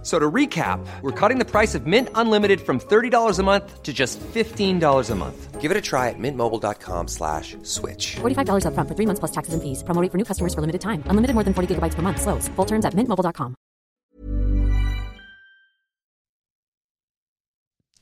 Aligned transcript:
F- 0.00 0.06
So 0.06 0.18
to 0.18 0.30
recap, 0.30 0.80
we're 1.02 1.12
cutting 1.12 1.38
the 1.38 1.44
price 1.44 1.74
of 1.74 1.86
Mint 1.86 2.08
Unlimited 2.14 2.60
from 2.62 2.78
$30 2.80 3.38
a 3.38 3.42
month 3.42 3.82
to 3.82 3.92
just 3.92 4.18
$15 4.32 5.10
a 5.10 5.14
month. 5.14 5.60
Give 5.60 5.70
it 5.70 5.76
a 5.76 5.80
try 5.82 6.08
at 6.08 6.18
mintmobile.com 6.18 7.06
slash 7.08 7.54
switch. 7.64 8.16
$45 8.22 8.64
upfront 8.64 8.88
for 8.88 8.94
three 8.96 9.04
months 9.06 9.20
plus 9.20 9.30
taxes 9.32 9.52
and 9.52 9.62
fees. 9.62 9.82
Promo 9.84 10.00
rate 10.00 10.10
for 10.10 10.16
new 10.16 10.24
customers 10.24 10.54
for 10.54 10.62
limited 10.62 10.80
time. 10.80 11.02
Unlimited 11.06 11.34
more 11.34 11.44
than 11.44 11.52
40 11.52 11.74
gigabytes 11.74 11.94
per 11.94 12.00
month. 12.02 12.22
Slows. 12.22 12.48
Full 12.56 12.64
terms 12.66 12.86
at 12.86 12.94
mintmobile.com. 12.94 13.54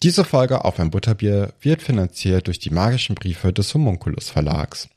Diese 0.05 0.25
Folge 0.25 0.65
auf 0.65 0.79
ein 0.79 0.91
Butterbier 0.91 1.53
wird 1.61 1.83
finanziert 1.83 2.47
durch 2.47 2.61
die 2.61 2.71
magischen 2.71 3.17
Briefe 3.17 3.53
des 3.53 3.75
Homunculus 3.75 4.31
Verlags. 4.31 4.89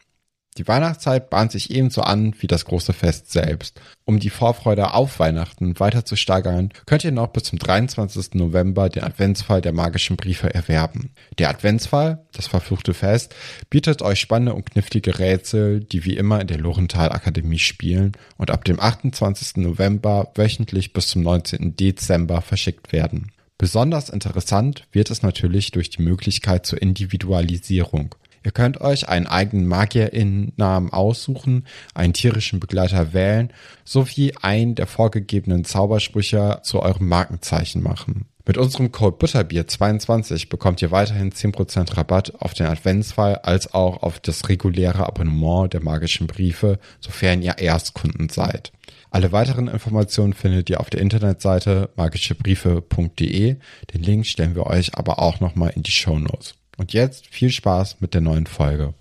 Die 0.57 0.67
Weihnachtszeit 0.67 1.30
bahnt 1.30 1.53
sich 1.53 1.71
ebenso 1.71 2.02
an 2.02 2.35
wie 2.39 2.47
das 2.47 2.66
große 2.66 2.91
Fest 2.91 3.31
selbst. 3.31 3.80
Um 4.03 4.19
die 4.19 4.30
Vorfreude 4.30 4.93
auf 4.93 5.19
Weihnachten 5.19 5.80
weiter 5.80 6.03
zu 6.03 6.17
steigern, 6.17 6.73
könnt 6.85 7.05
ihr 7.05 7.13
noch 7.13 7.30
bis 7.30 7.43
zum 7.43 7.58
23. 7.58 8.33
November 8.33 8.89
den 8.89 9.03
Adventsfall 9.03 9.61
der 9.61 9.71
magischen 9.71 10.17
Briefe 10.17 10.53
erwerben. 10.53 11.11
Der 11.39 11.49
Adventsfall, 11.49 12.25
das 12.33 12.47
verfluchte 12.47 12.93
Fest, 12.93 13.33
bietet 13.69 14.02
euch 14.02 14.19
spannende 14.19 14.53
und 14.53 14.69
knifflige 14.69 15.19
Rätsel, 15.19 15.80
die 15.80 16.03
wie 16.03 16.17
immer 16.17 16.41
in 16.41 16.47
der 16.47 16.59
Lorenthal 16.59 17.13
Akademie 17.13 17.59
spielen 17.59 18.11
und 18.38 18.52
ab 18.52 18.65
dem 18.65 18.77
28. 18.77 19.58
November 19.58 20.33
wöchentlich 20.36 20.91
bis 20.91 21.08
zum 21.08 21.23
19. 21.23 21.77
Dezember 21.77 22.41
verschickt 22.41 22.91
werden. 22.91 23.31
Besonders 23.58 24.09
interessant 24.09 24.88
wird 24.91 25.11
es 25.11 25.21
natürlich 25.21 25.71
durch 25.71 25.91
die 25.91 26.02
Möglichkeit 26.02 26.65
zur 26.65 26.81
Individualisierung. 26.81 28.15
Ihr 28.43 28.52
könnt 28.52 28.81
euch 28.81 29.07
einen 29.07 29.27
eigenen 29.27 29.67
Magierinnennamen 29.67 30.91
aussuchen, 30.91 31.65
einen 31.93 32.13
tierischen 32.13 32.59
Begleiter 32.59 33.13
wählen, 33.13 33.53
sowie 33.85 34.33
einen 34.41 34.75
der 34.75 34.87
vorgegebenen 34.87 35.63
Zaubersprüche 35.63 36.59
zu 36.63 36.81
eurem 36.81 37.07
Markenzeichen 37.07 37.83
machen. 37.83 38.25
Mit 38.47 38.57
unserem 38.57 38.91
Code 38.91 39.17
Butterbier22 39.17 40.49
bekommt 40.49 40.81
ihr 40.81 40.89
weiterhin 40.89 41.31
10% 41.31 41.95
Rabatt 41.95 42.41
auf 42.41 42.55
den 42.55 42.65
Adventsfall 42.65 43.35
als 43.35 43.73
auch 43.73 44.02
auf 44.02 44.19
das 44.19 44.49
reguläre 44.49 45.05
Abonnement 45.05 45.71
der 45.73 45.83
magischen 45.83 46.25
Briefe, 46.25 46.79
sofern 46.99 47.43
ihr 47.43 47.59
Erstkunden 47.59 48.29
seid. 48.29 48.71
Alle 49.11 49.31
weiteren 49.31 49.67
Informationen 49.67 50.33
findet 50.33 50.69
ihr 50.69 50.79
auf 50.79 50.89
der 50.89 51.02
Internetseite 51.02 51.89
magischebriefe.de. 51.95 53.58
Den 53.93 54.03
Link 54.03 54.25
stellen 54.25 54.55
wir 54.55 54.65
euch 54.65 54.95
aber 54.97 55.19
auch 55.19 55.39
nochmal 55.39 55.73
in 55.75 55.83
die 55.83 55.91
Show 55.91 56.17
Notes. 56.17 56.55
Und 56.77 56.93
jetzt 56.93 57.27
viel 57.27 57.52
Spaß 57.52 58.02
mit 58.02 58.14
der 58.14 58.21
neuen 58.21 58.48
Folge. 58.48 58.93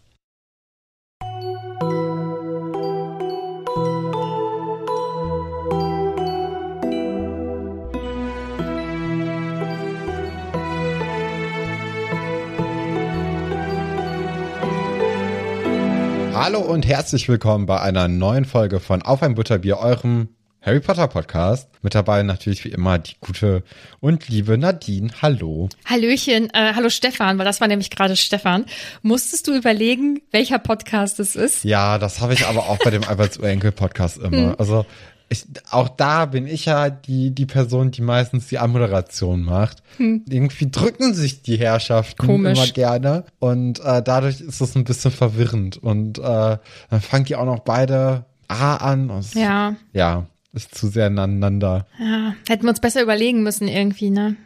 Hallo 16.35 16.61
und 16.61 16.87
herzlich 16.87 17.29
willkommen 17.29 17.67
bei 17.67 17.81
einer 17.81 18.09
neuen 18.09 18.45
Folge 18.45 18.81
von 18.81 19.03
Auf 19.03 19.23
ein 19.23 19.35
Butterbier, 19.35 19.79
eurem 19.79 20.31
Harry 20.63 20.81
Potter 20.81 21.09
Podcast. 21.09 21.69
Mit 21.83 21.95
dabei 21.95 22.23
natürlich 22.23 22.65
wie 22.65 22.69
immer 22.69 22.99
die 22.99 23.15
gute 23.21 23.63
und 24.01 24.29
liebe 24.29 24.59
Nadine. 24.59 25.09
Hallo. 25.23 25.71
Hallöchen, 25.87 26.51
äh, 26.53 26.75
hallo 26.75 26.91
Stefan, 26.91 27.39
weil 27.39 27.47
das 27.47 27.63
war 27.63 27.69
nämlich 27.69 27.89
gerade 27.91 28.15
Stefan. 28.17 28.67
Musstest 29.01 29.47
du 29.49 29.57
überlegen, 29.57 30.21
welcher 30.33 30.59
Podcast 30.59 31.19
es 31.19 31.35
ist? 31.35 31.65
Ja, 31.65 31.97
das 31.99 32.21
habe 32.21 32.35
ich 32.35 32.47
aber 32.47 32.69
auch 32.69 32.79
bei 32.85 32.91
dem 32.91 33.05
Alberts 33.09 33.39
Urenkel 33.39 33.73
Podcast 33.73 34.19
immer. 34.19 34.55
Also 34.61 34.85
ich, 35.31 35.47
auch 35.71 35.89
da 35.89 36.27
bin 36.27 36.47
ich 36.47 36.67
ja 36.67 36.91
die, 36.91 37.31
die 37.31 37.47
Person, 37.47 37.91
die 37.93 38.03
meistens 38.03 38.49
die 38.49 38.59
Anmoderation 38.59 39.43
macht. 39.43 39.83
Irgendwie 39.99 40.71
drücken 40.71 41.15
sich 41.15 41.41
die 41.41 41.57
Herrschaften 41.59 42.27
Komisch. 42.27 42.59
immer 42.59 42.67
gerne 42.67 43.25
und 43.39 43.81
äh, 43.81 44.03
dadurch 44.03 44.43
ist 44.43 44.61
es 44.61 44.75
ein 44.77 44.85
bisschen 44.85 45.11
verwirrend 45.13 45.79
und 45.79 46.19
äh, 46.19 46.23
dann 46.23 47.01
fangen 47.01 47.25
die 47.25 47.37
auch 47.37 47.47
noch 47.47 47.61
beide 47.61 48.27
A 48.49 48.77
an. 48.77 49.09
Und 49.09 49.21
es- 49.21 49.33
Ja, 49.35 49.77
Ja, 50.53 50.57
ist 50.57 50.75
zu 50.75 50.89
sehr 50.89 51.07
aneinander. 51.07 51.87
ja, 51.99 52.35
hätten 52.49 52.65
wir 52.65 52.71
uns 52.71 52.81
besser 52.81 53.03
überlegen 53.03 53.43
müssen 53.43 53.69
irgendwie, 53.69 54.11
ne? 54.11 54.37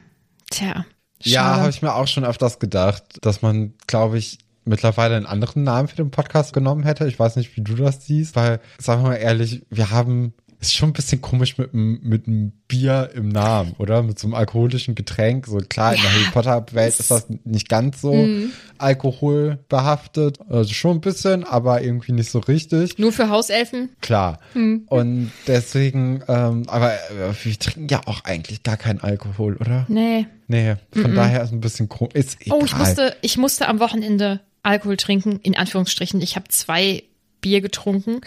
Tja. 0.50 0.84
Ja, 1.22 1.40
schade. 1.42 1.60
habe 1.60 1.70
ich 1.70 1.82
mir 1.82 1.94
auch 1.94 2.06
schon 2.06 2.24
öfters 2.24 2.58
gedacht, 2.58 3.04
dass 3.22 3.40
man, 3.40 3.74
glaube 3.86 4.18
ich, 4.18 4.38
mittlerweile 4.64 5.16
einen 5.16 5.26
anderen 5.26 5.62
Namen 5.62 5.88
für 5.88 5.96
den 5.96 6.10
Podcast 6.10 6.52
genommen 6.52 6.84
hätte. 6.84 7.06
Ich 7.06 7.18
weiß 7.18 7.36
nicht, 7.36 7.56
wie 7.56 7.62
du 7.62 7.74
das 7.74 8.06
siehst, 8.06 8.36
weil, 8.36 8.60
sagen 8.78 9.02
wir 9.02 9.10
mal 9.10 9.16
ehrlich, 9.16 9.64
wir 9.70 9.90
haben, 9.90 10.34
ist 10.68 10.74
schon 10.74 10.90
ein 10.90 10.92
bisschen 10.92 11.20
komisch 11.20 11.58
mit 11.58 11.72
einem 11.74 12.00
mit 12.02 12.26
einem 12.26 12.52
Bier 12.68 13.10
im 13.14 13.28
Namen, 13.28 13.74
oder? 13.78 14.02
Mit 14.02 14.18
so 14.18 14.26
einem 14.26 14.34
alkoholischen 14.34 14.94
Getränk. 14.94 15.46
So 15.46 15.58
klar, 15.58 15.94
in 15.94 16.00
der 16.02 16.12
Harry 16.12 16.24
Potter 16.32 16.66
Welt 16.72 16.98
ist 16.98 17.10
das 17.10 17.26
nicht 17.44 17.68
ganz 17.68 18.00
so 18.00 18.12
Mhm. 18.14 18.52
alkoholbehaftet. 18.78 20.38
Also 20.48 20.72
schon 20.72 20.96
ein 20.98 21.00
bisschen, 21.00 21.44
aber 21.44 21.82
irgendwie 21.82 22.12
nicht 22.12 22.30
so 22.30 22.38
richtig. 22.40 22.98
Nur 22.98 23.12
für 23.12 23.28
Hauselfen? 23.30 23.90
Klar. 24.00 24.40
Hm. 24.54 24.84
Und 24.86 25.30
deswegen, 25.46 26.22
ähm, 26.28 26.64
aber 26.68 26.94
äh, 26.94 27.32
wir 27.42 27.58
trinken 27.58 27.88
ja 27.90 28.00
auch 28.06 28.24
eigentlich 28.24 28.62
gar 28.62 28.76
keinen 28.76 29.00
Alkohol, 29.00 29.56
oder? 29.56 29.86
Nee. 29.88 30.26
Nee, 30.46 30.76
von 30.92 31.12
Mhm. 31.12 31.14
daher 31.14 31.42
ist 31.42 31.52
ein 31.52 31.60
bisschen 31.60 31.88
komisch. 31.88 32.14
Ist 32.14 32.40
egal. 32.42 32.58
Oh, 32.60 32.64
ich 32.64 32.76
musste, 32.76 33.16
ich 33.22 33.36
musste 33.38 33.66
am 33.68 33.80
Wochenende 33.80 34.40
Alkohol 34.62 34.96
trinken, 34.96 35.38
in 35.42 35.56
Anführungsstrichen. 35.56 36.20
Ich 36.20 36.36
habe 36.36 36.48
zwei 36.48 37.02
Bier 37.40 37.60
getrunken, 37.60 38.20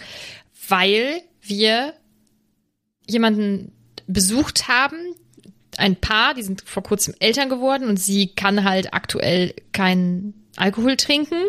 weil 0.68 1.20
wir 1.42 1.94
jemanden 3.08 3.72
besucht 4.06 4.68
haben, 4.68 4.96
ein 5.76 5.96
Paar, 5.96 6.34
die 6.34 6.42
sind 6.42 6.62
vor 6.62 6.82
kurzem 6.82 7.14
Eltern 7.20 7.48
geworden 7.48 7.88
und 7.88 7.98
sie 7.98 8.28
kann 8.28 8.64
halt 8.64 8.94
aktuell 8.94 9.54
keinen 9.72 10.34
Alkohol 10.56 10.96
trinken. 10.96 11.42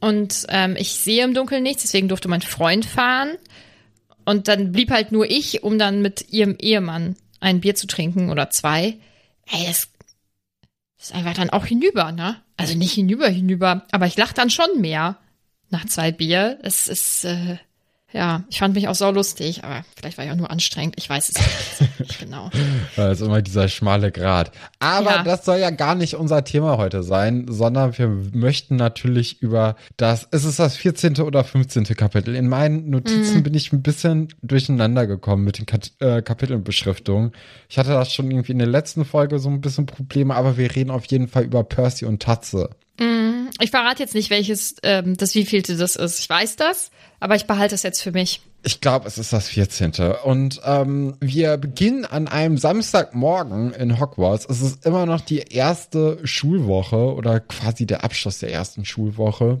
Und 0.00 0.46
ähm, 0.48 0.74
ich 0.76 0.94
sehe 0.94 1.24
im 1.24 1.34
Dunkeln 1.34 1.62
nichts, 1.62 1.82
deswegen 1.82 2.08
durfte 2.08 2.28
mein 2.28 2.42
Freund 2.42 2.84
fahren. 2.84 3.36
Und 4.24 4.48
dann 4.48 4.72
blieb 4.72 4.90
halt 4.90 5.12
nur 5.12 5.30
ich, 5.30 5.62
um 5.62 5.78
dann 5.78 6.02
mit 6.02 6.32
ihrem 6.32 6.56
Ehemann 6.60 7.16
ein 7.40 7.60
Bier 7.60 7.74
zu 7.74 7.86
trinken 7.86 8.30
oder 8.30 8.50
zwei. 8.50 8.98
Ey, 9.46 9.66
das 9.66 9.88
ist 10.98 11.14
einfach 11.14 11.34
dann 11.34 11.50
auch 11.50 11.66
hinüber, 11.66 12.12
ne? 12.12 12.40
Also 12.56 12.76
nicht 12.76 12.92
hinüber, 12.92 13.28
hinüber, 13.28 13.86
aber 13.90 14.06
ich 14.06 14.16
lach 14.16 14.32
dann 14.32 14.50
schon 14.50 14.80
mehr 14.80 15.18
nach 15.70 15.84
zwei 15.86 16.12
Bier. 16.12 16.58
Es 16.62 16.86
ist, 16.86 17.24
äh, 17.24 17.58
ja, 18.12 18.44
ich 18.50 18.58
fand 18.58 18.74
mich 18.74 18.88
auch 18.88 18.94
saulustig, 18.94 19.64
aber 19.64 19.84
vielleicht 19.96 20.18
war 20.18 20.24
ich 20.24 20.30
auch 20.30 20.36
nur 20.36 20.50
anstrengend. 20.50 20.94
Ich 20.98 21.08
weiß 21.08 21.30
es 21.30 21.98
nicht 21.98 22.18
genau. 22.20 22.50
Das 22.96 23.20
ist 23.20 23.26
immer 23.26 23.40
dieser 23.42 23.68
schmale 23.68 24.12
Grat. 24.12 24.52
Aber 24.78 25.10
Ja. 25.10 25.22
das 25.22 25.44
soll 25.44 25.58
ja 25.58 25.70
gar 25.70 25.94
nicht 25.94 26.14
unser 26.16 26.44
Thema 26.44 26.76
heute 26.76 27.02
sein, 27.02 27.46
sondern 27.48 27.96
wir 27.96 28.08
möchten 28.08 28.76
natürlich 28.76 29.40
über 29.40 29.76
das, 29.96 30.24
ist 30.30 30.44
es 30.44 30.56
das 30.56 30.76
14. 30.76 31.16
oder 31.22 31.42
15. 31.44 31.84
Kapitel? 31.96 32.34
In 32.34 32.48
meinen 32.48 32.90
Notizen 32.90 33.38
Mhm. 33.38 33.42
bin 33.44 33.54
ich 33.54 33.72
ein 33.72 33.82
bisschen 33.82 34.28
durcheinander 34.42 35.06
gekommen 35.06 35.44
mit 35.44 35.58
den 35.58 35.66
Kat 35.66 35.92
äh, 36.00 36.20
Kapitelbeschriftungen. 36.22 37.32
Ich 37.68 37.78
hatte 37.78 37.90
das 37.90 38.12
schon 38.12 38.30
irgendwie 38.30 38.52
in 38.52 38.58
der 38.58 38.68
letzten 38.68 39.04
Folge 39.04 39.38
so 39.38 39.48
ein 39.48 39.60
bisschen 39.60 39.86
Probleme, 39.86 40.34
aber 40.34 40.56
wir 40.56 40.74
reden 40.74 40.90
auf 40.90 41.06
jeden 41.06 41.28
Fall 41.28 41.44
über 41.44 41.64
Percy 41.64 42.04
und 42.04 42.22
Tatze. 42.22 42.70
Ich 43.60 43.70
verrate 43.70 44.02
jetzt 44.02 44.14
nicht, 44.14 44.30
welches, 44.30 44.76
ähm, 44.82 45.16
das 45.16 45.34
wievielte 45.34 45.76
das 45.76 45.96
ist. 45.96 46.20
Ich 46.20 46.28
weiß 46.28 46.56
das, 46.56 46.90
aber 47.20 47.36
ich 47.36 47.46
behalte 47.46 47.74
es 47.74 47.82
jetzt 47.82 48.02
für 48.02 48.12
mich. 48.12 48.42
Ich 48.64 48.80
glaube, 48.80 49.08
es 49.08 49.18
ist 49.18 49.32
das 49.32 49.48
14. 49.48 49.92
Und 50.24 50.60
ähm, 50.64 51.16
wir 51.20 51.56
beginnen 51.56 52.04
an 52.04 52.28
einem 52.28 52.58
Samstagmorgen 52.58 53.72
in 53.72 53.98
Hogwarts. 53.98 54.46
Es 54.48 54.62
ist 54.62 54.86
immer 54.86 55.04
noch 55.04 55.20
die 55.20 55.38
erste 55.38 56.18
Schulwoche 56.24 57.14
oder 57.14 57.40
quasi 57.40 57.86
der 57.86 58.04
Abschluss 58.04 58.38
der 58.38 58.52
ersten 58.52 58.84
Schulwoche. 58.84 59.60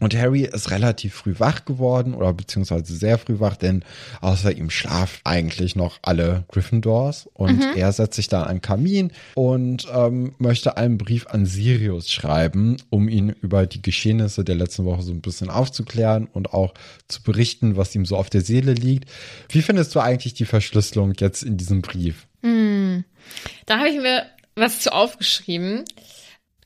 Und 0.00 0.16
Harry 0.16 0.42
ist 0.42 0.70
relativ 0.70 1.14
früh 1.14 1.34
wach 1.38 1.64
geworden 1.64 2.14
oder 2.14 2.32
beziehungsweise 2.32 2.94
sehr 2.94 3.18
früh 3.18 3.38
wach, 3.38 3.56
denn 3.56 3.84
außer 4.20 4.52
ihm 4.52 4.70
schlafen 4.70 5.20
eigentlich 5.24 5.76
noch 5.76 5.98
alle 6.02 6.44
Gryffindors. 6.48 7.28
Und 7.34 7.60
er 7.76 7.92
setzt 7.92 8.16
sich 8.16 8.28
da 8.28 8.42
an 8.42 8.48
einen 8.48 8.60
Kamin 8.62 9.12
und 9.34 9.86
ähm, 9.94 10.34
möchte 10.38 10.76
einen 10.76 10.98
Brief 10.98 11.26
an 11.28 11.46
Sirius 11.46 12.10
schreiben, 12.10 12.78
um 12.88 13.08
ihn 13.08 13.30
über 13.42 13.66
die 13.66 13.82
Geschehnisse 13.82 14.42
der 14.44 14.54
letzten 14.54 14.84
Woche 14.84 15.02
so 15.02 15.12
ein 15.12 15.20
bisschen 15.20 15.50
aufzuklären 15.50 16.26
und 16.32 16.52
auch 16.52 16.74
zu 17.08 17.22
berichten, 17.22 17.76
was 17.76 17.94
ihm 17.94 18.06
so 18.06 18.16
auf 18.16 18.30
der 18.30 18.40
Seele 18.40 18.72
liegt. 18.72 19.08
Wie 19.48 19.62
findest 19.62 19.94
du 19.94 20.00
eigentlich 20.00 20.34
die 20.34 20.46
Verschlüsselung 20.46 21.12
jetzt 21.18 21.42
in 21.42 21.56
diesem 21.56 21.82
Brief? 21.82 22.26
Da 23.66 23.78
habe 23.78 23.90
ich 23.90 24.00
mir 24.00 24.24
was 24.56 24.80
zu 24.80 24.92
aufgeschrieben. 24.92 25.84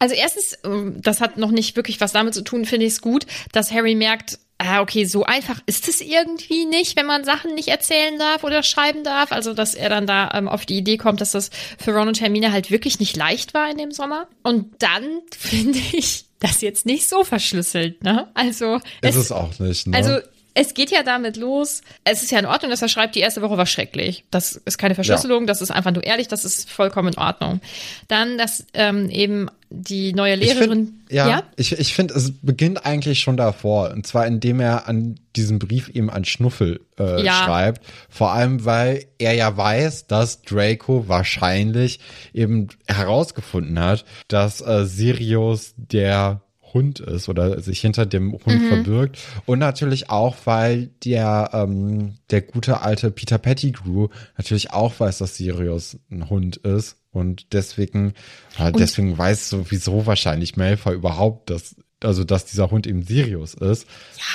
Also 0.04 0.16
erstens, 0.16 0.58
ähm, 0.64 1.00
das 1.00 1.22
hat 1.22 1.38
noch 1.38 1.50
nicht 1.50 1.76
wirklich 1.76 1.98
was 1.98 2.12
damit 2.12 2.34
zu 2.34 2.44
tun, 2.44 2.66
finde 2.66 2.84
ich 2.84 2.92
es 2.92 3.00
gut, 3.00 3.24
dass 3.52 3.72
Harry 3.72 3.94
merkt, 3.94 4.38
ah, 4.58 4.82
okay, 4.82 5.06
so 5.06 5.24
einfach 5.24 5.60
ist 5.64 5.88
es 5.88 6.02
irgendwie 6.02 6.66
nicht, 6.66 6.94
wenn 6.98 7.06
man 7.06 7.24
Sachen 7.24 7.54
nicht 7.54 7.68
erzählen 7.68 8.18
darf 8.18 8.44
oder 8.44 8.62
schreiben 8.62 9.02
darf. 9.02 9.32
Also, 9.32 9.54
dass 9.54 9.74
er 9.74 9.88
dann 9.88 10.06
da 10.06 10.30
ähm, 10.34 10.46
auf 10.46 10.66
die 10.66 10.76
Idee 10.76 10.98
kommt, 10.98 11.22
dass 11.22 11.30
das 11.30 11.48
für 11.78 11.92
Ron 11.92 12.08
und 12.08 12.20
Hermine 12.20 12.52
halt 12.52 12.70
wirklich 12.70 13.00
nicht 13.00 13.16
leicht 13.16 13.54
war 13.54 13.70
in 13.70 13.78
dem 13.78 13.92
Sommer. 13.92 14.28
Und 14.42 14.74
dann 14.82 15.22
finde 15.38 15.78
ich 15.92 16.26
das 16.38 16.60
jetzt 16.60 16.84
nicht 16.84 17.08
so 17.08 17.24
verschlüsselt, 17.24 18.04
ne? 18.04 18.28
Also, 18.34 18.80
Ist 19.00 19.16
es 19.16 19.32
auch 19.32 19.58
nicht, 19.58 19.86
ne? 19.86 19.96
also 19.96 20.18
es 20.54 20.74
geht 20.74 20.90
ja 20.90 21.02
damit 21.02 21.36
los. 21.36 21.82
Es 22.04 22.22
ist 22.22 22.30
ja 22.30 22.38
in 22.38 22.46
Ordnung, 22.46 22.70
dass 22.70 22.80
er 22.82 22.88
schreibt, 22.88 23.14
die 23.16 23.20
erste 23.20 23.42
Woche 23.42 23.56
war 23.58 23.66
schrecklich. 23.66 24.24
Das 24.30 24.52
ist 24.54 24.78
keine 24.78 24.94
Verschlüsselung, 24.94 25.46
das 25.46 25.60
ist 25.60 25.70
einfach 25.70 25.92
nur 25.92 26.04
ehrlich, 26.04 26.28
das 26.28 26.44
ist 26.44 26.70
vollkommen 26.70 27.12
in 27.12 27.18
Ordnung. 27.18 27.60
Dann, 28.08 28.38
dass 28.38 28.64
ähm, 28.72 29.10
eben 29.10 29.48
die 29.70 30.12
neue 30.12 30.34
Ich 30.34 30.40
Lehrerin. 30.54 30.70
find, 30.70 31.12
ja, 31.12 31.42
ich, 31.56 31.72
ich 31.72 31.94
finde, 31.94 32.14
es 32.14 32.32
beginnt 32.40 32.86
eigentlich 32.86 33.18
schon 33.20 33.36
davor. 33.36 33.90
Und 33.90 34.06
zwar, 34.06 34.26
indem 34.26 34.60
er 34.60 34.86
an 34.88 35.18
diesem 35.34 35.58
Brief 35.58 35.88
eben 35.88 36.10
an 36.10 36.24
Schnuffel 36.24 36.80
äh, 37.00 37.24
Ja. 37.24 37.32
schreibt. 37.44 37.84
Vor 38.08 38.30
allem, 38.32 38.64
weil 38.64 39.04
er 39.18 39.32
ja 39.32 39.56
weiß, 39.56 40.06
dass 40.06 40.42
Draco 40.42 41.08
wahrscheinlich 41.08 41.98
eben 42.32 42.68
herausgefunden 42.86 43.80
hat, 43.80 44.04
dass 44.28 44.60
äh, 44.60 44.84
Sirius 44.84 45.74
der 45.76 46.42
Hund 46.75 47.00
ist 47.00 47.29
oder 47.29 47.61
sich 47.61 47.81
hinter 47.81 48.05
dem 48.05 48.32
Hund 48.32 48.47
Mhm. 48.62 48.69
verbirgt. 48.69 49.19
Und 49.47 49.61
natürlich 49.61 50.11
auch, 50.11 50.37
weil 50.44 50.88
der, 51.05 51.50
ähm, 51.55 52.17
der 52.31 52.43
gute 52.43 52.82
alte 52.82 53.11
Peter 53.11 53.38
Pettigrew 53.38 54.09
natürlich 54.37 54.73
auch 54.73 54.99
weiß, 55.00 55.19
dass 55.19 55.37
Sirius 55.37 55.97
ein 56.11 56.29
Hund 56.29 56.56
ist. 56.59 56.97
Und 57.12 57.53
deswegen, 57.53 58.12
ja, 58.59 58.73
deswegen 58.73 59.17
weiß 59.17 59.49
sowieso 59.49 60.05
wahrscheinlich 60.05 60.56
Malfoy 60.56 60.94
überhaupt, 60.94 61.49
dass, 61.49 61.76
also, 62.04 62.24
dass 62.24 62.44
dieser 62.44 62.70
Hund 62.70 62.86
eben 62.86 63.02
Sirius 63.02 63.54
ist. 63.54 63.86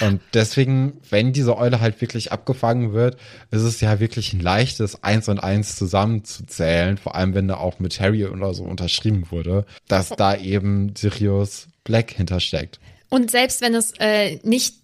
Und 0.01 0.21
deswegen, 0.33 0.94
wenn 1.10 1.33
diese 1.33 1.57
Eule 1.57 1.80
halt 1.81 2.00
wirklich 2.01 2.31
abgefangen 2.31 2.94
wird, 2.94 3.18
ist 3.51 3.62
es 3.62 3.81
ja 3.81 4.00
wirklich 4.00 4.33
ein 4.33 4.39
leichtes, 4.39 5.04
eins 5.04 5.27
und 5.30 5.39
eins 5.39 5.75
zusammenzuzählen. 5.75 6.98
Vor 6.98 7.16
allem, 7.16 7.33
wenn 7.33 7.48
da 7.48 7.57
auch 7.57 7.80
mit 7.80 8.00
Harry 8.00 8.25
oder 8.25 8.54
so 8.54 8.63
unterschrieben 8.63 9.27
wurde, 9.31 9.66
dass 9.88 10.10
da 10.10 10.36
eben 10.36 10.94
Sirius 10.95 11.68
Black 11.83 12.12
hintersteckt. 12.12 12.80
Und 13.10 13.31
selbst 13.31 13.62
wenn 13.62 13.74
es 13.74 13.94
äh, 14.00 14.39
nicht 14.44 14.75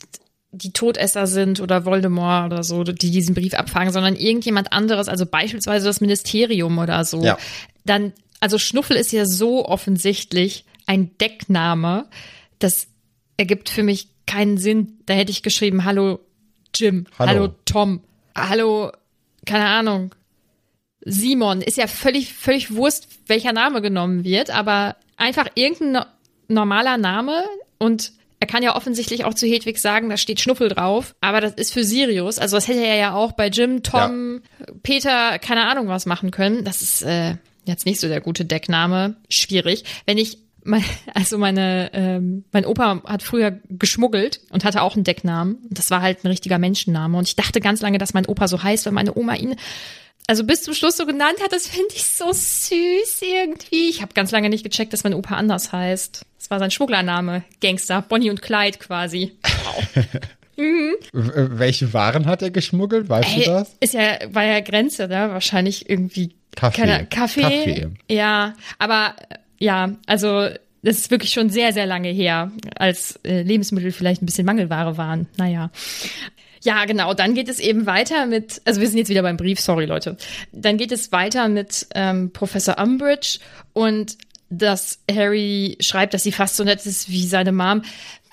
die 0.52 0.72
Todesser 0.72 1.28
sind 1.28 1.60
oder 1.60 1.86
Voldemort 1.86 2.54
oder 2.54 2.64
so, 2.64 2.84
die 2.84 3.12
diesen 3.12 3.36
Brief 3.36 3.54
abfangen, 3.54 3.92
sondern 3.92 4.16
irgendjemand 4.16 4.72
anderes, 4.72 5.10
also 5.10 5.26
beispielsweise 5.26 5.86
das 5.86 6.02
Ministerium 6.02 6.78
oder 6.78 7.04
so, 7.04 7.24
Ja. 7.24 7.38
dann, 7.84 8.14
also 8.40 8.58
Schnuffel 8.58 8.96
ist 8.96 9.12
ja 9.12 9.26
so 9.26 9.66
offensichtlich 9.66 10.66
ein 10.88 11.12
Deckname, 11.20 12.06
das 12.66 12.88
ergibt 13.38 13.70
für 13.70 13.84
mich 13.84 14.10
keinen 14.26 14.58
Sinn. 14.58 15.00
Da 15.06 15.14
hätte 15.14 15.32
ich 15.32 15.44
geschrieben, 15.44 15.86
hallo 15.86 16.20
Jim, 16.74 17.06
Hallo. 17.18 17.30
hallo, 17.30 17.48
Tom, 17.66 18.02
hallo, 18.36 18.92
keine 19.46 19.66
Ahnung, 19.68 20.14
Simon. 21.06 21.62
Ist 21.62 21.78
ja 21.78 21.88
völlig, 21.88 22.34
völlig 22.34 22.74
Wurst, 22.76 23.08
welcher 23.28 23.54
Name 23.54 23.82
genommen 23.82 24.24
wird, 24.24 24.50
aber 24.50 24.96
einfach 25.18 25.48
irgendein 25.56 25.92
no- 25.94 26.06
normaler 26.48 26.98
Name 26.98 27.44
und 27.78 28.12
er 28.42 28.48
kann 28.48 28.62
ja 28.64 28.76
offensichtlich 28.76 29.24
auch 29.24 29.34
zu 29.34 29.48
Hedwig 29.48 29.80
sagen, 29.80 30.10
da 30.10 30.18
steht 30.18 30.42
Schnuffel 30.42 30.68
drauf, 30.70 31.16
aber 31.22 31.40
das 31.42 31.54
ist 31.54 31.72
für 31.74 31.84
Sirius. 31.84 32.38
Also 32.38 32.58
das 32.58 32.68
hätte 32.68 32.86
er 32.86 32.96
ja 32.98 33.14
auch 33.14 33.32
bei 33.32 33.48
Jim, 33.48 33.82
Tom, 33.82 34.42
Peter, 34.84 35.40
keine 35.40 35.68
Ahnung 35.68 35.88
was 35.88 36.06
machen 36.06 36.32
können. 36.32 36.64
Das 36.66 36.82
ist 36.82 37.02
äh, 37.04 37.38
jetzt 37.66 37.86
nicht 37.86 38.00
so 38.02 38.08
der 38.08 38.20
gute 38.22 38.44
Deckname. 38.46 39.16
Schwierig. 39.30 39.84
Wenn 40.06 40.18
ich 40.18 40.38
mein, 40.66 40.84
also 41.14 41.38
meine, 41.38 41.90
ähm, 41.94 42.44
mein 42.52 42.66
Opa 42.66 43.02
hat 43.06 43.24
früher 43.24 43.60
geschmuggelt 43.70 44.42
und 44.50 44.66
hatte 44.66 44.82
auch 44.82 44.96
einen 44.96 45.04
Decknamen. 45.04 45.56
Und 45.70 45.78
das 45.80 45.92
war 45.92 46.02
halt 46.02 46.24
ein 46.24 46.28
richtiger 46.28 46.58
Menschenname. 46.60 47.18
Und 47.18 47.28
ich 47.28 47.36
dachte 47.36 47.62
ganz 47.62 47.82
lange, 47.82 47.98
dass 47.98 48.14
mein 48.14 48.26
Opa 48.26 48.48
so 48.48 48.62
heißt, 48.62 48.86
weil 48.86 48.94
meine 48.94 49.16
Oma 49.16 49.36
ihn 49.36 49.56
also 50.28 50.44
bis 50.44 50.64
zum 50.64 50.74
Schluss 50.74 50.98
so 50.98 51.06
genannt 51.06 51.36
hat. 51.44 51.54
Das 51.54 51.68
finde 51.68 51.94
ich 51.96 52.04
so 52.04 52.26
süß 52.32 53.22
irgendwie. 53.22 53.90
Ich 53.90 54.02
habe 54.02 54.14
ganz 54.14 54.32
lange 54.32 54.50
nicht 54.50 54.64
gecheckt, 54.64 54.92
dass 54.92 55.04
mein 55.04 55.14
Opa 55.14 55.36
anders 55.36 55.72
heißt. 55.72 56.26
Das 56.40 56.50
war 56.50 56.58
sein 56.60 56.72
Schmugglername. 56.72 57.44
Gangster. 57.62 58.02
Bonnie 58.02 58.32
und 58.32 58.42
Clyde 58.42 58.80
quasi. 58.80 59.34
W- 60.58 60.94
Welche 61.14 61.94
Waren 61.94 62.26
hat 62.26 62.42
er 62.42 62.50
geschmuggelt? 62.52 63.10
Weißt 63.10 63.36
du 63.36 63.40
Ey, 63.42 63.46
das? 63.46 63.76
ist 63.80 63.94
ja, 63.94 64.18
war 64.32 64.46
ja 64.46 64.62
Grenze, 64.62 65.08
ne? 65.08 65.30
Wahrscheinlich 65.32 65.90
irgendwie 65.90 66.34
Kaffee. 66.56 66.82
Keine, 66.82 67.06
Kaffee. 67.08 67.42
Kaffee. 67.42 67.88
Ja, 68.10 68.54
aber 68.80 69.16
äh, 69.30 69.36
ja, 69.60 69.96
also 70.06 70.50
das 70.82 71.00
ist 71.00 71.12
wirklich 71.12 71.32
schon 71.32 71.50
sehr, 71.50 71.74
sehr 71.74 71.88
lange 71.88 72.10
her, 72.10 72.52
als 72.76 73.20
äh, 73.24 73.42
Lebensmittel 73.42 73.92
vielleicht 73.92 74.22
ein 74.22 74.28
bisschen 74.28 74.46
Mangelware 74.46 74.98
waren. 74.98 75.28
Naja. 75.38 75.72
Ja, 76.64 76.86
genau. 76.86 77.14
Dann 77.14 77.34
geht 77.34 77.50
es 77.50 77.60
eben 77.60 77.86
weiter 77.86 78.26
mit, 78.26 78.62
also 78.66 78.82
wir 78.82 78.88
sind 78.88 78.98
jetzt 78.98 79.10
wieder 79.10 79.22
beim 79.22 79.38
Brief, 79.38 79.60
sorry 79.60 79.86
Leute. 79.86 80.18
Dann 80.52 80.78
geht 80.78 80.92
es 80.92 81.12
weiter 81.12 81.48
mit 81.48 81.88
ähm, 81.96 82.32
Professor 82.32 82.78
Umbridge 82.80 83.40
und 83.74 84.18
dass 84.50 85.00
Harry 85.10 85.78
schreibt, 85.80 86.14
dass 86.14 86.24
sie 86.24 86.32
fast 86.32 86.56
so 86.56 86.64
nett 86.64 86.86
ist 86.86 87.10
wie 87.10 87.26
seine 87.26 87.52
Mom. 87.52 87.82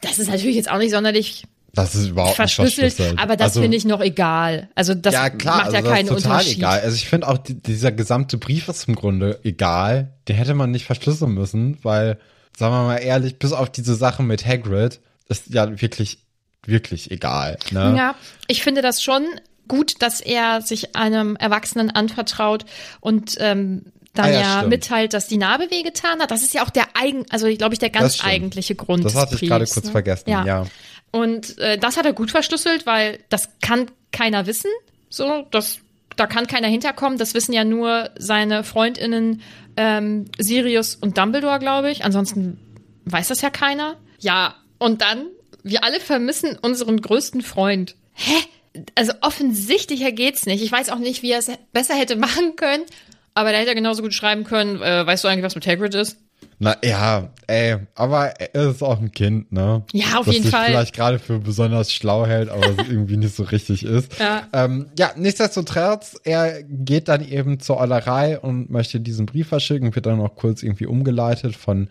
Das 0.03 0.19
ist 0.19 0.31
natürlich 0.31 0.57
jetzt 0.57 0.71
auch 0.71 0.79
nicht 0.79 0.91
sonderlich 0.91 1.45
Das 1.75 1.95
ist 1.95 2.09
überhaupt 2.09 2.37
verschlüsselt, 2.37 2.85
nicht 2.85 2.97
verschlüsselt. 2.97 3.19
aber 3.19 3.37
das 3.37 3.53
Also- 3.53 3.63
finde 3.63 3.77
ich 3.79 3.85
noch 3.87 4.01
egal. 4.01 4.69
Also 4.75 4.95
das 4.95 5.15
ja, 5.15 5.31
klar, 5.31 5.57
macht 5.59 5.73
ja 5.73 5.79
also 5.79 5.91
keinen 5.91 6.09
total 6.09 6.33
Unterschied. 6.33 6.59
egal. 6.59 6.81
Also 6.81 6.97
ich 6.97 7.09
finde 7.09 7.29
auch, 7.29 7.39
die, 7.39 7.55
dieser 7.55 7.93
gesamte 7.93 8.37
Brief 8.37 8.69
ist 8.69 8.89
im 8.89 8.95
Grunde 8.95 9.41
egal. 9.43 10.13
Den 10.29 10.37
hätte 10.37 10.53
man 10.55 10.71
nicht 10.71 10.85
verschlüsseln 10.85 11.33
müssen, 11.33 11.79
weil, 11.83 12.19
sagen 12.57 12.75
wir 12.75 12.83
mal 12.85 12.97
ehrlich, 12.99 13.39
bis 13.39 13.53
auf 13.53 13.71
diese 13.71 13.95
Sache 13.95 14.23
mit 14.23 14.47
Hagrid 14.47 15.01
ist 15.29 15.45
ja 15.55 15.81
wirklich, 15.81 16.19
wirklich 16.67 17.11
egal. 17.11 17.59
Ne? 17.71 17.95
Ja, 17.97 18.15
ich 18.49 18.63
finde 18.63 18.83
das 18.83 19.03
schon 19.03 19.25
gut, 19.67 20.03
dass 20.03 20.21
er 20.21 20.61
sich 20.61 20.95
einem 20.95 21.37
Erwachsenen 21.37 21.91
anvertraut 21.91 22.67
und 23.01 23.37
ähm, 23.41 23.87
dann 24.15 24.27
Ah 24.27 24.31
ja, 24.31 24.41
ja, 24.63 24.69
mitteilt, 24.69 25.15
dass 25.15 25.27
die 25.27 25.39
Narbe 25.39 25.71
wehgetan 25.71 26.21
hat. 26.21 26.31
Das 26.31 26.43
ist 26.43 26.53
ja 26.53 26.63
auch 26.65 26.69
der 26.71 26.85
eigen, 27.01 27.25
also 27.31 27.47
glaube 27.57 27.73
ich 27.75 27.79
der 27.79 27.89
ganz 27.89 28.23
eigentliche 28.23 28.75
Grund. 28.75 29.07
Das 29.07 29.15
hatte 29.15 29.37
ich 29.37 29.41
gerade 29.49 29.61
Briefs, 29.65 29.73
kurz 29.73 29.87
ne? 29.87 29.93
vergessen, 29.93 30.29
ja. 30.29 30.67
Und 31.13 31.59
äh, 31.59 31.79
das 31.79 31.97
hat 31.97 32.07
er 32.07 32.15
gut 32.15 32.31
verschlüsselt, 32.31 32.87
weil 32.87 33.21
das 33.29 33.51
kann 33.61 33.91
keiner 34.11 34.47
wissen. 34.47 34.71
So, 35.09 35.47
das 35.51 35.81
da 36.17 36.27
kann 36.27 36.47
keiner 36.47 36.69
hinterkommen. 36.69 37.19
Das 37.19 37.35
wissen 37.35 37.53
ja 37.53 37.65
nur 37.65 38.11
seine 38.19 38.65
Freundinnen 38.65 39.43
ähm, 39.77 40.27
Sirius 40.39 40.95
und 40.97 41.19
Dumbledore, 41.19 41.59
glaube 41.59 41.91
ich. 41.91 42.05
Ansonsten 42.05 42.59
weiß 43.05 43.29
das 43.29 43.41
ja 43.41 43.51
keiner. 43.51 43.97
Ja, 44.21 44.57
und 44.79 45.03
dann, 45.03 45.27
wir 45.63 45.85
alle 45.85 46.01
vermissen 46.01 46.59
unseren 46.61 47.01
größten 47.01 47.43
Freund. 47.43 47.97
Hä? 48.13 48.35
Also 48.95 49.13
offensichtlicher 49.21 50.13
geht's 50.13 50.47
nicht. 50.47 50.63
Ich 50.63 50.73
weiß 50.73 50.91
auch 50.91 50.99
nicht, 50.99 51.23
wie 51.23 51.31
er 51.31 51.39
es 51.39 51.51
besser 51.73 51.95
hätte 51.95 52.17
machen 52.17 52.57
können. 52.57 52.85
Aber 53.35 53.53
da 53.53 53.59
hätte 53.59 53.71
er 53.71 53.75
genauso 53.75 54.03
gut 54.03 54.13
schreiben 54.13 54.45
können, 54.45 54.83
äh, 54.83 55.07
weißt 55.07 55.25
du 55.25 55.29
eigentlich, 55.29 55.45
was 55.45 55.55
mit 55.55 55.67
Hagrid 55.67 55.95
ist? 55.95 56.19
Na 56.63 56.77
ja, 56.85 57.29
ey, 57.49 57.77
aber 57.97 58.41
er 58.41 58.71
ist 58.71 58.85
auch 58.85 59.01
ein 59.01 59.11
Kind, 59.11 59.51
ne? 59.51 59.83
Ja, 59.93 60.21
auf 60.21 60.27
das 60.27 60.35
jeden 60.35 60.45
sich 60.45 60.55
Fall. 60.55 60.67
vielleicht 60.67 60.95
gerade 60.95 61.19
für 61.19 61.41
besonders 61.41 61.93
schlau 61.93 62.25
hält, 62.25 62.51
aber 62.51 62.65
es 62.65 62.89
irgendwie 62.89 63.17
nicht 63.17 63.35
so 63.35 63.43
richtig 63.43 63.85
ist. 63.85 64.17
Ja. 64.21 64.47
Ähm, 64.53 64.87
ja, 64.97 65.11
nichtsdestotrotz, 65.17 66.15
er 66.23 66.63
geht 66.63 67.09
dann 67.09 67.27
eben 67.29 67.59
zur 67.59 67.79
Eulerei 67.79 68.39
und 68.39 68.71
möchte 68.71 69.01
diesen 69.01 69.27
Brief 69.27 69.49
verschicken, 69.49 69.93
wird 69.93 70.07
dann 70.07 70.19
noch 70.19 70.37
kurz 70.37 70.63
irgendwie 70.63 70.87
umgeleitet 70.87 71.57
von 71.57 71.89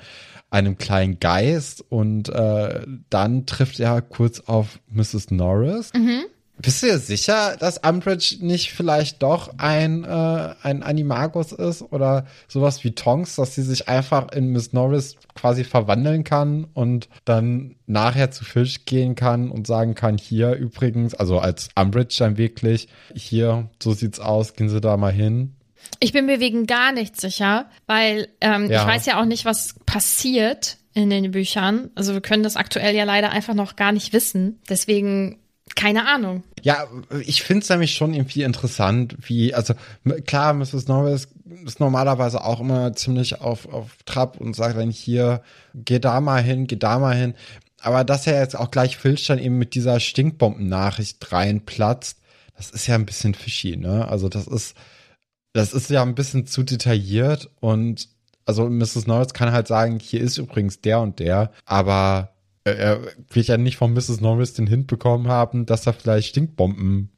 einem 0.49 0.77
kleinen 0.77 1.19
Geist 1.19 1.83
und 1.89 2.29
äh, 2.29 2.85
dann 3.09 3.45
trifft 3.45 3.77
er 3.81 4.01
kurz 4.01 4.39
auf 4.39 4.79
Mrs. 4.89 5.31
Norris. 5.31 5.91
Mhm. 5.93 6.23
Bist 6.61 6.83
du 6.83 6.87
dir 6.87 6.99
sicher, 6.99 7.57
dass 7.57 7.77
Umbridge 7.79 8.37
nicht 8.41 8.71
vielleicht 8.71 9.23
doch 9.23 9.51
ein, 9.57 10.03
äh, 10.03 10.53
ein 10.63 10.83
Animagus 10.83 11.51
ist 11.51 11.81
oder 11.81 12.25
sowas 12.47 12.83
wie 12.83 12.91
Tonks, 12.91 13.35
dass 13.35 13.55
sie 13.55 13.63
sich 13.63 13.87
einfach 13.89 14.31
in 14.31 14.47
Miss 14.47 14.73
Norris 14.73 15.15
quasi 15.35 15.63
verwandeln 15.63 16.23
kann 16.23 16.67
und 16.73 17.09
dann 17.25 17.75
nachher 17.87 18.31
zu 18.31 18.43
Fisch 18.45 18.85
gehen 18.85 19.15
kann 19.15 19.49
und 19.49 19.67
sagen 19.67 19.95
kann, 19.95 20.17
hier 20.17 20.53
übrigens, 20.55 21.13
also 21.13 21.39
als 21.39 21.69
Umbridge 21.75 22.15
dann 22.19 22.37
wirklich, 22.37 22.87
hier, 23.15 23.69
so 23.81 23.93
sieht's 23.93 24.19
aus, 24.19 24.53
gehen 24.53 24.69
Sie 24.69 24.81
da 24.81 24.97
mal 24.97 25.11
hin. 25.11 25.55
Ich 25.99 26.13
bin 26.13 26.25
mir 26.27 26.39
wegen 26.39 26.67
gar 26.67 26.91
nicht 26.91 27.19
sicher, 27.19 27.65
weil 27.87 28.27
ähm, 28.39 28.69
Ja. 28.69 28.81
ich 28.81 28.87
weiß 28.87 29.05
ja 29.07 29.19
auch 29.19 29.25
nicht, 29.25 29.45
was 29.45 29.75
passiert 29.85 30.77
in 30.93 31.09
den 31.09 31.31
Büchern. 31.31 31.89
Also 31.95 32.13
wir 32.13 32.21
können 32.21 32.43
das 32.43 32.55
aktuell 32.55 32.95
ja 32.95 33.03
leider 33.03 33.31
einfach 33.31 33.53
noch 33.53 33.75
gar 33.75 33.91
nicht 33.91 34.13
wissen. 34.13 34.59
Deswegen 34.69 35.37
keine 35.75 36.07
Ahnung. 36.07 36.43
Ja, 36.61 36.87
ich 37.21 37.43
finde 37.43 37.63
es 37.63 37.69
nämlich 37.69 37.93
schon 37.93 38.13
irgendwie 38.13 38.43
interessant, 38.43 39.15
wie, 39.21 39.53
also 39.53 39.73
klar, 40.25 40.53
Mrs. 40.53 40.87
Norris 40.87 41.27
ist 41.65 41.79
normalerweise 41.79 42.43
auch 42.43 42.59
immer 42.59 42.93
ziemlich 42.93 43.41
auf, 43.41 43.71
auf 43.71 43.97
Trab 44.05 44.39
und 44.39 44.55
sagt 44.55 44.77
dann 44.77 44.91
hier, 44.91 45.41
geh 45.73 45.99
da 45.99 46.21
mal 46.21 46.41
hin, 46.41 46.67
geh 46.67 46.75
da 46.77 46.99
mal 46.99 47.15
hin. 47.15 47.33
Aber 47.81 48.03
dass 48.03 48.27
er 48.27 48.39
jetzt 48.39 48.57
auch 48.57 48.71
gleich 48.71 48.97
Filch 48.97 49.25
dann 49.25 49.39
eben 49.39 49.57
mit 49.57 49.73
dieser 49.73 49.99
Stinkbomben-Nachricht 49.99 51.31
reinplatzt, 51.31 52.19
das 52.55 52.69
ist 52.69 52.87
ja 52.87 52.95
ein 52.95 53.07
bisschen 53.07 53.33
fishy, 53.33 53.75
ne? 53.75 54.07
Also 54.07 54.29
das 54.29 54.47
ist, 54.47 54.75
das 55.53 55.73
ist 55.73 55.89
ja 55.89 56.03
ein 56.03 56.15
bisschen 56.15 56.45
zu 56.45 56.63
detailliert 56.63 57.49
und 57.59 58.07
also 58.45 58.69
Mrs. 58.69 59.07
Norris 59.07 59.33
kann 59.33 59.51
halt 59.51 59.67
sagen, 59.67 59.99
hier 59.99 60.21
ist 60.21 60.37
übrigens 60.37 60.81
der 60.81 60.99
und 60.99 61.19
der, 61.19 61.51
aber 61.65 62.30
er 62.63 63.01
wird 63.29 63.47
ja 63.47 63.57
nicht 63.57 63.77
von 63.77 63.93
Mrs. 63.93 64.21
Norris 64.21 64.53
den 64.53 64.67
Hint 64.67 64.87
bekommen 64.87 65.27
haben, 65.27 65.65
dass 65.65 65.83
da 65.83 65.93
vielleicht 65.93 66.29
Stinkbomben 66.29 67.09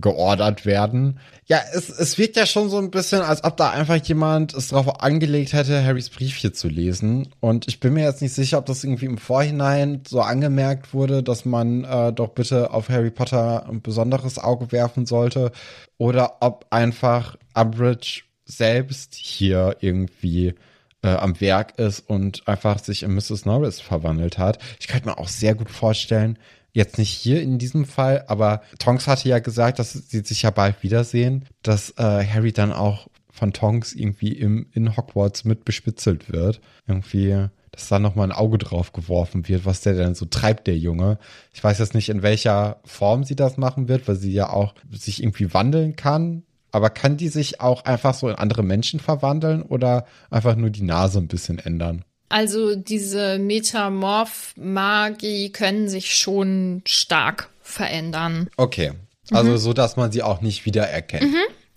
geordert 0.00 0.66
werden. 0.66 1.18
Ja, 1.46 1.60
es, 1.72 1.88
es 1.88 2.18
wirkt 2.18 2.36
ja 2.36 2.46
schon 2.46 2.68
so 2.68 2.78
ein 2.78 2.90
bisschen, 2.90 3.20
als 3.20 3.44
ob 3.44 3.56
da 3.56 3.70
einfach 3.70 3.96
jemand 3.96 4.54
es 4.54 4.68
darauf 4.68 5.00
angelegt 5.00 5.52
hätte, 5.52 5.84
Harrys 5.84 6.10
Brief 6.10 6.36
hier 6.36 6.52
zu 6.52 6.68
lesen. 6.68 7.28
Und 7.40 7.68
ich 7.68 7.80
bin 7.80 7.94
mir 7.94 8.04
jetzt 8.04 8.22
nicht 8.22 8.34
sicher, 8.34 8.58
ob 8.58 8.66
das 8.66 8.84
irgendwie 8.84 9.06
im 9.06 9.18
Vorhinein 9.18 10.02
so 10.06 10.20
angemerkt 10.20 10.94
wurde, 10.94 11.22
dass 11.22 11.44
man 11.44 11.84
äh, 11.84 12.12
doch 12.12 12.28
bitte 12.28 12.72
auf 12.72 12.88
Harry 12.88 13.10
Potter 13.10 13.68
ein 13.68 13.82
besonderes 13.82 14.38
Auge 14.38 14.72
werfen 14.72 15.06
sollte. 15.06 15.52
Oder 15.96 16.36
ob 16.40 16.66
einfach 16.70 17.36
Umbridge 17.54 18.22
selbst 18.44 19.14
hier 19.14 19.76
irgendwie 19.80 20.54
äh, 21.02 21.08
am 21.08 21.40
Werk 21.40 21.78
ist 21.78 22.00
und 22.00 22.46
einfach 22.48 22.78
sich 22.78 23.02
in 23.02 23.14
Mrs. 23.14 23.44
Norris 23.44 23.80
verwandelt 23.80 24.38
hat. 24.38 24.58
Ich 24.80 24.88
könnte 24.88 25.06
mir 25.08 25.18
auch 25.18 25.28
sehr 25.28 25.54
gut 25.54 25.70
vorstellen, 25.70 26.38
jetzt 26.72 26.98
nicht 26.98 27.10
hier 27.10 27.42
in 27.42 27.58
diesem 27.58 27.84
Fall, 27.84 28.24
aber 28.28 28.62
Tonks 28.78 29.06
hatte 29.06 29.28
ja 29.28 29.38
gesagt, 29.38 29.78
dass 29.78 29.92
sie 29.92 30.20
sich 30.20 30.42
ja 30.42 30.50
bald 30.50 30.82
wiedersehen, 30.82 31.44
dass 31.62 31.90
äh, 31.98 32.24
Harry 32.26 32.52
dann 32.52 32.72
auch 32.72 33.08
von 33.30 33.52
Tonks 33.52 33.94
irgendwie 33.94 34.32
im, 34.32 34.66
in 34.72 34.96
Hogwarts 34.96 35.44
mit 35.44 35.64
bespitzelt 35.64 36.30
wird. 36.32 36.60
Irgendwie, 36.86 37.46
dass 37.70 37.88
da 37.88 37.98
nochmal 37.98 38.28
ein 38.28 38.36
Auge 38.36 38.58
drauf 38.58 38.92
geworfen 38.92 39.48
wird, 39.48 39.64
was 39.64 39.80
der 39.80 39.94
denn 39.94 40.14
so 40.14 40.26
treibt, 40.26 40.66
der 40.66 40.76
Junge. 40.76 41.18
Ich 41.52 41.62
weiß 41.62 41.78
jetzt 41.78 41.94
nicht, 41.94 42.08
in 42.08 42.22
welcher 42.22 42.80
Form 42.84 43.24
sie 43.24 43.36
das 43.36 43.56
machen 43.56 43.88
wird, 43.88 44.08
weil 44.08 44.16
sie 44.16 44.32
ja 44.32 44.50
auch 44.50 44.74
sich 44.90 45.22
irgendwie 45.22 45.54
wandeln 45.54 45.94
kann. 45.96 46.42
Aber 46.70 46.90
kann 46.90 47.16
die 47.16 47.28
sich 47.28 47.60
auch 47.60 47.84
einfach 47.84 48.14
so 48.14 48.28
in 48.28 48.34
andere 48.34 48.62
Menschen 48.62 49.00
verwandeln 49.00 49.62
oder 49.62 50.06
einfach 50.30 50.56
nur 50.56 50.70
die 50.70 50.82
Nase 50.82 51.18
ein 51.18 51.28
bisschen 51.28 51.58
ändern? 51.58 52.04
Also 52.28 52.76
diese 52.76 53.38
Metamorph-Magie 53.38 55.50
können 55.50 55.88
sich 55.88 56.14
schon 56.14 56.82
stark 56.86 57.48
verändern. 57.62 58.50
Okay. 58.56 58.92
Also 59.30 59.56
so, 59.56 59.72
dass 59.72 59.96
man 59.96 60.12
sie 60.12 60.22
auch 60.22 60.40
nicht 60.40 60.66
wiedererkennt. 60.66 61.34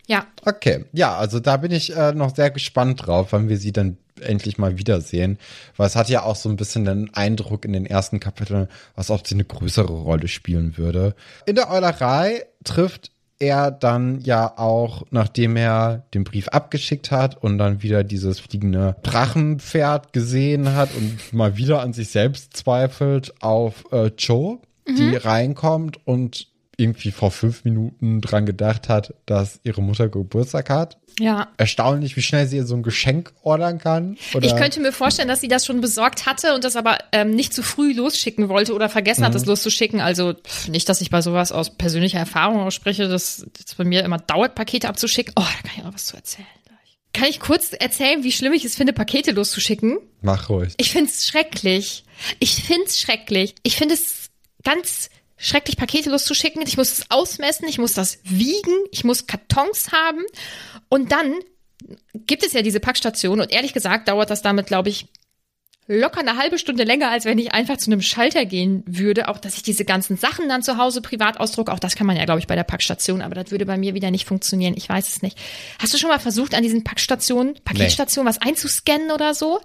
Ja, 0.07 0.25
Okay, 0.43 0.85
ja, 0.93 1.15
also 1.15 1.39
da 1.39 1.57
bin 1.57 1.71
ich 1.71 1.95
äh, 1.95 2.13
noch 2.13 2.35
sehr 2.35 2.51
gespannt 2.51 3.05
drauf, 3.05 3.27
wann 3.31 3.49
wir 3.49 3.57
sie 3.57 3.71
dann 3.71 3.97
endlich 4.19 4.57
mal 4.57 4.77
wiedersehen. 4.77 5.37
Weil 5.77 5.87
es 5.87 5.95
hat 5.95 6.09
ja 6.09 6.23
auch 6.23 6.35
so 6.35 6.49
ein 6.49 6.55
bisschen 6.55 6.85
den 6.85 7.13
Eindruck 7.13 7.65
in 7.65 7.73
den 7.73 7.85
ersten 7.85 8.19
Kapiteln, 8.19 8.67
als 8.95 9.09
ob 9.09 9.27
sie 9.27 9.35
eine 9.35 9.45
größere 9.45 9.93
Rolle 9.93 10.27
spielen 10.27 10.77
würde. 10.77 11.15
In 11.45 11.55
der 11.55 11.71
Eulerei 11.71 12.45
trifft 12.63 13.11
er 13.41 13.71
dann 13.71 14.21
ja 14.21 14.57
auch, 14.57 15.03
nachdem 15.09 15.55
er 15.55 16.03
den 16.13 16.23
Brief 16.23 16.47
abgeschickt 16.49 17.11
hat 17.11 17.43
und 17.43 17.57
dann 17.57 17.81
wieder 17.81 18.03
dieses 18.03 18.39
fliegende 18.39 18.95
Drachenpferd 19.03 20.13
gesehen 20.13 20.75
hat 20.75 20.89
und 20.95 21.33
mal 21.33 21.57
wieder 21.57 21.81
an 21.81 21.93
sich 21.93 22.09
selbst 22.09 22.55
zweifelt, 22.55 23.33
auf 23.41 23.85
äh, 23.91 24.11
Joe, 24.17 24.59
die 24.87 25.15
reinkommt 25.15 26.05
und 26.05 26.47
irgendwie 26.81 27.11
vor 27.11 27.31
fünf 27.31 27.63
Minuten 27.63 28.19
dran 28.19 28.45
gedacht 28.45 28.89
hat, 28.89 29.13
dass 29.25 29.59
ihre 29.63 29.81
Mutter 29.81 30.09
Geburtstag 30.09 30.69
hat. 30.69 30.97
ja. 31.19 31.47
Erstaunlich, 31.57 32.17
wie 32.17 32.21
schnell 32.21 32.47
sie 32.47 32.57
ihr 32.57 32.65
so 32.65 32.75
ein 32.75 32.83
Geschenk 32.83 33.31
ordern 33.43 33.77
kann. 33.77 34.17
Oder 34.33 34.45
Ich 34.45 34.55
könnte 34.55 34.79
mir 34.81 34.91
vorstellen, 34.91 35.27
dass 35.27 35.39
sie 35.41 35.47
das 35.47 35.65
schon 35.65 35.79
besorgt 35.79 36.25
hatte 36.25 36.55
und 36.55 36.63
das 36.63 36.75
aber 36.75 36.97
ähm, 37.11 37.31
nicht 37.31 37.53
zu 37.53 37.63
früh 37.63 37.93
losschicken 37.93 38.49
wollte 38.49 38.73
oder 38.73 38.89
vergessen 38.89 39.23
hat, 39.23 39.35
das 39.35 39.45
loszuschicken. 39.45 40.01
Also 40.01 40.33
pff, 40.33 40.67
nicht, 40.67 40.89
dass 40.89 40.99
ich 41.01 41.09
bei 41.09 41.21
sowas 41.21 41.51
aus 41.51 41.69
persönlicher 41.69 42.19
Erfahrung 42.19 42.61
ausspreche, 42.61 43.07
dass 43.07 43.45
es 43.65 43.75
bei 43.75 43.83
mir 43.83 44.03
immer 44.03 44.17
dauert, 44.17 44.55
Pakete 44.55 44.89
abzuschicken. 44.89 45.33
Oh, 45.37 45.43
da 45.43 45.69
kann 45.69 45.77
ich 45.77 45.83
auch 45.85 45.93
was 45.93 46.05
zu 46.07 46.15
erzählen. 46.17 46.47
Kann 47.13 47.27
ich 47.27 47.41
kurz 47.41 47.73
erzählen, 47.73 48.23
wie 48.23 48.31
schlimm 48.31 48.53
ich 48.53 48.63
es 48.63 48.75
finde, 48.75 48.93
Pakete 48.93 49.31
loszuschicken? 49.31 49.99
Mach 50.21 50.47
ruhig. 50.49 50.73
Ich 50.77 50.91
find's 50.91 51.27
schrecklich. 51.27 52.05
Ich 52.39 52.63
find's 52.63 53.01
schrecklich. 53.01 53.55
Ich 53.63 53.75
finde 53.75 53.95
es 53.95 54.29
ganz 54.63 55.09
schrecklich, 55.41 55.75
Pakete 55.75 56.09
loszuschicken. 56.09 56.61
Ich 56.65 56.77
muss 56.77 56.91
es 56.91 57.05
ausmessen, 57.09 57.67
ich 57.67 57.79
muss 57.79 57.93
das 57.93 58.19
wiegen, 58.23 58.73
ich 58.91 59.03
muss 59.03 59.27
Kartons 59.27 59.91
haben. 59.91 60.21
Und 60.87 61.11
dann 61.11 61.33
gibt 62.13 62.45
es 62.45 62.53
ja 62.53 62.61
diese 62.61 62.79
Packstation 62.79 63.41
und 63.41 63.51
ehrlich 63.51 63.73
gesagt 63.73 64.07
dauert 64.07 64.29
das 64.29 64.41
damit, 64.41 64.67
glaube 64.67 64.89
ich, 64.89 65.07
locker 65.87 66.19
eine 66.19 66.37
halbe 66.37 66.59
Stunde 66.59 66.83
länger, 66.83 67.09
als 67.09 67.25
wenn 67.25 67.39
ich 67.39 67.53
einfach 67.53 67.77
zu 67.77 67.91
einem 67.91 68.01
Schalter 68.01 68.45
gehen 68.45 68.83
würde. 68.85 69.27
Auch, 69.27 69.39
dass 69.39 69.55
ich 69.55 69.63
diese 69.63 69.83
ganzen 69.83 70.15
Sachen 70.15 70.47
dann 70.47 70.63
zu 70.63 70.77
Hause 70.77 71.01
privat 71.01 71.39
ausdrucke. 71.39 71.73
Auch 71.73 71.79
das 71.79 71.95
kann 71.95 72.07
man 72.07 72.15
ja, 72.15 72.25
glaube 72.25 72.39
ich, 72.39 72.47
bei 72.47 72.55
der 72.55 72.63
Packstation. 72.63 73.21
Aber 73.21 73.35
das 73.35 73.51
würde 73.51 73.65
bei 73.65 73.77
mir 73.77 73.93
wieder 73.93 74.11
nicht 74.11 74.25
funktionieren. 74.25 74.75
Ich 74.77 74.87
weiß 74.87 75.09
es 75.09 75.21
nicht. 75.21 75.37
Hast 75.79 75.93
du 75.93 75.97
schon 75.97 76.09
mal 76.09 76.19
versucht, 76.19 76.53
an 76.53 76.63
diesen 76.63 76.83
Packstationen, 76.83 77.55
Paketstationen 77.65 78.29
was 78.29 78.41
einzuscannen 78.41 79.11
oder 79.11 79.33
so? 79.33 79.59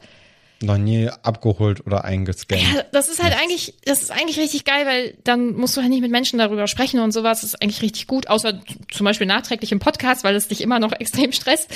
Noch 0.62 0.78
nie 0.78 1.10
abgeholt 1.22 1.86
oder 1.86 2.04
eingescannt. 2.04 2.62
Ja, 2.62 2.82
das 2.90 3.08
ist 3.08 3.22
halt 3.22 3.34
eigentlich, 3.38 3.74
das 3.84 4.00
ist 4.00 4.10
eigentlich 4.10 4.38
richtig 4.38 4.64
geil, 4.64 4.86
weil 4.86 5.14
dann 5.22 5.54
musst 5.54 5.76
du 5.76 5.82
halt 5.82 5.90
nicht 5.90 6.00
mit 6.00 6.10
Menschen 6.10 6.38
darüber 6.38 6.66
sprechen 6.66 7.00
und 7.00 7.12
sowas. 7.12 7.42
Das 7.42 7.50
ist 7.50 7.62
eigentlich 7.62 7.82
richtig 7.82 8.06
gut, 8.06 8.28
außer 8.28 8.62
zum 8.90 9.04
Beispiel 9.04 9.26
nachträglich 9.26 9.70
im 9.72 9.80
Podcast, 9.80 10.24
weil 10.24 10.34
es 10.34 10.48
dich 10.48 10.62
immer 10.62 10.78
noch 10.78 10.92
extrem 10.98 11.32
stresst. 11.32 11.70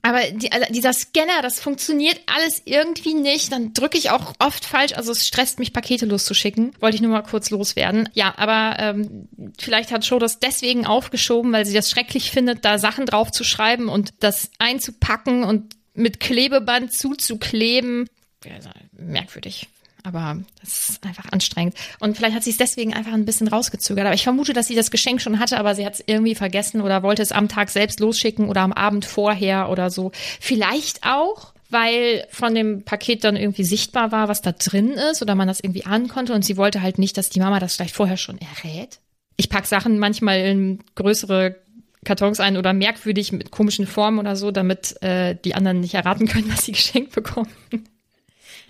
Aber 0.00 0.20
die, 0.32 0.50
also 0.50 0.66
dieser 0.72 0.92
Scanner, 0.92 1.42
das 1.42 1.60
funktioniert 1.60 2.20
alles 2.26 2.62
irgendwie 2.64 3.14
nicht. 3.14 3.52
Dann 3.52 3.72
drücke 3.72 3.96
ich 3.96 4.10
auch 4.10 4.32
oft 4.40 4.64
falsch. 4.64 4.94
Also 4.94 5.12
es 5.12 5.26
stresst 5.26 5.60
mich, 5.60 5.72
Pakete 5.72 6.06
loszuschicken. 6.06 6.72
Wollte 6.80 6.96
ich 6.96 7.02
nur 7.02 7.12
mal 7.12 7.22
kurz 7.22 7.50
loswerden. 7.50 8.08
Ja, 8.12 8.34
aber 8.36 8.78
ähm, 8.80 9.28
vielleicht 9.60 9.92
hat 9.92 10.04
Joe 10.04 10.18
das 10.18 10.40
deswegen 10.40 10.86
aufgeschoben, 10.86 11.52
weil 11.52 11.66
sie 11.66 11.74
das 11.74 11.88
schrecklich 11.88 12.32
findet, 12.32 12.64
da 12.64 12.78
Sachen 12.78 13.06
drauf 13.06 13.30
zu 13.30 13.44
schreiben 13.44 13.88
und 13.88 14.14
das 14.20 14.50
einzupacken 14.58 15.44
und 15.44 15.76
mit 15.94 16.18
Klebeband 16.18 16.92
zuzukleben. 16.92 18.08
Ja, 18.44 18.58
merkwürdig. 18.92 19.68
Aber 20.04 20.38
das 20.60 20.90
ist 20.90 21.04
einfach 21.04 21.30
anstrengend. 21.30 21.74
Und 22.00 22.16
vielleicht 22.16 22.34
hat 22.34 22.42
sie 22.42 22.50
es 22.50 22.56
deswegen 22.56 22.92
einfach 22.92 23.12
ein 23.12 23.24
bisschen 23.24 23.48
rausgezögert. 23.48 24.06
Aber 24.06 24.14
ich 24.14 24.24
vermute, 24.24 24.52
dass 24.52 24.66
sie 24.66 24.74
das 24.74 24.90
Geschenk 24.90 25.20
schon 25.20 25.38
hatte, 25.38 25.58
aber 25.58 25.74
sie 25.74 25.86
hat 25.86 25.94
es 25.94 26.04
irgendwie 26.06 26.34
vergessen 26.34 26.80
oder 26.80 27.02
wollte 27.02 27.22
es 27.22 27.32
am 27.32 27.48
Tag 27.48 27.70
selbst 27.70 28.00
losschicken 28.00 28.48
oder 28.48 28.62
am 28.62 28.72
Abend 28.72 29.04
vorher 29.04 29.70
oder 29.70 29.90
so. 29.90 30.10
Vielleicht 30.40 31.04
auch, 31.04 31.54
weil 31.70 32.26
von 32.30 32.54
dem 32.54 32.82
Paket 32.82 33.22
dann 33.24 33.36
irgendwie 33.36 33.64
sichtbar 33.64 34.10
war, 34.10 34.28
was 34.28 34.42
da 34.42 34.52
drin 34.52 34.90
ist 34.90 35.22
oder 35.22 35.34
man 35.34 35.48
das 35.48 35.60
irgendwie 35.60 35.86
ahnen 35.86 36.08
konnte. 36.08 36.34
Und 36.34 36.44
sie 36.44 36.56
wollte 36.56 36.82
halt 36.82 36.98
nicht, 36.98 37.16
dass 37.16 37.30
die 37.30 37.40
Mama 37.40 37.60
das 37.60 37.76
vielleicht 37.76 37.94
vorher 37.94 38.16
schon 38.16 38.38
errät. 38.38 38.98
Ich 39.36 39.48
pack 39.48 39.66
Sachen 39.66 39.98
manchmal 39.98 40.40
in 40.40 40.80
größere 40.96 41.56
Kartons 42.04 42.40
ein 42.40 42.56
oder 42.56 42.72
merkwürdig 42.72 43.30
mit 43.30 43.52
komischen 43.52 43.86
Formen 43.86 44.18
oder 44.18 44.34
so, 44.34 44.50
damit 44.50 45.00
äh, 45.02 45.36
die 45.44 45.54
anderen 45.54 45.80
nicht 45.80 45.94
erraten 45.94 46.26
können, 46.26 46.50
was 46.52 46.64
sie 46.64 46.72
geschenkt 46.72 47.14
bekommen. 47.14 47.48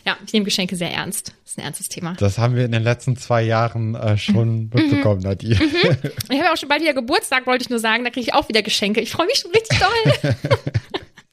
Ja, 0.05 0.17
ich 0.27 0.33
nehme 0.33 0.45
Geschenke 0.45 0.75
sehr 0.77 0.91
ernst. 0.91 1.29
Das 1.29 1.53
ist 1.53 1.59
ein 1.59 1.65
ernstes 1.65 1.89
Thema. 1.89 2.15
Das 2.19 2.39
haben 2.39 2.57
wir 2.57 2.65
in 2.65 2.73
den 2.73 2.83
letzten 2.83 3.17
zwei 3.17 3.43
Jahren 3.43 3.95
äh, 3.95 4.19
schon 4.19 4.71
mitbekommen, 4.75 5.21
Nadine. 5.21 5.61
Ich 5.63 5.85
habe 5.85 6.47
ja 6.47 6.53
auch 6.53 6.57
schon 6.57 6.69
bald 6.69 6.83
wieder 6.83 6.95
Geburtstag, 6.95 7.47
wollte 7.47 7.63
ich 7.63 7.71
nur 7.71 7.79
sagen. 7.79 8.05
Da 8.05 8.11
kriege 8.11 8.27
ich 8.27 8.35
auch 8.35 8.49
wieder 8.49 8.63
Geschenke. 8.63 9.01
Ich 9.01 9.13
freue 9.13 9.27
mich 9.27 9.37
schon 9.37 9.51
richtig 9.53 9.79
doll. 9.79 10.35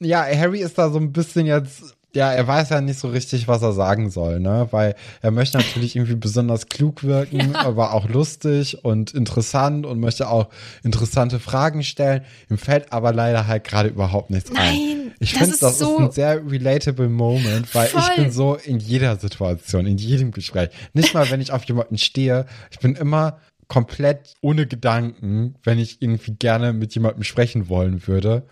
ja, 0.00 0.24
Harry 0.24 0.60
ist 0.60 0.78
da 0.78 0.90
so 0.90 0.98
ein 0.98 1.12
bisschen 1.12 1.46
jetzt 1.46 1.96
Ja, 2.12 2.32
er 2.32 2.46
weiß 2.46 2.70
ja 2.70 2.80
nicht 2.80 2.98
so 2.98 3.08
richtig, 3.08 3.46
was 3.46 3.62
er 3.62 3.72
sagen 3.72 4.10
soll, 4.10 4.40
ne? 4.40 4.66
Weil 4.72 4.96
er 5.22 5.30
möchte 5.30 5.58
natürlich 5.58 5.94
irgendwie 5.94 6.16
besonders 6.16 6.66
klug 6.66 7.04
wirken, 7.04 7.52
ja. 7.52 7.60
aber 7.60 7.94
auch 7.94 8.08
lustig 8.08 8.84
und 8.84 9.12
interessant 9.14 9.86
und 9.86 10.00
möchte 10.00 10.28
auch 10.28 10.48
interessante 10.82 11.38
Fragen 11.38 11.84
stellen. 11.84 12.22
Ihm 12.48 12.58
fällt 12.58 12.92
aber 12.92 13.12
leider 13.12 13.46
halt 13.46 13.64
gerade 13.64 13.88
überhaupt 13.88 14.30
nichts 14.30 14.50
Nein, 14.50 14.74
ein. 14.74 15.12
Ich 15.20 15.34
finde, 15.34 15.56
das 15.60 15.78
so 15.78 15.98
ist 15.98 16.00
ein 16.00 16.10
sehr 16.10 16.50
relatable 16.50 17.08
Moment, 17.08 17.72
weil 17.74 17.86
voll. 17.88 18.02
ich 18.02 18.16
bin 18.16 18.32
so 18.32 18.56
in 18.56 18.78
jeder 18.78 19.16
Situation, 19.16 19.86
in 19.86 19.98
jedem 19.98 20.32
Gespräch. 20.32 20.70
Nicht 20.94 21.14
mal, 21.14 21.30
wenn 21.30 21.40
ich 21.40 21.52
auf 21.52 21.62
jemanden 21.64 21.98
stehe. 21.98 22.46
Ich 22.70 22.80
bin 22.80 22.96
immer 22.96 23.38
komplett 23.68 24.34
ohne 24.40 24.66
Gedanken, 24.66 25.54
wenn 25.62 25.78
ich 25.78 26.02
irgendwie 26.02 26.34
gerne 26.34 26.72
mit 26.72 26.94
jemandem 26.94 27.22
sprechen 27.22 27.68
wollen 27.68 28.06
würde. 28.08 28.42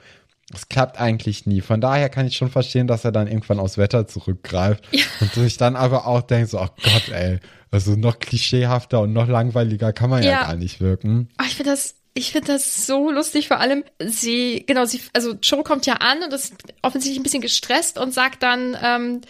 Es 0.54 0.68
klappt 0.68 0.98
eigentlich 0.98 1.46
nie. 1.46 1.60
Von 1.60 1.80
daher 1.80 2.08
kann 2.08 2.26
ich 2.26 2.36
schon 2.36 2.50
verstehen, 2.50 2.86
dass 2.86 3.04
er 3.04 3.12
dann 3.12 3.26
irgendwann 3.26 3.60
aufs 3.60 3.76
Wetter 3.76 4.06
zurückgreift 4.06 4.84
ja. 4.92 5.04
und 5.20 5.32
sich 5.34 5.58
dann 5.58 5.76
aber 5.76 6.06
auch 6.06 6.22
denkt, 6.22 6.50
so, 6.50 6.58
oh 6.58 6.68
Gott, 6.82 7.10
ey, 7.10 7.38
also 7.70 7.96
noch 7.96 8.18
klischeehafter 8.18 9.00
und 9.00 9.12
noch 9.12 9.28
langweiliger 9.28 9.92
kann 9.92 10.08
man 10.08 10.22
ja, 10.22 10.30
ja 10.30 10.42
gar 10.44 10.56
nicht 10.56 10.80
wirken. 10.80 11.28
Oh, 11.38 11.44
ich 11.46 11.54
finde 11.54 11.72
das, 11.72 11.96
ich 12.14 12.32
finde 12.32 12.52
das 12.52 12.86
so 12.86 13.10
lustig, 13.10 13.48
vor 13.48 13.60
allem 13.60 13.84
sie, 14.00 14.64
genau, 14.66 14.86
sie, 14.86 15.02
also 15.12 15.34
Joe 15.42 15.62
kommt 15.62 15.84
ja 15.84 15.94
an 15.94 16.22
und 16.22 16.32
ist 16.32 16.54
offensichtlich 16.80 17.20
ein 17.20 17.22
bisschen 17.22 17.42
gestresst 17.42 17.98
und 17.98 18.14
sagt 18.14 18.42
dann, 18.42 18.76
ähm, 18.82 19.20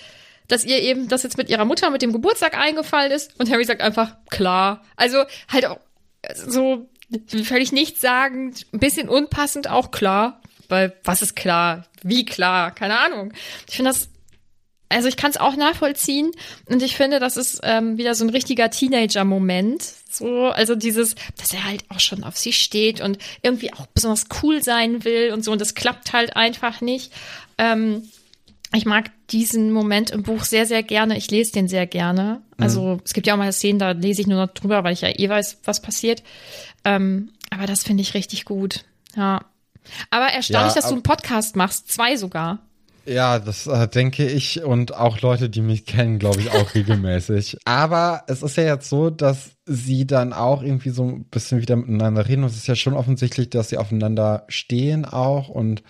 dass 0.47 0.65
ihr 0.65 0.81
eben 0.81 1.09
das 1.09 1.25
jetzt 1.25 1.37
mit 1.37 1.51
ihrer 1.51 1.65
Mutter 1.65 1.91
mit 1.91 2.01
dem 2.01 2.13
Geburtstag 2.13 2.57
eingefallen 2.57 3.13
ist 3.13 3.39
und 3.39 3.51
Harry 3.51 3.65
sagt 3.65 3.83
einfach, 3.83 4.17
klar. 4.31 4.85
Also 4.97 5.25
halt 5.49 5.67
auch 5.67 5.79
so 6.35 6.89
völlig 7.45 7.73
nichtssagend, 7.73 8.67
ein 8.73 8.81
bisschen 8.81 9.09
unpassend, 9.09 9.69
auch 9.69 9.91
klar. 9.91 10.41
Weil 10.69 10.95
was 11.05 11.23
ist 11.23 11.35
klar? 11.35 11.87
Wie 12.03 12.25
klar? 12.25 12.75
Keine 12.75 12.99
Ahnung. 13.01 13.33
Ich 13.69 13.77
finde 13.77 13.91
das, 13.91 14.11
also 14.89 15.09
ich 15.09 15.17
kann 15.17 15.31
es 15.31 15.37
auch 15.37 15.57
nachvollziehen 15.57 16.31
und 16.67 16.83
ich 16.83 16.97
finde, 16.97 17.21
das 17.21 17.37
ist 17.37 17.61
ähm, 17.63 17.99
wieder 17.99 18.15
so 18.15 18.25
ein 18.25 18.31
richtiger 18.31 18.71
Teenager-Moment. 18.71 19.83
So, 20.11 20.47
also 20.47 20.75
dieses, 20.75 21.15
dass 21.37 21.53
er 21.53 21.65
halt 21.65 21.85
auch 21.91 22.01
schon 22.01 22.25
auf 22.25 22.37
sie 22.37 22.53
steht 22.53 23.01
und 23.01 23.19
irgendwie 23.43 23.73
auch 23.73 23.87
besonders 23.87 24.27
cool 24.43 24.63
sein 24.63 25.05
will 25.05 25.33
und 25.33 25.45
so 25.45 25.53
und 25.53 25.61
das 25.61 25.75
klappt 25.75 26.13
halt 26.13 26.37
einfach 26.37 26.81
nicht. 26.81 27.13
Ähm, 27.59 28.09
ich 28.75 28.85
mag 28.85 29.11
diesen 29.31 29.73
Moment 29.73 30.11
im 30.11 30.23
Buch 30.23 30.45
sehr, 30.45 30.67
sehr 30.67 30.83
gerne. 30.83 31.17
Ich 31.17 31.31
lese 31.31 31.53
den 31.53 31.69
sehr 31.69 31.87
gerne. 31.87 32.43
Also 32.59 32.83
mhm. 32.97 33.01
es 33.05 33.15
gibt 33.15 33.27
ja 33.27 33.35
auch 33.35 33.39
mal 33.39 33.53
Szenen, 33.53 33.79
da 33.79 33.93
lese 33.93 34.21
ich 34.21 34.27
nur 34.27 34.45
noch 34.45 34.53
drüber, 34.53 34.85
weil 34.85 34.93
ich 34.93 35.01
ja 35.01 35.09
eh 35.09 35.29
weiß, 35.29 35.59
was 35.65 35.81
passiert. 35.81 36.23
Ähm, 36.85 37.31
aber 37.51 37.67
das 37.67 37.83
finde 37.83 38.03
ich 38.03 38.15
richtig 38.15 38.45
gut. 38.45 38.85
Ja. 39.17 39.41
Aber 40.11 40.26
erstaunlich, 40.26 40.75
ja, 40.75 40.80
dass 40.80 40.88
du 40.88 40.95
einen 40.95 41.02
Podcast 41.02 41.57
machst, 41.57 41.90
zwei 41.90 42.16
sogar. 42.16 42.61
Ja, 43.09 43.38
das 43.38 43.66
äh, 43.66 43.88
denke 43.88 44.26
ich 44.26 44.62
und 44.62 44.95
auch 44.95 45.21
Leute, 45.23 45.49
die 45.49 45.62
mich 45.62 45.87
kennen, 45.87 46.18
glaube 46.18 46.40
ich, 46.40 46.50
auch 46.50 46.75
regelmäßig. 46.75 47.57
Aber 47.64 48.25
es 48.26 48.42
ist 48.42 48.57
ja 48.57 48.64
jetzt 48.64 48.90
so, 48.90 49.09
dass 49.09 49.52
sie 49.64 50.07
dann 50.07 50.35
auch 50.35 50.62
irgendwie 50.62 50.90
so 50.90 51.04
ein 51.04 51.25
bisschen 51.25 51.62
wieder 51.62 51.76
miteinander 51.76 52.28
reden 52.28 52.42
und 52.42 52.50
es 52.50 52.59
ist 52.59 52.66
ja 52.66 52.76
schon 52.76 52.92
offensichtlich, 52.92 53.49
dass 53.49 53.71
sie 53.71 53.78
aufeinander 53.78 54.45
stehen 54.49 55.07
auch 55.07 55.49
und 55.49 55.83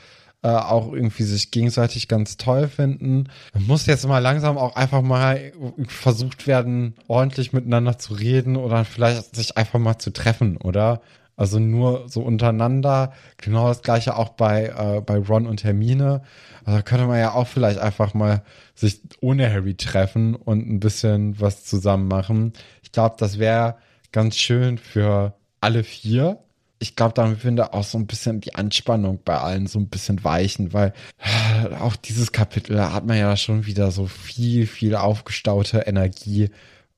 äh, 0.43 0.49
auch 0.49 0.93
irgendwie 0.93 1.25
sich 1.25 1.51
gegenseitig 1.51 2.07
ganz 2.07 2.37
toll 2.37 2.69
finden. 2.69 3.29
Muss 3.59 3.87
jetzt 3.87 4.07
mal 4.07 4.21
langsam 4.21 4.57
auch 4.57 4.77
einfach 4.77 5.03
mal 5.03 5.53
versucht 5.89 6.47
werden, 6.47 6.95
ordentlich 7.09 7.53
miteinander 7.53 7.99
zu 7.99 8.15
reden 8.15 8.55
oder 8.57 8.85
vielleicht 8.85 9.35
sich 9.35 9.57
einfach 9.57 9.81
mal 9.81 9.99
zu 9.99 10.13
treffen, 10.13 10.57
oder? 10.57 11.01
Also 11.39 11.61
nur 11.61 12.09
so 12.09 12.21
untereinander. 12.23 13.13
Genau 13.37 13.69
das 13.69 13.83
gleiche 13.83 14.17
auch 14.17 14.31
bei, 14.31 14.67
äh, 14.77 15.01
bei 15.01 15.19
Ron 15.19 15.47
und 15.47 15.63
Hermine. 15.63 16.23
Also 16.65 16.83
könnte 16.83 17.07
man 17.07 17.21
ja 17.21 17.33
auch 17.33 17.47
vielleicht 17.47 17.79
einfach 17.79 18.13
mal 18.13 18.43
sich 18.75 19.03
ohne 19.21 19.49
Harry 19.49 19.77
treffen 19.77 20.35
und 20.35 20.69
ein 20.69 20.81
bisschen 20.81 21.41
was 21.41 21.65
zusammen 21.65 22.09
machen. 22.09 22.55
Ich 22.83 22.91
glaube, 22.91 23.15
das 23.19 23.39
wäre 23.39 23.77
ganz 24.11 24.37
schön 24.37 24.79
für 24.79 25.35
alle 25.61 25.85
vier. 25.85 26.41
Ich 26.81 26.97
glaube, 26.97 27.15
damit 27.15 27.39
finde 27.39 27.73
auch 27.73 27.85
so 27.85 27.99
ein 27.99 28.09
bisschen 28.09 28.41
die 28.41 28.57
Anspannung 28.57 29.21
bei 29.25 29.39
allen 29.39 29.69
so 29.69 29.79
ein 29.79 29.89
bisschen 29.89 30.25
weichen, 30.25 30.73
weil 30.73 30.93
äh, 31.19 31.75
auch 31.77 31.95
dieses 31.95 32.33
Kapitel, 32.33 32.75
da 32.75 32.93
hat 32.93 33.07
man 33.07 33.17
ja 33.17 33.37
schon 33.37 33.65
wieder 33.67 33.93
so 33.93 34.07
viel, 34.07 34.67
viel 34.67 34.97
aufgestaute 34.97 35.79
Energie 35.87 36.51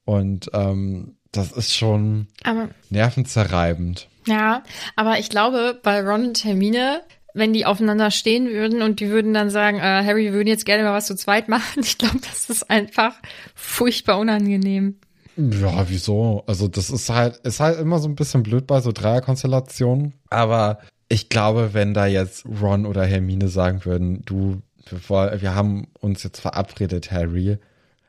und 0.07 0.51
ähm, 0.55 1.17
das 1.33 1.53
ist 1.53 1.75
schon 1.75 2.27
aber, 2.43 2.71
nervenzerreibend. 2.89 4.10
Ja, 4.27 4.63
aber 4.97 5.19
ich 5.19 5.31
glaube, 5.31 5.79
bei 5.83 6.03
Ron 6.03 6.29
und 6.29 6.45
Hermine, 6.45 7.03
wenn 7.35 7.53
die 7.53 7.65
aufeinander 7.67 8.11
stehen 8.11 8.49
würden 8.49 8.83
und 8.83 9.01
die 9.01 9.09
würden 9.09 9.33
dann 9.35 9.51
sagen, 9.51 9.79
äh, 9.79 9.81
Harry, 10.05 10.25
wir 10.25 10.33
würden 10.33 10.49
jetzt 10.49 10.65
gerne 10.65 10.83
mal 10.83 10.93
was 10.93 11.07
zu 11.07 11.17
zweit 11.17 11.49
machen, 11.49 11.81
ich 11.83 11.99
glaube, 11.99 12.19
das 12.21 12.51
ist 12.51 12.71
einfach 12.71 13.15
furchtbar 13.55 14.19
unangenehm. 14.19 14.97
Ja, 15.37 15.89
wieso? 15.89 16.43
Also 16.47 16.69
das 16.69 16.91
ist 16.91 17.09
halt, 17.09 17.37
ist 17.39 17.61
halt 17.61 17.79
immer 17.79 17.99
so 17.99 18.09
ein 18.09 18.15
bisschen 18.15 18.43
blöd 18.43 18.67
bei 18.67 18.81
so 18.81 18.93
Dreierkonstellationen. 18.93 20.13
Aber 20.29 20.81
ich 21.09 21.29
glaube, 21.29 21.73
wenn 21.73 21.95
da 21.95 22.07
jetzt 22.07 22.45
Ron 22.61 22.85
oder 22.85 23.05
Hermine 23.05 23.49
sagen 23.49 23.85
würden, 23.85 24.23
du, 24.27 24.61
wir, 24.91 25.41
wir 25.41 25.55
haben 25.55 25.87
uns 26.01 26.23
jetzt 26.25 26.41
verabredet, 26.41 27.11
Harry. 27.11 27.59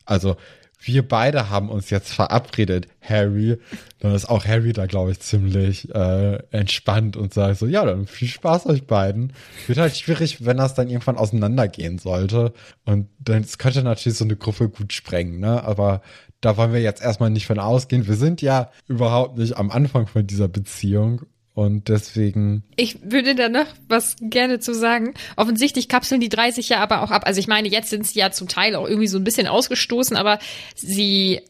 Also 0.05 0.35
wir 0.81 1.07
beide 1.07 1.49
haben 1.49 1.69
uns 1.69 1.89
jetzt 1.89 2.11
verabredet, 2.11 2.87
Harry. 3.01 3.57
Dann 3.99 4.15
ist 4.15 4.29
auch 4.29 4.45
Harry 4.45 4.73
da, 4.73 4.87
glaube 4.87 5.11
ich, 5.11 5.19
ziemlich 5.19 5.93
äh, 5.93 6.39
entspannt 6.51 7.15
und 7.15 7.33
sagt 7.33 7.59
so, 7.59 7.67
ja, 7.67 7.85
dann 7.85 8.07
viel 8.07 8.27
Spaß 8.27 8.65
euch 8.65 8.85
beiden. 8.87 9.33
Wird 9.67 9.77
halt 9.77 9.95
schwierig, 9.95 10.43
wenn 10.43 10.57
das 10.57 10.73
dann 10.73 10.89
irgendwann 10.89 11.17
auseinandergehen 11.17 11.99
sollte. 11.99 12.53
Und 12.85 13.09
dann 13.19 13.45
könnte 13.57 13.83
natürlich 13.83 14.17
so 14.17 14.25
eine 14.25 14.35
Gruppe 14.35 14.69
gut 14.69 14.91
sprengen, 14.91 15.39
ne? 15.39 15.63
Aber 15.63 16.01
da 16.41 16.57
wollen 16.57 16.73
wir 16.73 16.81
jetzt 16.81 17.03
erstmal 17.03 17.29
nicht 17.29 17.45
von 17.45 17.59
ausgehen. 17.59 18.07
Wir 18.07 18.15
sind 18.15 18.41
ja 18.41 18.71
überhaupt 18.87 19.37
nicht 19.37 19.57
am 19.57 19.69
Anfang 19.69 20.07
von 20.07 20.25
dieser 20.25 20.47
Beziehung 20.47 21.21
und 21.61 21.89
deswegen. 21.89 22.63
Ich 22.75 22.99
würde 23.03 23.35
da 23.35 23.49
noch 23.49 23.67
was 23.87 24.15
gerne 24.21 24.59
zu 24.59 24.73
sagen. 24.73 25.13
Offensichtlich 25.35 25.87
kapseln 25.87 26.21
die 26.21 26.29
drei 26.29 26.51
sich 26.51 26.69
ja 26.69 26.79
aber 26.79 27.03
auch 27.03 27.11
ab. 27.11 27.23
Also 27.25 27.39
ich 27.39 27.47
meine, 27.47 27.67
jetzt 27.67 27.89
sind 27.89 28.05
sie 28.07 28.19
ja 28.19 28.31
zum 28.31 28.47
Teil 28.47 28.75
auch 28.75 28.87
irgendwie 28.87 29.07
so 29.07 29.17
ein 29.17 29.23
bisschen 29.23 29.47
ausgestoßen, 29.47 30.17
aber 30.17 30.39
sie 30.75 31.41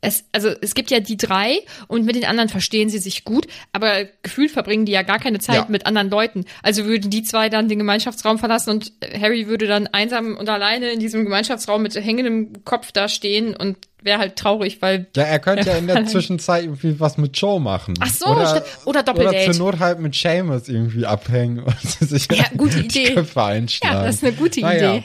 es, 0.00 0.24
also 0.32 0.48
es 0.60 0.74
gibt 0.74 0.90
ja 0.90 1.00
die 1.00 1.16
drei 1.16 1.58
und 1.86 2.06
mit 2.06 2.16
den 2.16 2.24
anderen 2.24 2.48
verstehen 2.48 2.88
sie 2.88 2.98
sich 2.98 3.24
gut, 3.24 3.46
aber 3.72 4.04
gefühlt 4.22 4.50
verbringen 4.50 4.86
die 4.86 4.92
ja 4.92 5.02
gar 5.02 5.18
keine 5.18 5.40
Zeit 5.40 5.56
ja. 5.56 5.66
mit 5.68 5.86
anderen 5.86 6.08
Leuten. 6.08 6.46
Also 6.62 6.86
würden 6.86 7.10
die 7.10 7.22
zwei 7.22 7.50
dann 7.50 7.68
den 7.68 7.78
Gemeinschaftsraum 7.78 8.38
verlassen 8.38 8.70
und 8.70 8.92
Harry 9.20 9.46
würde 9.46 9.66
dann 9.66 9.86
einsam 9.88 10.36
und 10.36 10.48
alleine 10.48 10.90
in 10.90 11.00
diesem 11.00 11.24
Gemeinschaftsraum 11.24 11.82
mit 11.82 11.94
hängendem 11.94 12.64
Kopf 12.64 12.92
da 12.92 13.08
stehen 13.08 13.54
und 13.54 13.76
wäre 14.02 14.18
halt 14.18 14.36
traurig, 14.36 14.80
weil. 14.80 15.06
Ja, 15.14 15.24
er 15.24 15.38
könnte 15.38 15.68
ja 15.68 15.76
in 15.76 15.86
der 15.86 16.06
Zwischenzeit 16.06 16.64
irgendwie 16.64 16.98
was 16.98 17.18
mit 17.18 17.36
Joe 17.36 17.60
machen. 17.60 17.94
Ach 18.00 18.08
so, 18.08 18.26
oder, 18.26 18.64
oder 18.86 19.02
Doppeldate. 19.02 19.36
Oder 19.36 19.52
zur 19.52 19.64
Not 19.66 19.78
halt 19.80 19.98
mit 19.98 20.14
Seamus 20.14 20.68
irgendwie 20.68 21.04
abhängen 21.04 21.58
und 21.64 21.80
sich 21.82 22.26
ja, 22.32 22.44
gute 22.56 22.80
Idee. 22.80 23.08
die 23.08 23.14
Köpfe 23.14 23.42
einschlagen. 23.42 23.96
Ja, 23.96 24.04
das 24.04 24.16
ist 24.16 24.24
eine 24.24 24.32
gute. 24.32 24.60
Idee. 24.60 25.04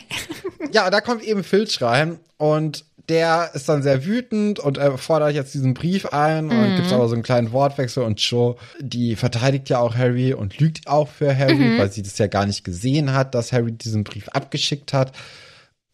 Ja, 0.72 0.90
da 0.90 1.02
kommt 1.02 1.24
eben 1.24 1.44
Filch 1.44 1.82
rein 1.82 2.20
und 2.38 2.86
der 3.10 3.52
ist 3.54 3.70
dann 3.70 3.84
sehr 3.84 4.06
wütend 4.06 4.60
und 4.60 4.78
er 4.78 4.98
fordert 4.98 5.34
jetzt 5.34 5.54
diesen 5.54 5.74
Brief 5.74 6.08
ein 6.08 6.50
und 6.50 6.72
mhm. 6.72 6.76
gibt 6.78 6.92
aber 6.92 7.08
so 7.08 7.14
einen 7.14 7.24
kleinen 7.24 7.52
Wortwechsel 7.52 8.04
und 8.04 8.20
Joe, 8.20 8.56
die 8.80 9.16
verteidigt 9.16 9.70
ja 9.70 9.80
auch 9.80 9.96
Harry 9.96 10.34
und 10.34 10.60
lügt 10.60 10.88
auch 10.88 11.08
für 11.08 11.36
Harry, 11.38 11.56
mhm. 11.56 11.78
weil 11.78 11.92
sie 11.92 12.02
das 12.02 12.18
ja 12.18 12.28
gar 12.28 12.46
nicht 12.46 12.64
gesehen 12.64 13.14
hat, 13.14 13.36
dass 13.36 13.52
Harry 13.52 13.72
diesen 13.72 14.04
Brief 14.04 14.30
abgeschickt 14.30 14.94
hat. 14.94 15.12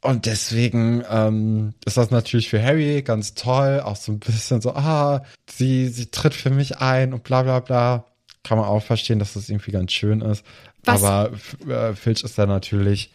Und 0.04 0.26
deswegen 0.26 1.04
ähm, 1.10 1.74
ist 1.86 1.98
das 1.98 2.10
natürlich 2.10 2.50
für 2.50 2.62
Harry 2.62 3.04
ganz 3.04 3.36
toll, 3.36 3.82
auch 3.82 3.96
so 3.96 4.12
ein 4.12 4.20
bisschen 4.20 4.60
so, 4.62 4.74
ah, 4.74 5.24
sie, 5.48 5.90
sie 5.90 6.08
tritt 6.08 6.34
für 6.34 6.50
mich 6.50 6.80
ein 6.80 7.14
und 7.14 7.24
bla 7.24 7.44
bla 7.44 7.60
bla. 7.60 8.06
Kann 8.44 8.58
man 8.58 8.68
auch 8.68 8.82
verstehen, 8.82 9.20
dass 9.20 9.34
das 9.34 9.50
irgendwie 9.50 9.72
ganz 9.72 9.92
schön 9.92 10.22
ist. 10.22 10.44
Was? 10.84 11.04
Aber 11.04 11.32
äh, 11.68 11.94
Filch 11.94 12.24
ist 12.24 12.38
da 12.40 12.48
natürlich 12.48 13.12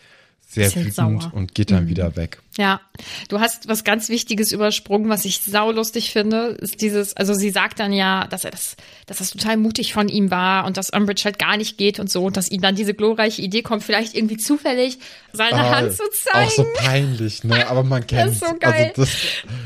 sehr 0.47 0.73
wütend 0.75 0.95
sauer. 0.95 1.33
und 1.35 1.55
geht 1.55 1.73
dann 1.73 1.85
mhm. 1.85 1.89
wieder 1.89 2.15
weg. 2.15 2.41
Ja, 2.59 2.81
du 3.29 3.39
hast 3.39 3.69
was 3.69 3.85
ganz 3.85 4.09
Wichtiges 4.09 4.51
übersprungen, 4.51 5.11
was 5.11 5.27
ich 5.27 5.41
saulustig 5.41 6.11
finde, 6.11 6.57
ist 6.59 6.81
dieses, 6.81 7.15
also 7.15 7.35
sie 7.35 7.51
sagt 7.51 7.81
dann 7.81 7.93
ja, 7.93 8.27
dass 8.29 8.45
er 8.45 8.51
das, 8.51 8.77
dass 9.07 9.19
das 9.19 9.31
total 9.31 9.59
mutig 9.59 9.93
von 9.93 10.09
ihm 10.09 10.31
war 10.31 10.65
und 10.65 10.79
dass 10.79 10.89
Umbridge 10.89 11.25
halt 11.25 11.39
gar 11.39 11.59
nicht 11.59 11.77
geht 11.77 12.01
und 12.01 12.11
so 12.11 12.25
und 12.25 12.37
dass 12.37 12.51
ihm 12.51 12.63
dann 12.63 12.75
diese 12.75 12.95
glorreiche 12.95 13.43
Idee 13.43 13.61
kommt, 13.61 13.85
vielleicht 13.85 14.15
irgendwie 14.15 14.39
zufällig 14.39 14.99
seine 15.33 15.57
ah, 15.57 15.77
Hand 15.77 15.93
zu 15.93 16.05
zeigen. 16.11 16.47
Auch 16.47 16.51
so 16.51 16.67
peinlich, 16.77 17.45
ne? 17.45 17.69
Aber 17.69 17.83
man 17.83 18.07
kennt 18.07 18.27
das. 18.29 18.33
Ist 18.37 18.49
so 18.49 18.55
geil. 18.59 18.93
Also 18.97 19.03
das, 19.03 19.11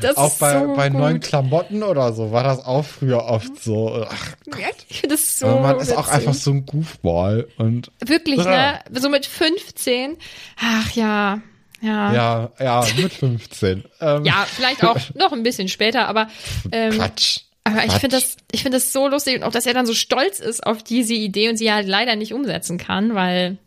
das 0.01 0.17
auch 0.17 0.37
bei, 0.37 0.59
so 0.59 0.73
bei 0.75 0.89
neuen 0.89 1.21
Klamotten 1.21 1.83
oder 1.83 2.11
so 2.11 2.33
war 2.33 2.43
das 2.43 2.59
auch 2.65 2.83
früher 2.83 3.23
oft 3.23 3.63
so. 3.63 4.05
Ach 4.09 4.35
Gott. 4.49 5.09
Das 5.09 5.39
so. 5.39 5.47
Aber 5.47 5.61
man 5.61 5.75
witzig. 5.77 5.89
ist 5.91 5.97
auch 5.97 6.07
einfach 6.09 6.33
so 6.33 6.51
ein 6.51 6.65
Goofball 6.65 7.47
und. 7.57 7.89
Wirklich, 8.05 8.43
ne? 8.43 8.81
So 8.91 9.09
mit 9.09 9.25
15. 9.25 10.17
Ach 10.59 10.91
ja. 10.91 11.41
Ja. 11.81 12.13
Ja, 12.13 12.51
ja, 12.59 12.85
mit 12.97 13.13
15. 13.13 13.83
ähm. 13.99 14.25
Ja, 14.25 14.45
vielleicht 14.47 14.83
auch 14.83 14.97
noch 15.15 15.31
ein 15.33 15.43
bisschen 15.43 15.67
später, 15.67 16.07
aber 16.07 16.27
ähm, 16.71 16.93
Quatsch. 16.93 17.39
Aber 17.63 17.85
ich 17.85 17.93
finde 17.93 18.17
das, 18.17 18.37
ich 18.51 18.63
finde 18.63 18.77
das 18.77 18.91
so 18.91 19.07
lustig 19.07 19.37
und 19.37 19.43
auch, 19.43 19.51
dass 19.51 19.65
er 19.65 19.73
dann 19.73 19.85
so 19.85 19.93
stolz 19.93 20.39
ist 20.39 20.65
auf 20.65 20.83
diese 20.83 21.13
Idee 21.13 21.49
und 21.49 21.57
sie 21.57 21.71
halt 21.71 21.87
leider 21.87 22.15
nicht 22.15 22.33
umsetzen 22.33 22.77
kann, 22.77 23.13
weil 23.13 23.57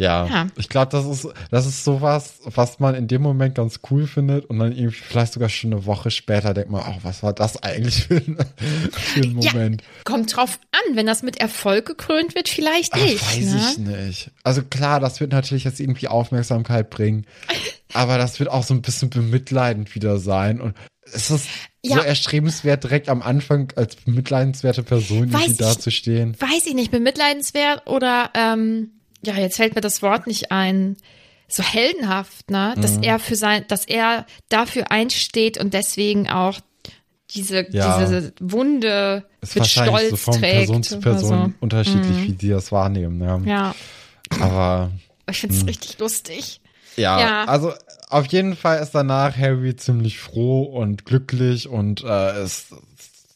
Ja, 0.00 0.26
Ja. 0.26 0.46
ich 0.56 0.68
glaube, 0.68 0.92
das 0.92 1.04
ist, 1.06 1.28
das 1.50 1.66
ist 1.66 1.82
sowas, 1.84 2.34
was 2.44 2.78
man 2.78 2.94
in 2.94 3.08
dem 3.08 3.20
Moment 3.20 3.56
ganz 3.56 3.80
cool 3.90 4.06
findet 4.06 4.44
und 4.46 4.60
dann 4.60 4.70
irgendwie 4.70 4.94
vielleicht 4.96 5.32
sogar 5.32 5.48
schon 5.48 5.72
eine 5.72 5.86
Woche 5.86 6.10
später 6.12 6.54
denkt 6.54 6.70
man, 6.70 6.82
oh, 6.88 6.98
was 7.02 7.24
war 7.24 7.32
das 7.32 7.60
eigentlich 7.64 8.04
für 8.04 8.14
ein, 8.16 8.38
für 8.92 9.20
ein 9.20 9.38
Ja, 9.40 9.52
Moment? 9.52 9.82
kommt 10.04 10.36
drauf 10.36 10.60
an, 10.70 10.96
wenn 10.96 11.06
das 11.06 11.22
mit 11.24 11.38
Erfolg 11.40 11.84
gekrönt 11.86 12.36
wird, 12.36 12.48
vielleicht 12.48 12.94
Ach, 12.94 13.00
nicht. 13.02 13.20
weiß 13.26 13.38
ne? 13.44 13.60
ich 13.72 13.78
nicht. 14.06 14.30
Also 14.44 14.62
klar, 14.62 15.00
das 15.00 15.18
wird 15.18 15.32
natürlich 15.32 15.64
jetzt 15.64 15.80
irgendwie 15.80 16.06
Aufmerksamkeit 16.08 16.90
bringen, 16.90 17.26
aber 17.92 18.18
das 18.18 18.38
wird 18.38 18.50
auch 18.50 18.62
so 18.62 18.74
ein 18.74 18.82
bisschen 18.82 19.10
bemitleidend 19.10 19.94
wieder 19.96 20.18
sein 20.18 20.60
und 20.60 20.74
es 21.10 21.30
ist 21.30 21.46
so 21.82 21.94
Ja. 21.96 22.02
erstrebenswert, 22.02 22.84
direkt 22.84 23.08
am 23.08 23.22
Anfang 23.22 23.72
als 23.74 23.96
bemitleidenswerte 23.96 24.82
Person 24.84 25.32
Weiß 25.32 25.40
irgendwie 25.42 25.52
ich- 25.52 25.58
dazustehen. 25.58 26.36
Weiß 26.40 26.66
ich 26.66 26.74
nicht, 26.74 26.90
bemitleidenswert 26.92 27.86
oder, 27.88 28.30
ähm, 28.34 28.90
ja, 29.22 29.34
jetzt 29.34 29.56
fällt 29.56 29.74
mir 29.74 29.80
das 29.80 30.02
Wort 30.02 30.26
nicht 30.26 30.50
ein. 30.52 30.96
So 31.50 31.62
heldenhaft, 31.62 32.50
ne? 32.50 32.74
Dass 32.76 32.98
Mhm. 32.98 33.04
er 33.04 33.18
für 33.18 33.34
sein, 33.34 33.64
dass 33.68 33.86
er 33.86 34.26
dafür 34.50 34.90
einsteht 34.90 35.56
und 35.56 35.72
deswegen 35.72 36.28
auch 36.28 36.60
diese, 37.30 37.66
Ja. 37.70 37.98
diese 38.04 38.32
Wunde 38.38 39.24
Ist 39.40 39.54
mit 39.54 39.60
wahrscheinlich 39.60 39.96
Stolz 39.96 40.10
so 40.10 40.16
von 40.16 40.34
trägt. 40.40 40.52
Person 40.56 40.82
zu 40.82 41.00
Person 41.00 41.52
so. 41.52 41.54
unterschiedlich, 41.60 42.22
wie 42.28 42.32
die 42.32 42.50
das 42.50 42.70
wahrnehmen. 42.70 43.20
Ja. 43.22 43.40
Ja, 43.46 43.74
Aber 44.40 44.90
ich 45.30 45.38
find's 45.40 45.66
richtig 45.66 45.98
lustig. 45.98 46.60
Ja, 46.96 47.18
Ja. 47.18 47.44
also 47.46 47.72
auf 48.10 48.26
jeden 48.26 48.54
Fall 48.56 48.82
ist 48.82 48.90
danach 48.90 49.34
Harry 49.36 49.74
ziemlich 49.76 50.18
froh 50.18 50.64
und 50.64 51.06
glücklich 51.06 51.66
und 51.68 52.02
äh, 52.04 52.30
es, 52.42 52.74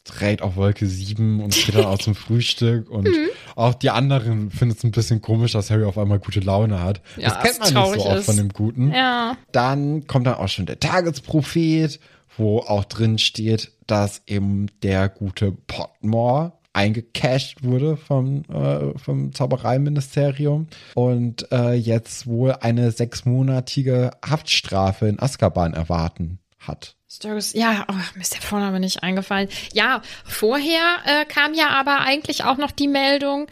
dreht 0.03 0.41
auf 0.41 0.55
Wolke 0.55 0.85
7 0.85 1.39
und 1.41 1.53
geht 1.65 1.75
dann 1.75 1.85
auch 1.85 1.97
zum 1.99 2.15
Frühstück 2.15 2.89
und 2.89 3.07
Mhm. 3.07 3.29
auch 3.55 3.73
die 3.73 3.89
anderen 3.89 4.51
finden 4.51 4.75
es 4.77 4.83
ein 4.83 4.91
bisschen 4.91 5.21
komisch, 5.21 5.53
dass 5.53 5.69
Harry 5.71 5.83
auf 5.85 5.97
einmal 5.97 6.19
gute 6.19 6.39
Laune 6.41 6.81
hat. 6.81 7.01
Ja, 7.17 7.29
das 7.29 7.43
kennt 7.43 7.73
man 7.73 7.91
nicht 7.93 8.01
so 8.03 8.09
oft 8.09 8.19
ist. 8.19 8.25
von 8.25 8.37
dem 8.37 8.49
Guten. 8.49 8.91
Ja. 8.91 9.37
Dann 9.51 10.05
kommt 10.07 10.27
dann 10.27 10.35
auch 10.35 10.49
schon 10.49 10.65
der 10.65 10.79
Tagesprophet, 10.79 11.99
wo 12.37 12.59
auch 12.59 12.83
drin 12.85 13.17
steht, 13.17 13.71
dass 13.87 14.21
eben 14.27 14.67
der 14.81 15.07
gute 15.09 15.51
Potmore 15.51 16.53
eingecasht 16.75 17.63
wurde 17.63 17.97
vom, 17.97 18.43
äh, 18.51 18.97
vom 18.97 19.31
Zaubereiministerium 19.31 20.67
und 20.95 21.51
äh, 21.51 21.73
jetzt 21.73 22.25
wohl 22.25 22.53
eine 22.53 22.91
sechsmonatige 22.91 24.11
Haftstrafe 24.25 25.07
in 25.07 25.19
Azkaban 25.21 25.73
erwarten 25.73 26.39
hat. 26.59 26.95
Sturgis, 27.13 27.53
ja, 27.53 27.85
oh, 27.89 27.93
mir 28.15 28.21
ist 28.21 28.33
der 28.33 28.41
Vorname 28.41 28.79
nicht 28.79 29.03
eingefallen. 29.03 29.47
Ja, 29.71 30.01
vorher 30.25 30.95
äh, 31.05 31.25
kam 31.25 31.53
ja 31.53 31.69
aber 31.69 31.99
eigentlich 31.99 32.43
auch 32.43 32.57
noch 32.57 32.71
die 32.71 32.87
Meldung, 32.87 33.45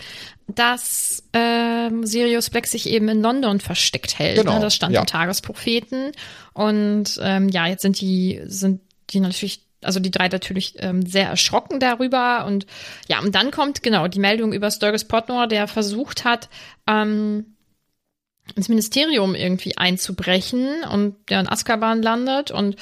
dass 0.47 1.23
ähm, 1.33 2.03
Sirius 2.03 2.49
Black 2.49 2.65
sich 2.65 2.89
eben 2.89 3.07
in 3.07 3.21
London 3.21 3.59
versteckt 3.59 4.17
hält. 4.17 4.37
Genau, 4.39 4.55
ne? 4.55 4.61
Das 4.61 4.73
stand 4.73 4.95
ja. 4.95 5.01
im 5.01 5.05
Tagespropheten. 5.05 6.11
Und 6.53 7.19
ähm, 7.21 7.49
ja, 7.49 7.67
jetzt 7.67 7.83
sind 7.83 8.01
die, 8.01 8.41
sind 8.45 8.81
die 9.11 9.19
natürlich, 9.19 9.63
also 9.83 9.99
die 9.99 10.11
drei 10.11 10.27
natürlich 10.27 10.73
ähm, 10.79 11.05
sehr 11.05 11.27
erschrocken 11.27 11.79
darüber. 11.79 12.45
Und 12.47 12.65
ja, 13.07 13.19
und 13.19 13.35
dann 13.35 13.51
kommt 13.51 13.83
genau 13.83 14.07
die 14.07 14.19
Meldung 14.19 14.53
über 14.53 14.71
Sturgis 14.71 15.05
Potmore, 15.05 15.47
der 15.47 15.67
versucht 15.67 16.25
hat, 16.25 16.49
ähm, 16.87 17.57
ins 18.55 18.69
Ministerium 18.69 19.35
irgendwie 19.35 19.77
einzubrechen 19.77 20.83
und 20.91 21.15
der 21.29 21.41
in 21.41 21.47
Azkaban 21.47 22.01
landet. 22.01 22.49
Und 22.49 22.75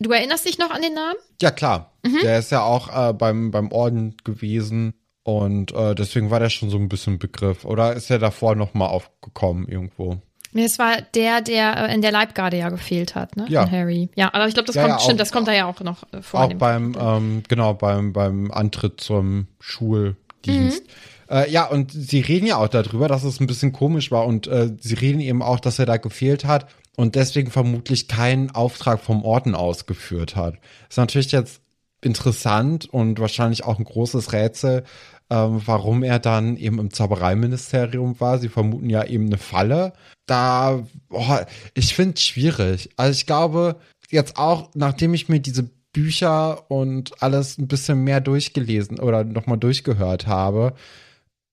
du 0.00 0.10
erinnerst 0.10 0.46
dich 0.46 0.58
noch 0.58 0.70
an 0.70 0.82
den 0.82 0.94
Namen? 0.94 1.16
Ja, 1.40 1.50
klar. 1.50 1.92
Mhm. 2.04 2.18
Der 2.22 2.38
ist 2.38 2.50
ja 2.50 2.62
auch 2.62 3.10
äh, 3.10 3.12
beim, 3.12 3.50
beim 3.50 3.70
Orden 3.72 4.16
gewesen 4.24 4.94
und 5.22 5.72
äh, 5.74 5.94
deswegen 5.94 6.30
war 6.30 6.40
der 6.40 6.50
schon 6.50 6.70
so 6.70 6.76
ein 6.78 6.88
bisschen 6.88 7.18
Begriff. 7.18 7.64
Oder 7.64 7.92
ist 7.94 8.10
er 8.10 8.18
davor 8.18 8.54
nochmal 8.54 8.88
aufgekommen 8.88 9.68
irgendwo? 9.68 10.18
Nee, 10.52 10.64
es 10.64 10.80
war 10.80 11.00
der, 11.14 11.42
der 11.42 11.90
äh, 11.90 11.94
in 11.94 12.02
der 12.02 12.10
Leibgarde 12.10 12.56
ja 12.56 12.70
gefehlt 12.70 13.14
hat, 13.14 13.36
ne? 13.36 13.46
Ja. 13.48 13.62
Von 13.62 13.70
Harry. 13.70 14.08
Ja, 14.16 14.34
aber 14.34 14.48
ich 14.48 14.54
glaube, 14.54 14.66
das 14.66 14.74
Ja, 14.74 14.82
kommt, 14.82 14.90
ja, 14.92 14.96
auch- 14.96 15.04
stimmt, 15.04 15.20
das 15.20 15.30
kommt 15.30 15.46
da 15.46 15.52
ja 15.52 15.66
auch 15.66 15.78
noch 15.80 16.02
äh, 16.12 16.22
vor. 16.22 16.40
Auch 16.40 16.54
beim, 16.54 16.96
ähm, 16.98 17.42
genau, 17.48 17.74
beim, 17.74 18.12
beim 18.12 18.50
Antritt 18.50 19.00
zum 19.00 19.46
Schuldienst. 19.60 20.82
Mhm. 20.82 21.34
Äh, 21.36 21.50
ja, 21.50 21.66
und 21.66 21.92
sie 21.92 22.20
reden 22.20 22.46
ja 22.46 22.56
auch 22.56 22.66
darüber, 22.68 23.06
dass 23.06 23.22
es 23.22 23.38
ein 23.38 23.46
bisschen 23.46 23.72
komisch 23.72 24.10
war 24.10 24.26
und 24.26 24.48
äh, 24.48 24.70
sie 24.80 24.94
reden 24.94 25.20
eben 25.20 25.42
auch, 25.42 25.60
dass 25.60 25.78
er 25.78 25.86
da 25.86 25.96
gefehlt 25.96 26.44
hat 26.44 26.66
und 27.00 27.14
deswegen 27.14 27.50
vermutlich 27.50 28.08
keinen 28.08 28.50
Auftrag 28.50 29.00
vom 29.00 29.24
Orden 29.24 29.54
ausgeführt 29.54 30.36
hat. 30.36 30.58
Ist 30.90 30.98
natürlich 30.98 31.32
jetzt 31.32 31.62
interessant 32.02 32.84
und 32.92 33.18
wahrscheinlich 33.18 33.64
auch 33.64 33.78
ein 33.78 33.84
großes 33.84 34.34
Rätsel, 34.34 34.84
ähm, 35.30 35.62
warum 35.64 36.02
er 36.02 36.18
dann 36.18 36.58
eben 36.58 36.78
im 36.78 36.92
Zaubereiministerium 36.92 38.20
war. 38.20 38.38
Sie 38.38 38.50
vermuten 38.50 38.90
ja 38.90 39.02
eben 39.04 39.28
eine 39.28 39.38
Falle. 39.38 39.94
Da, 40.26 40.86
boah, 41.08 41.46
ich 41.72 41.94
finde 41.94 42.16
es 42.16 42.22
schwierig. 42.22 42.90
Also 42.96 43.12
ich 43.12 43.24
glaube, 43.24 43.76
jetzt 44.10 44.36
auch, 44.36 44.68
nachdem 44.74 45.14
ich 45.14 45.30
mir 45.30 45.40
diese 45.40 45.70
Bücher 45.94 46.70
und 46.70 47.22
alles 47.22 47.56
ein 47.56 47.66
bisschen 47.66 48.04
mehr 48.04 48.20
durchgelesen 48.20 49.00
oder 49.00 49.24
nochmal 49.24 49.56
durchgehört 49.56 50.26
habe, 50.26 50.74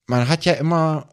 man 0.08 0.28
hat 0.28 0.44
ja 0.44 0.54
immer 0.56 1.08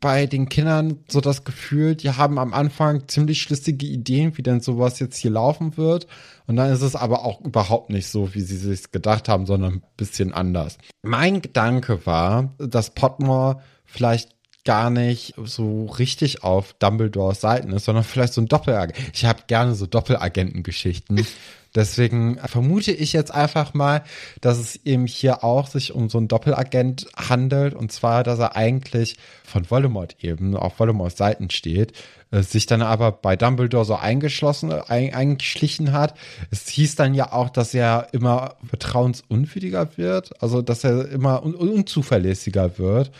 bei 0.00 0.26
den 0.26 0.48
Kindern 0.48 1.04
so 1.08 1.20
das 1.20 1.44
Gefühl, 1.44 1.94
die 1.94 2.10
haben 2.10 2.38
am 2.38 2.54
Anfang 2.54 3.06
ziemlich 3.08 3.42
schlüssige 3.42 3.86
Ideen, 3.86 4.36
wie 4.36 4.42
denn 4.42 4.60
sowas 4.60 4.98
jetzt 4.98 5.16
hier 5.16 5.30
laufen 5.30 5.76
wird. 5.76 6.06
Und 6.46 6.56
dann 6.56 6.72
ist 6.72 6.82
es 6.82 6.96
aber 6.96 7.24
auch 7.24 7.40
überhaupt 7.42 7.90
nicht 7.90 8.08
so, 8.08 8.34
wie 8.34 8.40
sie 8.40 8.56
sich 8.56 8.90
gedacht 8.90 9.28
haben, 9.28 9.46
sondern 9.46 9.74
ein 9.74 9.82
bisschen 9.96 10.32
anders. 10.32 10.78
Mein 11.02 11.42
Gedanke 11.42 12.06
war, 12.06 12.54
dass 12.58 12.94
Potmore 12.94 13.60
vielleicht 13.84 14.30
gar 14.64 14.90
nicht 14.90 15.34
so 15.44 15.86
richtig 15.86 16.44
auf 16.44 16.74
Dumbledores 16.74 17.40
Seiten 17.40 17.72
ist, 17.72 17.84
sondern 17.84 18.04
vielleicht 18.04 18.34
so 18.34 18.40
ein 18.40 18.48
Doppelagent. 18.48 18.98
Ich 19.14 19.24
habe 19.24 19.42
gerne 19.46 19.74
so 19.74 19.86
Doppelagentengeschichten. 19.86 21.26
Deswegen 21.74 22.38
vermute 22.38 22.92
ich 22.92 23.12
jetzt 23.12 23.32
einfach 23.32 23.74
mal, 23.74 24.02
dass 24.40 24.58
es 24.58 24.76
eben 24.84 25.06
hier 25.06 25.44
auch 25.44 25.68
sich 25.68 25.92
um 25.92 26.08
so 26.08 26.18
einen 26.18 26.28
Doppelagent 26.28 27.06
handelt. 27.16 27.74
Und 27.74 27.92
zwar, 27.92 28.24
dass 28.24 28.40
er 28.40 28.56
eigentlich 28.56 29.16
von 29.44 29.70
Voldemort 29.70 30.16
eben 30.22 30.56
auf 30.56 30.78
Voldemorts 30.78 31.16
Seiten 31.16 31.50
steht, 31.50 31.92
äh, 32.32 32.42
sich 32.42 32.66
dann 32.66 32.82
aber 32.82 33.12
bei 33.12 33.36
Dumbledore 33.36 33.84
so 33.84 33.94
eingeschlossen, 33.94 34.72
ein, 34.72 35.14
eingeschlichen 35.14 35.92
hat. 35.92 36.14
Es 36.50 36.68
hieß 36.68 36.96
dann 36.96 37.14
ja 37.14 37.32
auch, 37.32 37.50
dass 37.50 37.72
er 37.72 38.08
immer 38.12 38.56
vertrauensunwürdiger 38.68 39.96
wird, 39.96 40.42
also 40.42 40.62
dass 40.62 40.82
er 40.82 41.08
immer 41.08 41.44
un 41.44 41.54
unzuverlässiger 41.54 42.78
wird, 42.78 43.12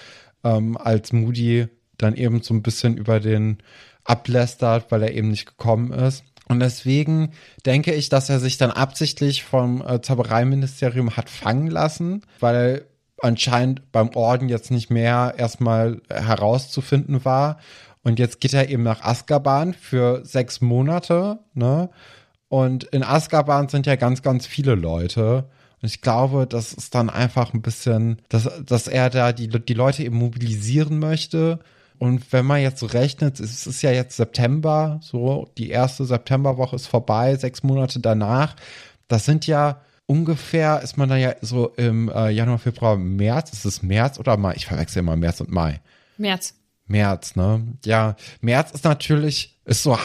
ähm, 0.42 0.76
als 0.76 1.12
Moody 1.12 1.68
dann 1.98 2.16
eben 2.16 2.42
so 2.42 2.54
ein 2.54 2.62
bisschen 2.62 2.96
über 2.96 3.20
den 3.20 3.58
ablästert, 4.04 4.90
weil 4.90 5.02
er 5.02 5.12
eben 5.12 5.28
nicht 5.28 5.46
gekommen 5.46 5.92
ist. 5.92 6.24
Und 6.50 6.58
deswegen 6.58 7.30
denke 7.64 7.94
ich, 7.94 8.08
dass 8.08 8.28
er 8.28 8.40
sich 8.40 8.58
dann 8.58 8.72
absichtlich 8.72 9.44
vom 9.44 9.86
äh, 9.86 10.00
Zaubereiministerium 10.00 11.16
hat 11.16 11.30
fangen 11.30 11.68
lassen, 11.68 12.22
weil 12.40 12.86
anscheinend 13.22 13.92
beim 13.92 14.08
Orden 14.16 14.48
jetzt 14.48 14.72
nicht 14.72 14.90
mehr 14.90 15.34
erstmal 15.36 16.02
herauszufinden 16.10 17.24
war. 17.24 17.58
Und 18.02 18.18
jetzt 18.18 18.40
geht 18.40 18.52
er 18.52 18.68
eben 18.68 18.82
nach 18.82 19.02
Azkaban 19.02 19.74
für 19.74 20.24
sechs 20.24 20.60
Monate, 20.60 21.38
ne? 21.54 21.88
Und 22.48 22.82
in 22.82 23.04
Azkaban 23.04 23.68
sind 23.68 23.86
ja 23.86 23.94
ganz, 23.94 24.22
ganz 24.22 24.44
viele 24.44 24.74
Leute. 24.74 25.48
Und 25.80 25.88
ich 25.88 26.00
glaube, 26.00 26.48
das 26.48 26.72
ist 26.72 26.96
dann 26.96 27.10
einfach 27.10 27.54
ein 27.54 27.62
bisschen, 27.62 28.22
dass, 28.28 28.50
dass 28.66 28.88
er 28.88 29.08
da 29.08 29.30
die, 29.32 29.46
die 29.46 29.74
Leute 29.74 30.02
eben 30.02 30.16
mobilisieren 30.16 30.98
möchte. 30.98 31.60
Und 32.00 32.32
wenn 32.32 32.46
man 32.46 32.62
jetzt 32.62 32.80
so 32.80 32.86
rechnet, 32.86 33.40
es 33.40 33.66
ist 33.66 33.82
ja 33.82 33.90
jetzt 33.90 34.16
September, 34.16 34.98
so 35.02 35.50
die 35.58 35.68
erste 35.68 36.06
Septemberwoche 36.06 36.74
ist 36.74 36.86
vorbei, 36.86 37.36
sechs 37.36 37.62
Monate 37.62 38.00
danach. 38.00 38.56
Das 39.06 39.26
sind 39.26 39.46
ja 39.46 39.82
ungefähr, 40.06 40.80
ist 40.80 40.96
man 40.96 41.10
da 41.10 41.16
ja 41.16 41.34
so 41.42 41.68
im 41.76 42.08
äh, 42.08 42.30
Januar, 42.30 42.58
Februar, 42.58 42.96
März, 42.96 43.52
ist 43.52 43.66
es 43.66 43.82
März 43.82 44.18
oder 44.18 44.38
Mai? 44.38 44.54
Ich 44.56 44.64
verwechsel 44.64 45.00
immer 45.00 45.14
März 45.14 45.42
und 45.42 45.50
Mai. 45.50 45.82
März. 46.16 46.54
März, 46.86 47.36
ne? 47.36 47.66
Ja, 47.84 48.16
März 48.40 48.70
ist 48.70 48.84
natürlich, 48.84 49.60
ist 49.66 49.82
so, 49.82 49.98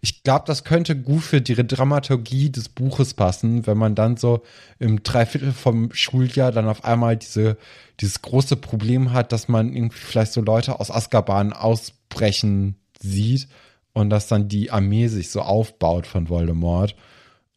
ich 0.00 0.22
glaube, 0.22 0.44
das 0.46 0.64
könnte 0.64 0.96
gut 0.96 1.22
für 1.22 1.40
die 1.40 1.54
Dramaturgie 1.54 2.50
des 2.50 2.68
Buches 2.68 3.14
passen, 3.14 3.66
wenn 3.66 3.78
man 3.78 3.94
dann 3.94 4.16
so 4.16 4.42
im 4.78 5.02
Dreiviertel 5.02 5.52
vom 5.52 5.92
Schuljahr 5.92 6.52
dann 6.52 6.68
auf 6.68 6.84
einmal 6.84 7.16
diese, 7.16 7.56
dieses 8.00 8.22
große 8.22 8.56
Problem 8.56 9.12
hat, 9.12 9.32
dass 9.32 9.48
man 9.48 9.72
irgendwie 9.72 9.98
vielleicht 9.98 10.32
so 10.32 10.40
Leute 10.40 10.80
aus 10.80 10.90
Azkaban 10.90 11.52
ausbrechen 11.52 12.76
sieht 13.00 13.48
und 13.92 14.10
dass 14.10 14.28
dann 14.28 14.48
die 14.48 14.70
Armee 14.70 15.08
sich 15.08 15.30
so 15.30 15.40
aufbaut 15.42 16.06
von 16.06 16.28
Voldemort. 16.28 16.94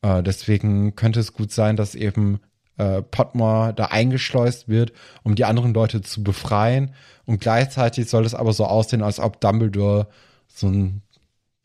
Äh, 0.01 0.23
deswegen 0.23 0.95
könnte 0.95 1.19
es 1.19 1.33
gut 1.33 1.51
sein, 1.51 1.75
dass 1.75 1.95
eben 1.95 2.39
äh, 2.77 3.01
Potmore 3.01 3.73
da 3.73 3.85
eingeschleust 3.85 4.69
wird, 4.69 4.93
um 5.23 5.35
die 5.35 5.45
anderen 5.45 5.73
Leute 5.73 6.01
zu 6.01 6.23
befreien. 6.23 6.93
Und 7.25 7.41
gleichzeitig 7.41 8.09
soll 8.09 8.25
es 8.25 8.33
aber 8.33 8.53
so 8.53 8.65
aussehen, 8.65 9.03
als 9.03 9.19
ob 9.19 9.41
Dumbledore 9.41 10.07
so 10.47 10.67
ein, 10.67 11.01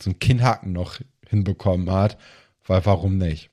so 0.04 0.10
ein 0.10 0.18
Kinnhaken 0.18 0.72
noch 0.72 1.00
hinbekommen 1.28 1.90
hat. 1.90 2.16
Weil 2.66 2.84
warum 2.86 3.18
nicht? 3.18 3.50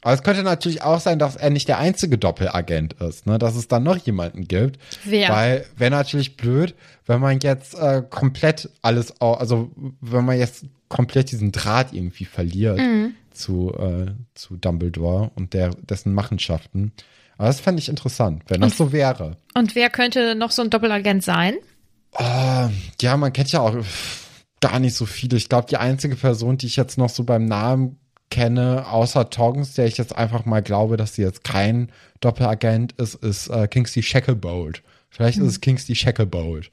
Aber 0.00 0.14
es 0.14 0.22
könnte 0.22 0.42
natürlich 0.42 0.82
auch 0.82 1.00
sein, 1.00 1.18
dass 1.18 1.36
er 1.36 1.50
nicht 1.50 1.68
der 1.68 1.78
einzige 1.78 2.16
Doppelagent 2.16 2.94
ist, 2.94 3.26
ne? 3.26 3.38
Dass 3.38 3.56
es 3.56 3.68
dann 3.68 3.82
noch 3.82 3.96
jemanden 3.98 4.46
gibt. 4.48 4.78
Wer? 5.04 5.28
Weil 5.28 5.66
wäre 5.76 5.90
natürlich 5.90 6.36
blöd, 6.36 6.74
wenn 7.04 7.20
man 7.20 7.40
jetzt 7.40 7.74
äh, 7.74 8.02
komplett 8.08 8.70
alles, 8.80 9.20
also 9.20 9.70
wenn 10.00 10.24
man 10.24 10.38
jetzt 10.38 10.64
komplett 10.88 11.30
diesen 11.32 11.52
Draht 11.52 11.92
irgendwie 11.92 12.24
verliert 12.24 12.78
Mhm. 12.78 13.14
zu, 13.32 13.74
äh, 13.74 14.12
zu 14.34 14.56
Dumbledore 14.56 15.30
und 15.34 15.52
der, 15.52 15.70
dessen 15.70 16.14
Machenschaften. 16.14 16.92
Aber 17.36 17.48
das 17.48 17.60
fände 17.60 17.80
ich 17.80 17.88
interessant, 17.88 18.44
wenn 18.48 18.60
das 18.62 18.76
so 18.78 18.92
wäre. 18.92 19.36
Und 19.54 19.74
wer 19.74 19.90
könnte 19.90 20.34
noch 20.36 20.52
so 20.52 20.62
ein 20.62 20.70
Doppelagent 20.70 21.22
sein? 21.22 21.54
Ah, 22.14 22.70
ja, 23.02 23.16
man 23.16 23.32
kennt 23.32 23.52
ja 23.52 23.60
auch 23.60 23.76
gar 24.60 24.78
nicht 24.78 24.94
so 24.94 25.06
viele. 25.06 25.36
Ich 25.36 25.48
glaube, 25.48 25.68
die 25.68 25.76
einzige 25.76 26.16
Person, 26.16 26.58
die 26.58 26.66
ich 26.66 26.76
jetzt 26.76 26.98
noch 26.98 27.08
so 27.08 27.24
beim 27.24 27.44
Namen 27.44 27.98
kenne, 28.30 28.86
außer 28.88 29.30
Tongs, 29.30 29.74
der 29.74 29.86
ich 29.86 29.98
jetzt 29.98 30.14
einfach 30.16 30.44
mal 30.44 30.62
glaube, 30.62 30.96
dass 30.96 31.14
sie 31.14 31.22
jetzt 31.22 31.44
kein 31.44 31.90
Doppelagent 32.20 32.92
ist, 32.92 33.14
ist 33.14 33.48
äh, 33.48 33.68
Kingsley 33.68 34.02
Shacklebolt. 34.02 34.82
Vielleicht 35.10 35.38
ist 35.38 35.46
es 35.46 35.60
Kingsley 35.60 35.94
Shacklebolt. 35.94 36.70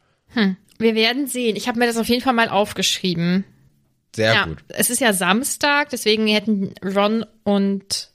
Wir 0.77 0.95
werden 0.95 1.27
sehen. 1.27 1.55
Ich 1.55 1.67
habe 1.67 1.79
mir 1.79 1.87
das 1.87 1.97
auf 1.97 2.07
jeden 2.07 2.21
Fall 2.21 2.33
mal 2.33 2.49
aufgeschrieben. 2.49 3.45
Sehr 4.15 4.33
ja, 4.33 4.45
gut. 4.45 4.63
es 4.69 4.89
ist 4.89 5.01
ja 5.01 5.13
Samstag, 5.13 5.89
deswegen 5.89 6.27
hätten 6.27 6.73
Ron 6.83 7.25
und 7.43 8.11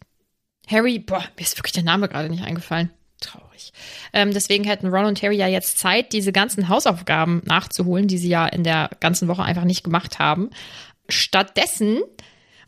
Harry, 0.66 0.98
boah, 0.98 1.24
mir 1.37 1.42
ist 1.42 1.59
wirklich 1.59 1.72
der 1.72 1.83
Name 1.83 2.09
gerade 2.09 2.30
nicht 2.30 2.42
eingefallen. 2.42 2.90
Traurig. 3.20 3.72
Ähm, 4.12 4.33
deswegen 4.33 4.64
hätten 4.64 4.88
Ron 4.88 5.04
und 5.04 5.22
Harry 5.22 5.37
ja 5.37 5.46
jetzt 5.46 5.78
Zeit, 5.78 6.12
diese 6.12 6.33
ganzen 6.33 6.68
Hausaufgaben 6.68 7.42
nachzuholen, 7.44 8.09
die 8.09 8.18
sie 8.18 8.28
ja 8.28 8.46
in 8.46 8.64
der 8.64 8.90
ganzen 9.00 9.28
Woche 9.28 9.42
einfach 9.42 9.64
nicht 9.64 9.85
gemacht 9.85 10.18
haben. 10.18 10.50
Stattdessen, 11.09 11.98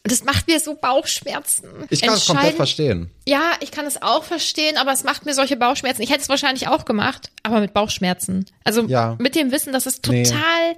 und 0.04 0.10
das 0.10 0.24
macht 0.24 0.48
mir 0.48 0.58
so 0.60 0.74
Bauchschmerzen. 0.74 1.68
Ich 1.90 2.02
kann 2.02 2.14
es 2.14 2.26
komplett 2.26 2.56
verstehen. 2.56 3.10
Ja, 3.26 3.52
ich 3.60 3.70
kann 3.70 3.86
es 3.86 4.02
auch 4.02 4.24
verstehen, 4.24 4.76
aber 4.76 4.92
es 4.92 5.04
macht 5.04 5.24
mir 5.26 5.32
solche 5.34 5.56
Bauchschmerzen. 5.56 6.02
Ich 6.02 6.10
hätte 6.10 6.22
es 6.22 6.28
wahrscheinlich 6.28 6.68
auch 6.68 6.84
gemacht, 6.84 7.30
aber 7.44 7.60
mit 7.60 7.72
Bauchschmerzen. 7.72 8.44
Also 8.64 8.82
Ja. 8.86 9.16
mit 9.20 9.34
dem 9.36 9.52
Wissen, 9.52 9.72
dass 9.72 9.86
es 9.86 10.00
Nee. 10.08 10.24
total, 10.24 10.76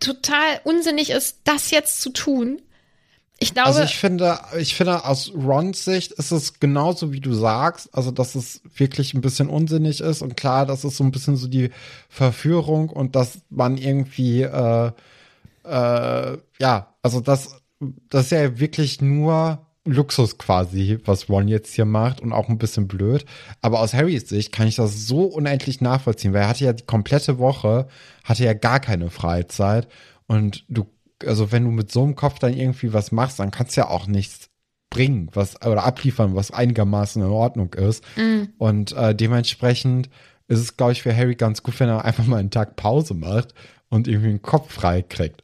total 0.00 0.60
unsinnig 0.64 1.10
ist, 1.10 1.40
das 1.44 1.70
jetzt 1.70 2.00
zu 2.00 2.10
tun. 2.10 2.60
Ich 3.40 3.54
glaube, 3.54 3.68
Also 3.68 3.82
ich 3.82 3.96
finde, 3.96 4.38
ich 4.58 4.74
finde, 4.74 5.04
aus 5.04 5.32
Rons 5.32 5.84
Sicht 5.84 6.12
ist 6.12 6.32
es 6.32 6.58
genauso, 6.58 7.12
wie 7.12 7.20
du 7.20 7.32
sagst. 7.34 7.88
Also, 7.94 8.10
dass 8.10 8.34
es 8.34 8.60
wirklich 8.76 9.14
ein 9.14 9.20
bisschen 9.20 9.48
unsinnig 9.48 10.00
ist 10.00 10.22
und 10.22 10.36
klar, 10.36 10.66
das 10.66 10.84
ist 10.84 10.96
so 10.96 11.04
ein 11.04 11.12
bisschen 11.12 11.36
so 11.36 11.46
die 11.46 11.70
Verführung 12.08 12.88
und 12.90 13.14
dass 13.14 13.40
man 13.48 13.76
irgendwie, 13.76 14.42
äh, 14.42 14.90
äh, 15.64 16.38
ja, 16.60 16.94
also 17.02 17.20
das, 17.20 17.60
das 18.10 18.24
ist 18.26 18.32
ja 18.32 18.58
wirklich 18.58 19.00
nur 19.00 19.64
Luxus 19.84 20.36
quasi, 20.38 20.98
was 21.04 21.28
Ron 21.30 21.48
jetzt 21.48 21.74
hier 21.74 21.84
macht 21.84 22.20
und 22.20 22.32
auch 22.32 22.48
ein 22.48 22.58
bisschen 22.58 22.88
blöd. 22.88 23.24
Aber 23.62 23.80
aus 23.80 23.94
Harrys 23.94 24.28
Sicht 24.28 24.52
kann 24.52 24.66
ich 24.68 24.76
das 24.76 25.06
so 25.06 25.22
unendlich 25.24 25.80
nachvollziehen, 25.80 26.32
weil 26.32 26.42
er 26.42 26.48
hatte 26.48 26.64
ja 26.64 26.72
die 26.72 26.84
komplette 26.84 27.38
Woche, 27.38 27.88
hatte 28.24 28.44
ja 28.44 28.52
gar 28.52 28.80
keine 28.80 29.10
Freizeit 29.10 29.88
und 30.26 30.64
du, 30.68 30.86
also 31.24 31.52
wenn 31.52 31.64
du 31.64 31.70
mit 31.70 31.90
so 31.90 32.02
einem 32.02 32.14
Kopf 32.14 32.38
dann 32.38 32.54
irgendwie 32.54 32.92
was 32.92 33.12
machst, 33.12 33.38
dann 33.38 33.50
kannst 33.50 33.76
du 33.76 33.82
ja 33.82 33.88
auch 33.88 34.06
nichts 34.06 34.48
bringen, 34.90 35.28
was 35.34 35.60
oder 35.62 35.84
abliefern, 35.84 36.34
was 36.34 36.50
einigermaßen 36.50 37.22
in 37.22 37.28
Ordnung 37.28 37.74
ist. 37.74 38.02
Und 38.58 38.92
äh, 38.92 39.14
dementsprechend 39.14 40.08
ist 40.46 40.60
es, 40.60 40.76
glaube 40.76 40.92
ich, 40.92 41.02
für 41.02 41.14
Harry 41.14 41.34
ganz 41.34 41.62
gut, 41.62 41.78
wenn 41.78 41.88
er 41.88 42.04
einfach 42.04 42.26
mal 42.26 42.38
einen 42.38 42.50
Tag 42.50 42.76
Pause 42.76 43.14
macht 43.14 43.52
und 43.90 44.08
irgendwie 44.08 44.28
den 44.28 44.42
Kopf 44.42 44.72
frei 44.72 45.02
kriegt. 45.02 45.42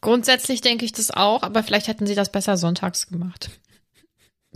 grundsätzlich 0.00 0.60
denke 0.60 0.84
ich 0.84 0.92
das 0.92 1.10
auch, 1.10 1.42
aber 1.42 1.62
vielleicht 1.62 1.88
hätten 1.88 2.06
sie 2.06 2.14
das 2.14 2.32
besser 2.32 2.56
sonntags 2.56 3.08
gemacht. 3.08 3.50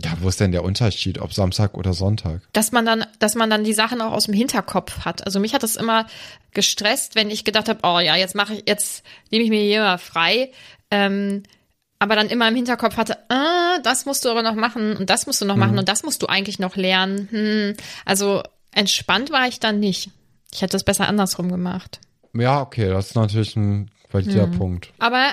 Ja, 0.03 0.11
wo 0.19 0.27
ist 0.27 0.39
denn 0.41 0.51
der 0.51 0.63
Unterschied, 0.63 1.19
ob 1.19 1.33
Samstag 1.33 1.75
oder 1.75 1.93
Sonntag? 1.93 2.41
Dass 2.51 2.71
man 2.73 2.85
dann, 2.85 3.05
dass 3.19 3.35
man 3.35 3.49
dann 3.49 3.63
die 3.63 3.73
Sachen 3.73 4.01
auch 4.01 4.11
aus 4.11 4.25
dem 4.25 4.33
Hinterkopf 4.33 5.05
hat. 5.05 5.25
Also 5.25 5.39
mich 5.39 5.53
hat 5.53 5.63
das 5.63 5.77
immer 5.77 6.05
gestresst, 6.53 7.15
wenn 7.15 7.29
ich 7.29 7.45
gedacht 7.45 7.69
habe, 7.69 7.79
oh 7.83 7.99
ja, 7.99 8.15
jetzt 8.15 8.35
mache 8.35 8.55
ich, 8.55 8.63
jetzt 8.67 9.03
nehme 9.31 9.45
ich 9.45 9.49
mir 9.49 9.61
hier 9.61 9.81
mal 9.81 9.97
frei. 9.97 10.51
Ähm, 10.91 11.43
aber 11.97 12.15
dann 12.15 12.27
immer 12.27 12.47
im 12.49 12.55
Hinterkopf 12.55 12.97
hatte, 12.97 13.17
ah, 13.29 13.79
das 13.83 14.05
musst 14.05 14.25
du 14.25 14.29
aber 14.29 14.41
noch 14.41 14.55
machen 14.55 14.97
und 14.97 15.09
das 15.09 15.27
musst 15.27 15.41
du 15.41 15.45
noch 15.45 15.55
machen 15.55 15.79
und 15.79 15.87
das 15.87 16.03
musst 16.03 16.21
du 16.21 16.27
eigentlich 16.27 16.59
noch 16.59 16.75
lernen. 16.75 17.29
Hm. 17.31 17.73
Also 18.03 18.43
entspannt 18.71 19.31
war 19.31 19.47
ich 19.47 19.61
dann 19.61 19.79
nicht. 19.79 20.11
Ich 20.51 20.61
hätte 20.61 20.75
es 20.75 20.83
besser 20.83 21.07
andersrum 21.07 21.49
gemacht. 21.49 22.01
Ja, 22.33 22.61
okay, 22.61 22.89
das 22.89 23.07
ist 23.07 23.15
natürlich 23.15 23.55
ein 23.55 23.91
valider 24.11 24.47
Punkt. 24.47 24.91
Aber 24.99 25.29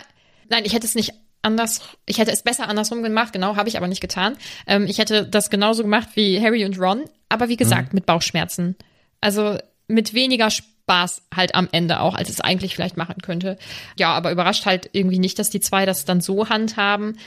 nein, 0.48 0.64
ich 0.64 0.72
hätte 0.72 0.87
es 0.87 0.94
nicht 0.94 1.12
anders, 1.43 1.81
ich 2.07 2.19
hätte 2.19 2.31
es 2.31 2.43
besser 2.43 2.69
andersrum 2.69 3.03
gemacht, 3.03 3.33
genau, 3.33 3.57
habe 3.57 3.69
ich 3.69 3.77
aber 3.77 3.89
nicht 3.89 4.01
getan. 4.01 4.37
Ähm, 4.67 4.87
ich 4.87 4.99
hätte 4.99 5.27
das 5.27 5.51
genauso 5.51 5.83
gemacht 5.83 6.11
wie 6.15 6.41
Harry 6.41 6.65
und 6.65 6.79
Ron, 6.79 7.05
aber 7.29 7.49
wie 7.49 7.57
gesagt, 7.57 7.95
mit 7.95 8.07
Bauchschmerzen. 8.07 8.77
Also 9.21 9.59
mit 9.89 10.15
weniger 10.15 10.51
Spaß 10.51 11.23
halt 11.35 11.55
am 11.55 11.69
Ende 11.73 12.01
auch, 12.01 12.15
als 12.15 12.29
es 12.29 12.41
eigentlich 12.41 12.75
vielleicht 12.75 12.97
machen 12.97 13.21
könnte. 13.23 13.59
Ja, 13.99 14.13
aber 14.15 14.33
überrascht 14.33 14.67
halt 14.67 14.91
irgendwie 14.93 15.19
nicht, 15.19 15.39
dass 15.39 15.51
die 15.51 15.61
zwei 15.61 15.87
das 15.87 16.05
dann 16.05 16.21
so 16.21 16.49
handhaben. 16.49 17.19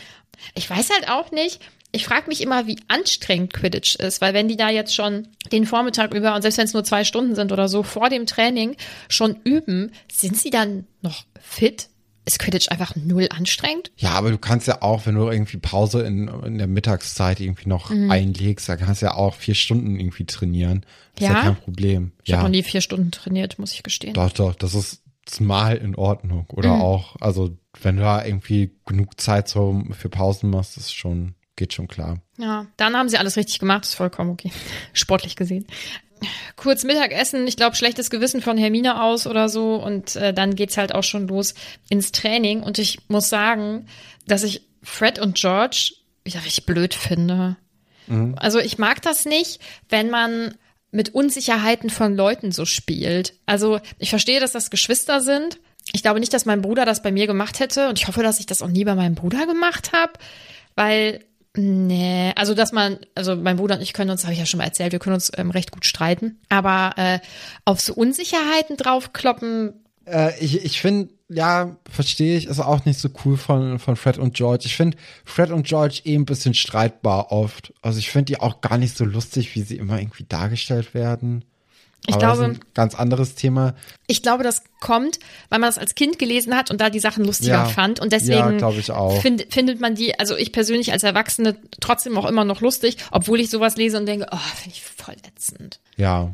Ich 0.54 0.69
weiß 0.69 0.89
halt 0.91 1.10
auch 1.10 1.32
nicht, 1.32 1.62
ich 1.91 2.06
frage 2.06 2.28
mich 2.28 2.41
immer, 2.41 2.67
wie 2.67 2.78
anstrengend 2.89 3.54
Quidditch 3.54 3.95
ist, 3.95 4.19
weil 4.19 4.34
wenn 4.34 4.49
die 4.49 4.58
da 4.58 4.69
jetzt 4.69 4.93
schon 4.93 5.30
den 5.51 5.65
Vormittag 5.65 6.13
über 6.13 6.36
und 6.36 6.41
selbst 6.41 6.58
wenn 6.58 6.65
es 6.65 6.73
nur 6.73 6.84
zwei 6.84 7.06
Stunden 7.06 7.36
sind 7.36 7.54
oder 7.54 7.69
so 7.69 7.84
vor 7.84 8.10
dem 8.10 8.25
Training 8.25 8.75
schon 9.08 9.38
üben, 9.45 9.91
sind 10.12 10.36
sie 10.36 10.49
dann 10.49 10.86
noch 11.01 11.23
fit? 11.41 11.88
Ist 12.25 12.39
Quidditch 12.39 12.69
einfach 12.69 12.95
null 12.95 13.27
anstrengend? 13.29 13.91
Ja, 13.97 14.11
aber 14.13 14.31
du 14.31 14.38
kannst 14.39 14.67
ja 14.67 14.81
auch, 14.81 15.05
wenn 15.05 15.13
du 15.15 15.29
irgendwie 15.29 15.57
Pause 15.57 16.01
in, 16.01 16.27
in 16.27 16.57
der 16.57 16.67
Mittagszeit 16.67 17.39
irgendwie 17.39 17.69
noch 17.69 17.91
Mhm. 17.91 18.09
einlegst, 18.09 18.67
da 18.67 18.77
kannst 18.77 19.01
du 19.03 19.05
ja 19.07 19.13
auch 19.13 19.35
vier 19.35 19.53
Stunden 19.55 19.99
irgendwie 19.99 20.25
trainieren. 20.25 20.85
Das 21.15 21.21
ist 21.23 21.29
Ja? 21.29 21.35
ja 21.35 21.41
kein 21.43 21.55
Problem. 21.55 22.11
Ich 22.23 22.29
ja, 22.29 22.38
habe 22.38 22.47
noch 22.47 22.51
nie 22.55 22.63
vier 22.63 22.81
Stunden 22.81 23.11
trainiert, 23.11 23.59
muss 23.59 23.73
ich 23.73 23.83
gestehen. 23.83 24.13
doch, 24.15 24.31
doch, 24.31 24.55
das 24.55 24.73
ist 24.73 25.01
mal 25.39 25.75
in 25.77 25.95
Ordnung. 25.95 26.45
Oder 26.49 26.75
Mhm. 26.75 26.81
auch, 26.81 27.15
also 27.21 27.55
wenn 27.81 27.97
du 27.97 28.03
da 28.03 28.25
irgendwie 28.25 28.71
genug 28.85 29.19
Zeit 29.21 29.47
so 29.47 29.83
für 29.91 30.09
Pausen 30.09 30.49
machst, 30.49 30.77
ist 30.77 30.93
schon, 30.95 31.35
geht 31.55 31.73
schon 31.73 31.88
klar. 31.88 32.19
Ja, 32.38 32.65
dann 32.77 32.95
haben 32.95 33.07
sie 33.09 33.17
alles 33.17 33.38
richtig 33.38 33.59
gemacht, 33.59 33.85
ist 33.85 33.95
vollkommen 33.95 34.31
okay. 34.31 34.51
Sportlich 34.93 35.35
gesehen. 35.35 35.65
Kurz 36.56 36.84
Mittagessen, 36.84 37.47
ich 37.47 37.58
glaube, 37.58 37.75
schlechtes 37.75 38.10
Gewissen 38.10 38.41
von 38.41 38.58
Hermine 38.58 39.01
aus 39.01 39.28
oder 39.28 39.49
so. 39.49 39.75
Und 39.75 40.15
äh, 40.15 40.34
dann 40.34 40.56
geht's 40.56 40.78
halt 40.78 40.93
auch 40.93 41.04
schon 41.04 41.28
los 41.28 41.54
ins 41.89 42.12
Training. 42.12 42.63
Und 42.63 42.80
ich 42.80 42.99
muss 43.10 43.30
sagen, 43.30 43.88
dass 44.28 44.43
ich 44.43 44.62
Fred 44.84 45.19
und 45.19 45.36
George 45.36 45.93
wieder 46.23 46.43
richtig 46.43 46.65
blöd 46.65 46.93
finde. 46.93 47.58
Also 48.38 48.60
ich 48.60 48.78
mag 48.78 49.01
das 49.01 49.25
nicht, 49.25 49.60
wenn 49.89 50.10
man 50.10 50.56
mit 50.91 51.13
Unsicherheiten 51.13 51.89
von 51.89 52.15
Leuten 52.15 52.51
so 52.51 52.65
spielt. 52.65 53.34
Also 53.45 53.80
ich 53.99 54.10
verstehe, 54.10 54.39
dass 54.39 54.51
das 54.51 54.69
Geschwister 54.69 55.21
sind. 55.21 55.60
Ich 55.93 56.01
glaube 56.01 56.19
nicht, 56.19 56.34
dass 56.34 56.45
mein 56.45 56.62
Bruder 56.62 56.86
das 56.86 57.04
bei 57.04 57.12
mir 57.12 57.28
gemacht 57.28 57.60
hätte. 57.60 57.89
Und 57.89 57.99
ich 57.99 58.08
hoffe, 58.08 58.23
dass 58.23 58.39
ich 58.39 58.45
das 58.45 58.62
auch 58.62 58.69
nie 58.69 58.86
bei 58.86 58.95
meinem 58.95 59.15
Bruder 59.15 59.45
gemacht 59.45 59.91
habe. 59.91 60.13
Weil 60.75 61.23
Nee, 61.55 62.33
also 62.35 62.53
dass 62.53 62.71
man, 62.71 62.99
also 63.15 63.35
mein 63.35 63.57
Bruder 63.57 63.75
und 63.75 63.81
ich 63.81 63.93
können 63.93 64.09
uns, 64.09 64.23
habe 64.23 64.33
ich 64.33 64.39
ja 64.39 64.45
schon 64.45 64.57
mal 64.57 64.65
erzählt, 64.65 64.91
wir 64.91 64.99
können 64.99 65.15
uns 65.15 65.31
ähm, 65.37 65.51
recht 65.51 65.71
gut 65.71 65.85
streiten. 65.85 66.39
Aber 66.49 66.93
äh, 66.97 67.19
auf 67.63 67.79
so 67.79 67.93
Unsicherheiten 67.93 68.77
draufkloppen, 68.77 69.73
Äh, 70.05 70.37
ich 70.39 70.63
ich 70.63 70.81
finde, 70.81 71.09
ja, 71.29 71.77
verstehe 71.89 72.37
ich, 72.37 72.47
ist 72.47 72.59
auch 72.59 72.85
nicht 72.85 72.99
so 72.99 73.09
cool 73.25 73.37
von, 73.37 73.79
von 73.79 73.95
Fred 73.95 74.17
und 74.17 74.35
George. 74.35 74.65
Ich 74.65 74.75
finde 74.75 74.97
Fred 75.23 75.49
und 75.49 75.65
George 75.65 76.01
eh 76.03 76.15
ein 76.15 76.25
bisschen 76.25 76.53
streitbar 76.53 77.31
oft. 77.31 77.73
Also 77.81 77.99
ich 77.99 78.11
finde 78.11 78.25
die 78.25 78.39
auch 78.39 78.61
gar 78.61 78.77
nicht 78.77 78.95
so 78.95 79.05
lustig, 79.05 79.55
wie 79.55 79.63
sie 79.63 79.77
immer 79.77 79.99
irgendwie 79.99 80.25
dargestellt 80.27 80.93
werden. 80.93 81.43
Ich 82.07 82.13
Aber 82.15 82.19
glaube- 82.19 82.41
das 82.43 82.51
ist 82.57 82.61
ein 82.63 82.65
ganz 82.73 82.95
anderes 82.95 83.35
Thema. 83.35 83.73
ich 84.07 84.21
glaube, 84.21 84.43
das 84.43 84.63
kommt, 84.79 85.19
weil 85.49 85.59
man 85.59 85.67
das 85.69 85.77
als 85.77 85.95
Kind 85.95 86.19
gelesen 86.19 86.55
hat 86.55 86.69
und 86.71 86.79
da 86.81 86.89
die 86.89 86.99
Sachen 86.99 87.25
lustiger 87.25 87.53
Ja. 87.53 87.65
fand. 87.65 87.99
Und 87.99 88.11
Ja, 88.13 88.19
deswegen 88.19 88.91
auch. 88.91 89.21
Find, 89.21 89.45
findet 89.51 89.79
man 89.81 89.95
die, 89.95 90.17
also 90.19 90.35
ich 90.37 90.51
persönlich 90.51 90.91
als 90.91 91.03
Erwachsene 91.03 91.55
trotzdem 91.79 92.17
auch 92.17 92.25
immer 92.25 92.45
noch 92.45 92.61
lustig, 92.61 92.97
obwohl 93.11 93.39
ich 93.39 93.49
sowas 93.49 93.75
lese 93.75 93.97
und 93.97 94.05
denke, 94.05 94.27
oh, 94.31 94.37
finde 94.55 94.75
ich 94.75 94.83
voll 94.83 95.15
ätzend. 95.27 95.79
Ja, 95.97 96.33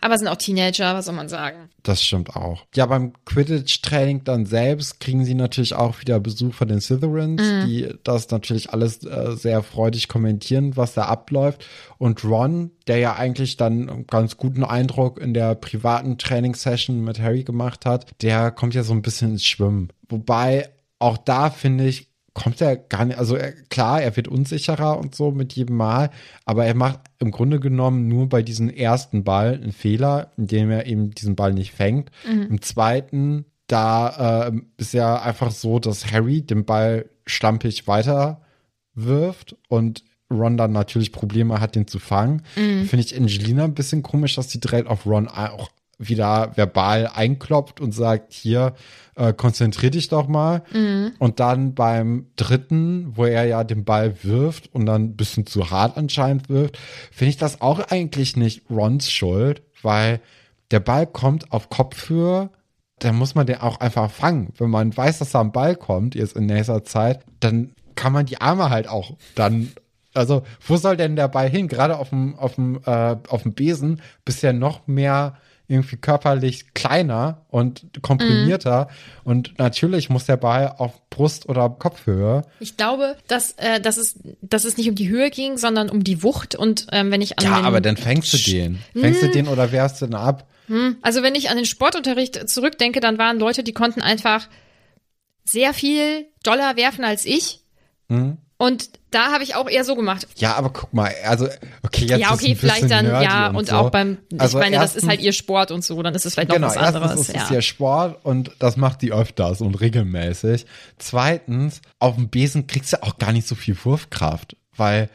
Aber 0.00 0.14
es 0.14 0.20
sind 0.20 0.28
auch 0.28 0.36
Teenager, 0.36 0.94
was 0.94 1.06
soll 1.06 1.14
man 1.14 1.28
sagen? 1.28 1.70
das 1.82 2.02
stimmt 2.02 2.36
auch. 2.36 2.64
Ja, 2.74 2.86
beim 2.86 3.12
Quidditch-Training 3.24 4.24
dann 4.24 4.46
selbst 4.46 5.00
kriegen 5.00 5.24
sie 5.24 5.34
natürlich 5.34 5.74
auch 5.74 6.00
wieder 6.00 6.20
Besuch 6.20 6.54
von 6.54 6.68
den 6.68 6.80
Slytherins, 6.80 7.42
die 7.66 7.92
das 8.04 8.30
natürlich 8.30 8.70
alles 8.70 9.04
äh, 9.04 9.36
sehr 9.36 9.62
freudig 9.62 10.08
kommentieren, 10.08 10.76
was 10.76 10.94
da 10.94 11.06
abläuft. 11.06 11.66
Und 11.98 12.24
Ron, 12.24 12.70
der 12.86 12.98
ja 12.98 13.16
eigentlich 13.16 13.56
dann 13.56 13.88
einen 13.88 14.06
ganz 14.06 14.36
guten 14.36 14.64
Eindruck 14.64 15.20
in 15.20 15.34
der 15.34 15.54
privaten 15.54 16.18
Trainingssession 16.18 17.00
mit 17.00 17.20
Harry 17.20 17.42
gemacht 17.42 17.84
hat, 17.84 18.06
der 18.22 18.50
kommt 18.50 18.74
ja 18.74 18.84
so 18.84 18.92
ein 18.92 19.02
bisschen 19.02 19.32
ins 19.32 19.44
Schwimmen. 19.44 19.88
Wobei 20.08 20.70
auch 20.98 21.18
da 21.18 21.50
finde 21.50 21.88
ich, 21.88 22.11
kommt 22.34 22.60
er 22.60 22.76
gar 22.76 23.04
nicht, 23.04 23.18
also 23.18 23.36
er, 23.36 23.52
klar, 23.52 24.00
er 24.00 24.16
wird 24.16 24.28
unsicherer 24.28 24.98
und 24.98 25.14
so 25.14 25.30
mit 25.30 25.52
jedem 25.52 25.76
Mal, 25.76 26.10
aber 26.44 26.64
er 26.64 26.74
macht 26.74 27.00
im 27.18 27.30
Grunde 27.30 27.60
genommen 27.60 28.08
nur 28.08 28.28
bei 28.28 28.42
diesem 28.42 28.68
ersten 28.70 29.24
Ball 29.24 29.54
einen 29.54 29.72
Fehler, 29.72 30.32
indem 30.36 30.70
er 30.70 30.86
eben 30.86 31.10
diesen 31.10 31.36
Ball 31.36 31.52
nicht 31.52 31.72
fängt. 31.72 32.10
Im 32.48 32.62
zweiten, 32.62 33.44
da 33.66 34.48
äh, 34.48 34.52
ist 34.78 34.94
ja 34.94 35.20
einfach 35.20 35.50
so, 35.50 35.78
dass 35.78 36.10
Harry 36.10 36.42
den 36.42 36.64
Ball 36.64 37.10
schlampig 37.26 37.86
weiter 37.86 38.40
wirft 38.94 39.56
und 39.68 40.04
Ron 40.30 40.56
dann 40.56 40.72
natürlich 40.72 41.12
Probleme 41.12 41.60
hat, 41.60 41.74
den 41.74 41.86
zu 41.86 41.98
fangen. 41.98 42.42
Mhm. 42.56 42.86
Finde 42.86 43.04
ich 43.04 43.16
Angelina 43.16 43.64
ein 43.64 43.74
bisschen 43.74 44.02
komisch, 44.02 44.34
dass 44.34 44.50
sie 44.50 44.60
direkt 44.60 44.88
auf 44.88 45.06
Ron 45.06 45.28
auch 45.28 45.70
wieder 45.98 46.52
verbal 46.56 47.10
einklopft 47.14 47.80
und 47.80 47.92
sagt, 47.92 48.32
hier, 48.32 48.74
äh, 49.14 49.32
konzentrier 49.32 49.90
dich 49.90 50.08
doch 50.08 50.28
mal. 50.28 50.62
Mhm. 50.72 51.12
Und 51.18 51.40
dann 51.40 51.74
beim 51.74 52.26
dritten, 52.36 53.16
wo 53.16 53.24
er 53.24 53.44
ja 53.44 53.64
den 53.64 53.84
Ball 53.84 54.22
wirft 54.22 54.74
und 54.74 54.86
dann 54.86 55.04
ein 55.04 55.16
bisschen 55.16 55.46
zu 55.46 55.70
hart 55.70 55.96
anscheinend 55.96 56.48
wirft, 56.48 56.78
finde 57.10 57.30
ich 57.30 57.36
das 57.36 57.60
auch 57.60 57.78
eigentlich 57.90 58.36
nicht 58.36 58.62
Rons 58.70 59.10
Schuld, 59.10 59.62
weil 59.82 60.20
der 60.70 60.80
Ball 60.80 61.06
kommt 61.06 61.52
auf 61.52 61.68
Kopfhöhe, 61.68 62.50
dann 62.98 63.16
muss 63.16 63.34
man 63.34 63.46
den 63.46 63.60
auch 63.60 63.80
einfach 63.80 64.10
fangen. 64.10 64.52
Wenn 64.56 64.70
man 64.70 64.96
weiß, 64.96 65.18
dass 65.18 65.30
da 65.30 65.40
ein 65.40 65.52
Ball 65.52 65.76
kommt, 65.76 66.14
jetzt 66.14 66.36
in 66.36 66.46
nächster 66.46 66.84
Zeit, 66.84 67.20
dann 67.40 67.72
kann 67.94 68.12
man 68.12 68.26
die 68.26 68.40
Arme 68.40 68.70
halt 68.70 68.88
auch 68.88 69.16
dann 69.34 69.72
also, 70.14 70.42
wo 70.66 70.76
soll 70.76 70.96
denn 70.96 71.16
der 71.16 71.28
Ball 71.28 71.48
hin? 71.48 71.68
Gerade 71.68 71.96
auf 71.96 72.10
dem, 72.10 72.38
auf 72.38 72.56
dem, 72.56 72.80
äh, 72.84 73.16
auf 73.28 73.44
dem 73.44 73.54
Besen 73.54 74.02
bist 74.26 74.42
ja 74.42 74.52
noch 74.52 74.86
mehr 74.86 75.38
irgendwie 75.68 75.96
körperlich 75.96 76.74
kleiner 76.74 77.46
und 77.48 78.02
komprimierter. 78.02 78.88
Und 79.24 79.58
natürlich 79.58 80.10
muss 80.10 80.26
der 80.26 80.36
Ball 80.36 80.74
auf 80.78 81.08
Brust- 81.08 81.48
oder 81.48 81.70
Kopfhöhe. 81.70 82.42
Ich 82.60 82.76
glaube, 82.76 83.16
dass, 83.26 83.52
äh, 83.52 83.80
dass, 83.80 83.96
es, 83.96 84.18
dass 84.42 84.64
es 84.64 84.76
nicht 84.76 84.88
um 84.88 84.94
die 84.94 85.08
Höhe 85.08 85.30
ging, 85.30 85.56
sondern 85.56 85.88
um 85.88 86.04
die 86.04 86.22
Wucht. 86.22 86.54
Und 86.54 86.86
ähm, 86.92 87.10
wenn 87.10 87.20
ich 87.20 87.38
an 87.38 87.44
Ja, 87.44 87.60
aber 87.62 87.80
dann 87.80 87.96
fängst 87.96 88.32
du 88.32 88.38
den. 88.38 88.80
Fängst 88.94 89.22
du 89.22 89.28
den 89.28 89.48
oder 89.48 89.72
wehrst 89.72 90.02
du 90.02 90.06
den 90.06 90.14
ab? 90.14 90.48
Also 91.02 91.22
wenn 91.22 91.34
ich 91.34 91.50
an 91.50 91.56
den 91.56 91.66
Sportunterricht 91.66 92.48
zurückdenke, 92.48 93.00
dann 93.00 93.18
waren 93.18 93.38
Leute, 93.38 93.62
die 93.62 93.72
konnten 93.72 94.00
einfach 94.00 94.48
sehr 95.44 95.74
viel 95.74 96.26
doller 96.42 96.76
werfen 96.76 97.04
als 97.04 97.26
ich. 97.26 97.60
Mhm. 98.08 98.38
Und 98.56 98.90
da 99.12 99.30
habe 99.30 99.44
ich 99.44 99.54
auch 99.54 99.68
eher 99.68 99.84
so 99.84 99.94
gemacht. 99.94 100.26
Ja, 100.36 100.54
aber 100.54 100.70
guck 100.70 100.92
mal, 100.92 101.12
also, 101.24 101.46
okay, 101.82 102.06
jetzt 102.06 102.18
ja, 102.18 102.28
ist 102.28 102.32
okay, 102.42 102.50
ein 102.50 102.56
vielleicht 102.56 102.90
dann, 102.90 103.06
ja, 103.06 103.48
und, 103.48 103.68
so. 103.68 103.76
auch 103.76 103.90
beim, 103.90 104.18
ich 104.32 104.40
Also 104.40 104.58
meine, 104.58 104.76
das 104.76 104.90
ist 104.90 104.94
erstens- 104.94 105.10
halt 105.10 105.20
ihr 105.20 105.32
Sport 105.32 105.70
und 105.70 105.84
so, 105.84 106.02
dann 106.02 106.14
ist 106.14 106.26
es 106.26 106.34
vielleicht 106.34 106.48
noch 106.48 106.56
genau, 106.56 106.68
was 106.68 106.76
erstens 106.76 106.96
anderes. 107.02 107.20
ist 107.20 107.28
es 107.28 107.48
ja. 107.50 107.54
ihr 107.56 107.62
Sport 107.62 108.18
und 108.24 108.50
das 108.58 108.76
macht 108.76 109.02
die 109.02 109.12
öfters 109.12 109.60
und 109.60 109.76
regelmäßig. 109.80 110.66
Zweitens, 110.98 111.80
auf 111.98 112.16
dem 112.16 112.28
Besen 112.28 112.66
kriegst 112.66 112.92
du 112.92 113.02
auch 113.02 113.18
gar 113.18 113.32
nicht 113.32 113.46
so 113.46 113.54
viel 113.54 113.76
Wurfkraft, 113.84 114.56
weil 114.76 115.10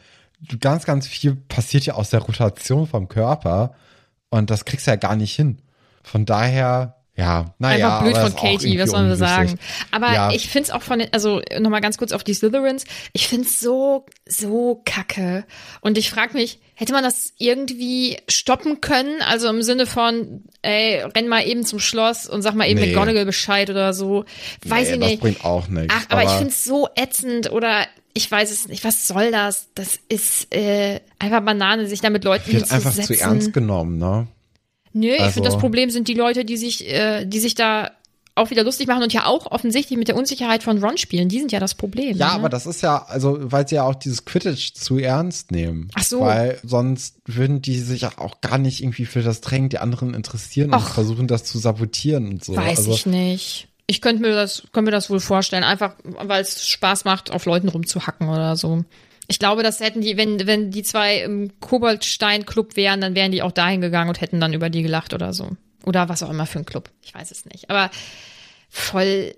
ganz, 0.60 0.84
ganz 0.84 1.06
viel 1.06 1.34
passiert 1.34 1.84
ja 1.84 1.94
aus 1.94 2.10
der 2.10 2.20
Rotation 2.20 2.86
vom 2.86 3.08
Körper 3.08 3.74
und 4.30 4.50
das 4.50 4.64
kriegst 4.64 4.86
du 4.86 4.92
ja 4.92 4.96
gar 4.96 5.16
nicht 5.16 5.34
hin. 5.34 5.58
Von 6.04 6.24
daher, 6.24 6.94
ja, 7.18 7.52
naja. 7.58 7.86
Einfach 7.98 8.02
blöd 8.02 8.16
aber 8.16 8.30
von 8.30 8.40
Katie, 8.40 8.78
was 8.78 8.90
sollen 8.90 9.08
wir 9.08 9.16
sagen. 9.16 9.58
Aber 9.90 10.12
Ja. 10.14 10.30
ich 10.30 10.48
find's 10.48 10.70
auch 10.70 10.82
von, 10.82 11.00
den- 11.00 11.12
also 11.12 11.42
nochmal 11.58 11.80
ganz 11.80 11.98
kurz 11.98 12.12
auf 12.12 12.22
die 12.24 12.32
Slytherins, 12.32 12.84
ich 13.12 13.26
find's 13.28 13.58
so, 13.60 14.06
so 14.26 14.80
kacke. 14.84 15.44
Und 15.80 15.98
ich 15.98 16.10
frag 16.10 16.32
mich, 16.32 16.60
hätte 16.74 16.92
man 16.92 17.02
das 17.02 17.32
irgendwie 17.38 18.18
stoppen 18.28 18.80
können? 18.80 19.20
Also 19.22 19.48
im 19.48 19.62
Sinne 19.62 19.86
von, 19.86 20.44
ey, 20.62 21.00
renn 21.14 21.26
mal 21.28 21.44
eben 21.44 21.66
zum 21.66 21.80
Schloss 21.80 22.26
und 22.28 22.42
sag 22.42 22.54
mal 22.54 22.68
eben 22.68 22.80
Nee. 22.80 22.86
McGonagall 22.94 23.26
Bescheid 23.26 23.68
oder 23.68 23.92
so. 23.92 24.24
Weiß 24.64 24.88
Nee, 24.88 24.94
ich 24.94 25.00
das 25.00 25.08
nicht. 25.10 25.20
bringt 25.20 25.44
auch 25.44 25.66
nichts. 25.68 25.92
Ach, 25.98 26.04
aber, 26.10 26.22
ich 26.22 26.30
find's 26.30 26.62
so 26.64 26.88
ätzend 26.94 27.50
oder 27.50 27.84
ich 28.14 28.30
weiß 28.30 28.50
es 28.52 28.68
nicht. 28.68 28.84
Was 28.84 29.06
soll 29.08 29.30
das? 29.32 29.68
Das 29.74 29.98
ist 30.08 30.54
äh, 30.54 31.00
einfach 31.18 31.40
Banane, 31.42 31.86
sich 31.88 32.00
da 32.00 32.10
mit 32.10 32.22
Leuten 32.24 32.52
wird 32.52 32.70
einfach 32.70 32.92
zu 32.92 33.18
ernst 33.18 33.52
genommen, 33.52 33.98
ne? 33.98 34.28
Nö, 34.92 35.08
ich 35.08 35.20
Also- 35.20 35.32
finde, 35.34 35.48
das 35.50 35.58
Problem 35.58 35.90
sind 35.90 36.08
die 36.08 36.14
Leute, 36.14 36.44
die 36.44 36.56
sich, 36.56 36.88
äh, 36.88 37.24
die 37.24 37.40
sich 37.40 37.54
da 37.54 37.90
auch 38.38 38.50
wieder 38.50 38.64
lustig 38.64 38.86
machen 38.86 39.02
und 39.02 39.12
ja 39.12 39.26
auch 39.26 39.50
offensichtlich 39.50 39.98
mit 39.98 40.08
der 40.08 40.16
Unsicherheit 40.16 40.62
von 40.62 40.82
Ron 40.82 40.96
spielen. 40.96 41.28
Die 41.28 41.38
sind 41.38 41.52
ja 41.52 41.60
das 41.60 41.74
Problem. 41.74 42.16
Ja, 42.16 42.28
ne? 42.28 42.32
aber 42.34 42.48
das 42.48 42.66
ist 42.66 42.82
ja, 42.82 43.04
also, 43.08 43.36
weil 43.40 43.68
sie 43.68 43.74
ja 43.74 43.82
auch 43.82 43.96
dieses 43.96 44.24
Quidditch 44.24 44.74
zu 44.74 44.98
ernst 44.98 45.50
nehmen. 45.50 45.90
Ach 45.94 46.04
so. 46.04 46.20
Weil 46.20 46.58
sonst 46.62 47.16
würden 47.26 47.60
die 47.60 47.78
sich 47.80 48.06
auch 48.06 48.40
gar 48.40 48.58
nicht 48.58 48.82
irgendwie 48.82 49.06
für 49.06 49.22
das 49.22 49.40
Training 49.40 49.68
der 49.70 49.82
anderen 49.82 50.14
interessieren 50.14 50.68
und 50.68 50.76
Ach. 50.76 50.94
versuchen, 50.94 51.26
das 51.26 51.44
zu 51.44 51.58
sabotieren 51.58 52.28
und 52.28 52.44
so. 52.44 52.56
Weiß 52.56 52.78
also, 52.78 52.92
ich 52.92 53.06
nicht. 53.06 53.68
Ich 53.86 54.00
könnte 54.00 54.22
mir 54.22 54.34
das, 54.34 54.62
könnte 54.72 54.90
mir 54.90 54.92
das 54.92 55.10
wohl 55.10 55.20
vorstellen, 55.20 55.64
einfach 55.64 55.94
weil 56.04 56.42
es 56.42 56.68
Spaß 56.68 57.04
macht, 57.04 57.30
auf 57.30 57.46
Leuten 57.46 57.68
rumzuhacken 57.68 58.28
oder 58.28 58.54
so. 58.54 58.84
Ich 59.28 59.38
glaube, 59.38 59.62
das 59.62 59.80
hätten 59.80 60.00
die, 60.00 60.16
wenn, 60.16 60.46
wenn 60.46 60.70
die 60.70 60.82
zwei 60.82 61.18
im 61.18 61.60
Koboldstein-Club 61.60 62.76
wären, 62.76 63.00
dann 63.00 63.14
wären 63.14 63.30
die 63.30 63.42
auch 63.42 63.52
dahin 63.52 63.82
gegangen 63.82 64.08
und 64.08 64.20
hätten 64.20 64.40
dann 64.40 64.54
über 64.54 64.70
die 64.70 64.82
gelacht 64.82 65.12
oder 65.12 65.34
so. 65.34 65.50
Oder 65.84 66.08
was 66.08 66.22
auch 66.22 66.30
immer 66.30 66.46
für 66.46 66.58
ein 66.58 66.64
Club. 66.64 66.90
Ich 67.02 67.14
weiß 67.14 67.30
es 67.30 67.44
nicht. 67.44 67.68
Aber 67.70 67.90
voll, 68.70 69.34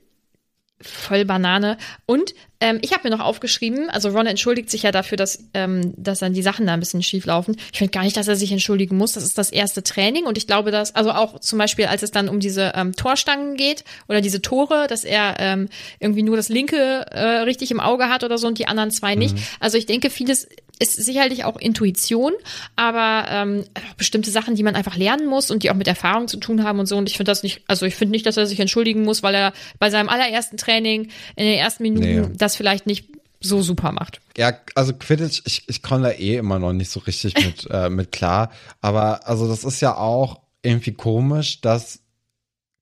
voll 0.83 1.25
Banane. 1.25 1.77
Und 2.07 2.35
ähm, 2.61 2.79
ich 2.83 2.93
habe 2.93 3.09
mir 3.09 3.17
noch 3.17 3.25
aufgeschrieben, 3.25 3.89
also 3.89 4.11
Ron 4.11 4.27
entschuldigt 4.27 4.71
sich 4.71 4.83
ja 4.83 4.93
dafür, 4.93 5.17
dass, 5.17 5.45
ähm, 5.55 5.95
dass 5.97 6.19
dann 6.19 6.35
die 6.35 6.43
Sachen 6.43 6.67
da 6.67 6.75
ein 6.75 6.81
bisschen 6.81 7.03
schief 7.03 7.25
laufen. 7.25 7.57
Ich 7.73 7.79
finde 7.79 7.93
gar 7.93 8.03
nicht, 8.03 8.17
dass 8.17 8.29
er 8.29 8.37
sich 8.37 8.53
entschuldigen 8.53 8.97
muss. 8.99 9.13
Das 9.13 9.25
ist 9.25 9.39
das 9.39 9.51
erste 9.51 9.83
Training 9.83 10.27
und 10.27 10.37
ich 10.37 10.47
glaube, 10.47 10.71
dass, 10.71 10.95
also 10.95 11.13
auch 11.13 11.41
zum 11.41 11.59
Beispiel, 11.59 11.87
als 11.87 12.03
es 12.03 12.11
dann 12.11 12.29
um 12.29 12.39
diese 12.39 12.73
ähm, 12.75 12.95
Torstangen 12.95 13.57
geht 13.57 13.85
oder 14.09 14.21
diese 14.21 14.43
Tore, 14.43 14.87
dass 14.89 15.05
er 15.05 15.37
ähm, 15.39 15.69
irgendwie 16.01 16.23
nur 16.23 16.37
das 16.37 16.51
linke 16.51 16.77
äh, 16.77 17.41
richtig 17.41 17.71
im 17.71 17.81
Auge 17.81 18.09
hat 18.09 18.25
oder 18.25 18.37
so 18.37 18.47
und 18.47 18.59
die 18.59 18.69
anderen 18.69 18.91
zwei 18.91 19.15
nicht. 19.15 19.37
Also 19.59 19.79
ich 19.79 19.87
denke, 19.87 20.11
vieles 20.11 20.47
ist 20.81 20.95
sicherlich 20.95 21.45
auch 21.45 21.57
Intuition, 21.57 22.33
aber 22.75 23.27
ähm, 23.31 23.65
bestimmte 23.97 24.31
Sachen, 24.31 24.55
die 24.57 24.63
man 24.63 24.75
einfach 24.75 24.97
lernen 24.97 25.27
muss 25.27 25.51
und 25.51 25.63
die 25.63 25.71
auch 25.71 25.75
mit 25.75 25.87
Erfahrung 25.87 26.27
zu 26.27 26.39
tun 26.39 26.65
haben 26.65 26.81
und 26.81 26.87
so. 26.87 26.97
Und 26.97 27.09
ich 27.09 27.17
finde 27.17 27.31
das 27.31 27.43
nicht, 27.43 27.63
also 27.69 27.87
ich 27.87 27.95
finde 27.95 28.13
nicht, 28.13 28.27
dass 28.27 28.37
er 28.37 28.47
sich 28.47 28.59
entschuldigen 28.59 29.03
muss, 29.03 29.23
weil 29.23 29.35
er 29.35 29.53
bei 29.79 29.91
seinem 29.91 30.09
allerersten 30.09 30.57
Training 30.57 31.11
in 31.37 31.45
den 31.47 31.59
ersten 31.59 31.83
Minuten 31.83 32.01
Nee. 32.23 32.29
das 32.37 32.57
vielleicht 32.57 32.87
nicht 32.87 33.07
so 33.43 33.63
super 33.63 33.93
macht. 33.93 34.21
ja, 34.37 34.53
also 34.75 34.93
Quidditch, 34.93 35.43
ich, 35.47 35.65
ich 35.67 35.83
komme 35.83 36.03
da 36.03 36.11
eh 36.11 36.37
immer 36.37 36.59
noch 36.59 36.73
nicht 36.73 36.91
so 36.91 37.01
richtig 37.01 37.35
mit, 37.37 37.67
äh, 37.71 37.89
mit 37.89 38.13
klar. 38.13 38.51
Aber 38.81 39.27
also 39.29 39.49
das 39.49 39.65
ist 39.65 39.81
ja 39.81 39.97
auch 39.97 40.41
irgendwie 40.63 40.93
komisch, 40.93 41.61
dass 41.61 42.01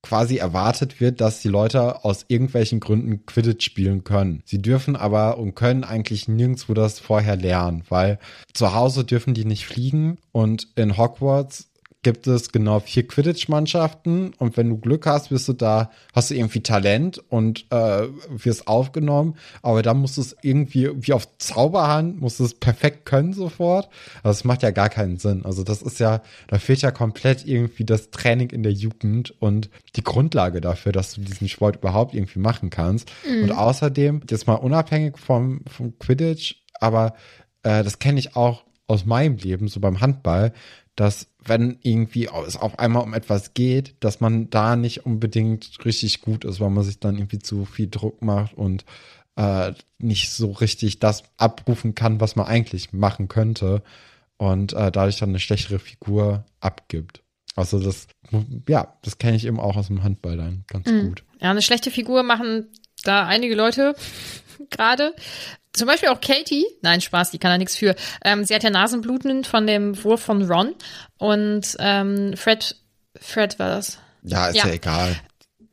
quasi 0.09 0.38
erwartet 0.38 1.01
wird, 1.01 1.21
dass 1.21 1.40
die 1.40 1.49
Leute 1.49 2.03
aus 2.03 2.25
irgendwelchen 2.29 2.81
Gründen 2.81 3.27
Quidditch 3.27 3.62
spielen 3.62 4.05
können. 4.05 4.42
Sie 4.47 4.62
dürfen 4.62 4.97
aber 4.97 5.37
und 5.37 5.55
können 5.55 5.85
eigentlich 5.85 6.29
nirgendwo 6.29 6.73
das 6.73 6.99
vorher 6.99 7.37
lernen, 7.37 7.83
weil 7.90 8.18
zu 8.55 8.75
Hause 8.75 9.05
dürfen 9.05 9.35
die 9.35 9.44
nicht 9.44 9.66
fliegen 9.66 10.16
und 10.33 10.68
in 10.77 10.97
Hogwarts 10.97 11.68
gibt 12.09 12.27
es 12.27 12.53
genau 12.53 12.81
vier 12.81 13.07
Quidditch-Mannschaften 13.07 14.33
und 14.38 14.57
wenn 14.57 14.71
du 14.71 14.79
Glück 14.79 15.05
hast, 15.05 15.31
wirst 15.31 15.47
du 15.47 15.53
da, 15.53 15.90
hast 16.14 16.31
du 16.31 16.35
irgendwie 16.35 16.62
Talent 16.62 17.23
und 17.29 17.66
äh, 17.71 18.09
wirst 18.31 18.66
aufgenommen, 18.66 19.35
aber 19.61 19.83
dann 19.83 19.99
musst 19.99 20.16
du 20.16 20.23
es 20.23 20.35
irgendwie 20.40 20.88
wie 20.94 21.12
auf 21.12 21.29
Zauberhand, 21.37 22.18
musst 22.18 22.40
du 22.40 22.44
es 22.44 22.55
perfekt 22.55 23.05
können 23.05 23.35
sofort. 23.35 23.90
Also 24.23 24.38
das 24.38 24.44
macht 24.44 24.62
ja 24.62 24.71
gar 24.71 24.88
keinen 24.88 25.18
Sinn. 25.18 25.44
Also 25.44 25.64
das 25.64 25.83
ist 25.83 26.01
ja, 26.01 26.23
da 26.47 26.59
fehlt 26.59 26.81
ja 26.81 26.92
komplett 26.92 27.47
irgendwie 27.47 27.85
das 27.85 28.11
Training 28.11 28.49
in 28.49 28.62
der 28.62 28.73
Jugend 28.73 29.35
und 29.38 29.68
die 29.94 30.03
Grundlage 30.03 30.62
dafür, 30.62 30.92
dass 30.92 31.12
du 31.12 31.21
diesen 31.21 31.47
Sport 31.51 31.77
überhaupt 31.77 32.14
irgendwie 32.14 32.38
machen 32.38 32.71
kannst. 32.71 33.12
Und 33.42 33.53
außerdem, 33.53 34.23
jetzt 34.31 34.47
mal 34.47 34.55
unabhängig 34.55 35.18
vom, 35.18 35.61
vom 35.66 35.99
Quidditch, 35.99 36.62
aber 36.81 37.12
äh, 37.64 37.85
das 37.85 37.99
kenne 37.99 38.18
ich 38.18 38.35
auch 38.35 38.64
aus 38.87 39.05
meinem 39.05 39.37
Leben, 39.37 39.68
so 39.68 39.79
beim 39.79 40.01
Handball, 40.01 40.55
dass 40.99 41.29
wenn 41.45 41.79
irgendwie 41.83 42.29
es 42.47 42.57
auf 42.57 42.81
einmal 42.81 43.05
um 43.05 43.15
etwas 43.15 43.55
geht, 43.55 43.95
dass 44.01 44.21
man 44.21 44.51
da 44.51 44.75
nicht 44.75 45.07
unbedingt 45.07 45.85
richtig 45.85 46.23
gut 46.23 46.45
ist, 46.45 46.59
weil 46.59 46.71
man 46.71 46.83
sich 46.83 46.99
dann 46.99 47.17
irgendwie 47.17 47.39
zu 47.39 47.65
viel 47.65 47.89
Druck 47.89 48.21
macht 48.21 48.55
und 48.55 48.85
äh, 49.37 49.73
nicht 49.99 50.31
so 50.33 50.51
richtig 50.51 50.99
das 50.99 51.23
abrufen 51.37 51.95
kann, 51.95 52.21
was 52.21 52.35
man 52.35 52.47
eigentlich 52.47 52.93
machen 52.93 53.29
könnte 53.29 53.85
und 54.39 54.73
äh, 54.73 54.91
dadurch 54.91 55.19
dann 55.19 55.29
eine 55.29 55.39
schlechtere 55.39 55.79
Figur 55.79 56.45
abgibt. 56.59 57.23
Also 57.55 57.79
das, 57.79 58.09
ja, 58.69 58.99
das 59.03 59.19
kenne 59.19 59.37
ich 59.37 59.47
eben 59.47 59.61
auch 59.61 59.77
aus 59.77 59.87
dem 59.87 60.03
Handball 60.03 60.37
dann 60.37 60.65
ganz 60.67 60.89
gut. 60.89 61.23
Ja, 61.41 61.53
eine 61.53 61.63
schlechte 61.63 61.93
Figur 61.93 62.25
machen 62.25 62.67
da 63.05 63.25
einige 63.25 63.55
Leute 63.55 63.95
gerade. 64.71 65.15
Zum 65.79 65.87
Beispiel 65.87 66.11
auch 66.11 66.21
Katie. 66.21 66.67
Nein, 66.83 67.01
Spaß, 67.01 67.31
die 67.31 67.38
kann 67.38 67.51
da 67.51 67.59
nichts 67.59 67.77
für. 67.77 67.95
Ähm, 68.25 68.45
sie 68.45 68.55
hat 68.55 68.62
ja 68.62 68.71
Nasenbluten 68.71 69.45
von 69.45 69.67
dem 69.67 70.03
Wurf 70.05 70.21
von 70.21 70.43
Ron. 70.51 70.75
Und 71.19 71.77
ähm, 71.79 72.37
Fred, 72.37 72.77
Fred 73.21 73.59
war 73.59 73.71
das. 73.71 73.99
Ja, 74.23 74.49
ist 74.49 74.57
ja, 74.57 74.67
Ja. 74.67 74.73
egal. 74.73 75.17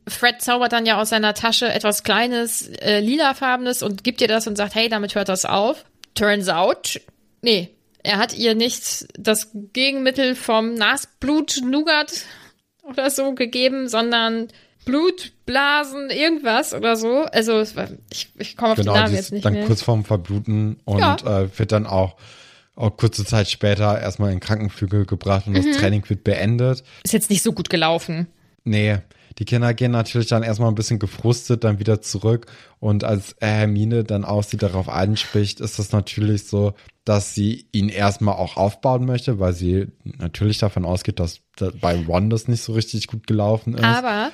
Fred 0.08 0.40
zaubert 0.40 0.72
dann 0.72 0.86
ja 0.86 1.00
aus 1.00 1.08
seiner 1.08 1.34
Tasche 1.34 1.68
etwas 1.72 2.04
Kleines, 2.04 2.68
äh, 2.68 3.00
lilafarbenes 3.00 3.82
und 3.82 4.04
gibt 4.04 4.20
ihr 4.20 4.28
das 4.28 4.46
und 4.46 4.56
sagt, 4.56 4.76
hey, 4.76 4.88
damit 4.88 5.16
hört 5.16 5.28
das 5.28 5.44
auf. 5.44 5.84
Turns 6.14 6.48
out, 6.48 7.00
nee, 7.42 7.70
er 8.04 8.18
hat 8.18 8.32
ihr 8.32 8.54
nicht 8.54 9.06
das 9.18 9.50
Gegenmittel 9.52 10.36
vom 10.36 10.74
Nasblut 10.74 11.60
Nougat 11.64 12.12
oder 12.84 13.10
so 13.10 13.34
gegeben, 13.34 13.88
sondern 13.88 14.46
Blut, 14.86 15.32
Blasen, 15.44 16.08
irgendwas 16.08 16.72
oder 16.72 16.96
so. 16.96 17.24
Also 17.32 17.52
war, 17.76 17.88
ich, 18.10 18.30
ich 18.38 18.56
komme 18.56 18.72
auf 18.72 18.78
Genau, 18.78 18.94
den 18.94 19.02
Namen 19.02 19.14
jetzt 19.14 19.32
nicht 19.32 19.44
dann 19.44 19.52
mehr. 19.52 19.66
kurz 19.66 19.82
vorm 19.82 20.04
Verbluten 20.04 20.78
und 20.86 21.00
Ja. 21.00 21.16
äh, 21.42 21.58
wird 21.58 21.72
dann 21.72 21.86
auch, 21.86 22.16
auch 22.76 22.96
kurze 22.96 23.24
Zeit 23.26 23.50
später 23.50 24.00
erstmal 24.00 24.32
in 24.32 24.40
Krankenflügel 24.40 25.04
gebracht 25.04 25.46
und 25.46 25.52
Mhm. 25.52 25.66
das 25.66 25.76
Training 25.76 26.08
wird 26.08 26.24
beendet. 26.24 26.82
Ist 27.04 27.12
jetzt 27.12 27.28
nicht 27.30 27.42
so 27.42 27.52
gut 27.52 27.68
gelaufen. 27.68 28.28
Nee, 28.64 28.98
Die 29.38 29.44
Kinder 29.44 29.74
gehen 29.74 29.90
natürlich 29.90 30.28
dann 30.28 30.42
erstmal 30.42 30.70
ein 30.70 30.74
bisschen 30.76 30.98
gefrustet 30.98 31.62
dann 31.62 31.78
wieder 31.78 32.00
zurück. 32.00 32.46
Und 32.80 33.04
als 33.04 33.36
Hermine 33.38 34.02
dann 34.02 34.24
auch 34.24 34.42
sie 34.42 34.56
darauf 34.56 34.88
anspricht, 34.88 35.60
ist 35.60 35.78
es 35.78 35.92
natürlich 35.92 36.46
so, 36.46 36.72
dass 37.04 37.34
sie 37.34 37.66
ihn 37.70 37.90
erstmal 37.90 38.36
auch 38.36 38.56
aufbauen 38.56 39.04
möchte, 39.04 39.38
weil 39.38 39.52
sie 39.52 39.88
natürlich 40.04 40.56
davon 40.56 40.86
ausgeht, 40.86 41.20
dass 41.20 41.40
bei 41.82 41.96
Ron 42.08 42.30
das 42.30 42.48
nicht 42.48 42.62
so 42.62 42.72
richtig 42.72 43.08
gut 43.08 43.26
gelaufen 43.26 43.74
ist. 43.74 43.84
Aber 43.84 44.30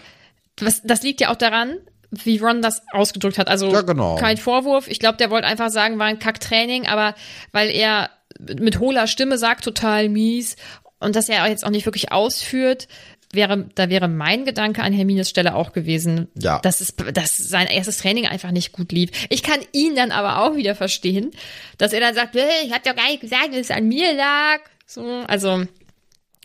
was, 0.60 0.82
das 0.82 1.02
liegt 1.02 1.20
ja 1.20 1.30
auch 1.30 1.36
daran, 1.36 1.78
wie 2.10 2.38
Ron 2.38 2.60
das 2.62 2.82
ausgedrückt 2.92 3.38
hat. 3.38 3.48
Also 3.48 3.72
Ja, 3.72 3.80
genau. 3.82 4.16
kein 4.16 4.36
Vorwurf. 4.36 4.86
Ich 4.88 4.98
glaube, 4.98 5.16
der 5.16 5.30
wollte 5.30 5.46
einfach 5.46 5.70
sagen, 5.70 5.98
war 5.98 6.06
ein 6.06 6.18
Kacktraining, 6.18 6.86
aber 6.86 7.14
weil 7.52 7.70
er 7.70 8.10
mit 8.38 8.78
hohler 8.78 9.06
Stimme 9.06 9.38
sagt, 9.38 9.64
total 9.64 10.08
mies 10.08 10.56
und 10.98 11.16
dass 11.16 11.28
er 11.28 11.46
jetzt 11.48 11.64
auch 11.64 11.70
nicht 11.70 11.86
wirklich 11.86 12.12
ausführt, 12.12 12.86
wäre, 13.34 13.66
da 13.74 13.88
wäre 13.88 14.08
mein 14.08 14.44
Gedanke 14.44 14.82
an 14.82 14.92
Hermines 14.92 15.30
Stelle 15.30 15.54
auch 15.54 15.72
gewesen, 15.72 16.28
Ja. 16.38 16.58
dass, 16.58 16.82
es, 16.82 16.94
dass 17.14 17.38
sein 17.38 17.66
erstes 17.66 17.96
Training 17.98 18.26
einfach 18.26 18.50
nicht 18.50 18.72
gut 18.72 18.92
lief. 18.92 19.08
Ich 19.30 19.42
kann 19.42 19.60
ihn 19.72 19.94
dann 19.96 20.10
aber 20.12 20.44
auch 20.44 20.54
wieder 20.54 20.74
verstehen, 20.74 21.30
dass 21.78 21.94
er 21.94 22.00
dann 22.00 22.14
sagt, 22.14 22.36
"Äh, 22.36 22.44
ich 22.66 22.72
hab 22.72 22.82
doch 22.84 22.94
gar 22.94 23.08
nicht 23.08 23.22
gesagt, 23.22 23.48
dass 23.52 23.60
es 23.60 23.70
an 23.70 23.88
mir 23.88 24.12
lag. 24.14 24.60
So, 24.86 25.02
also 25.26 25.62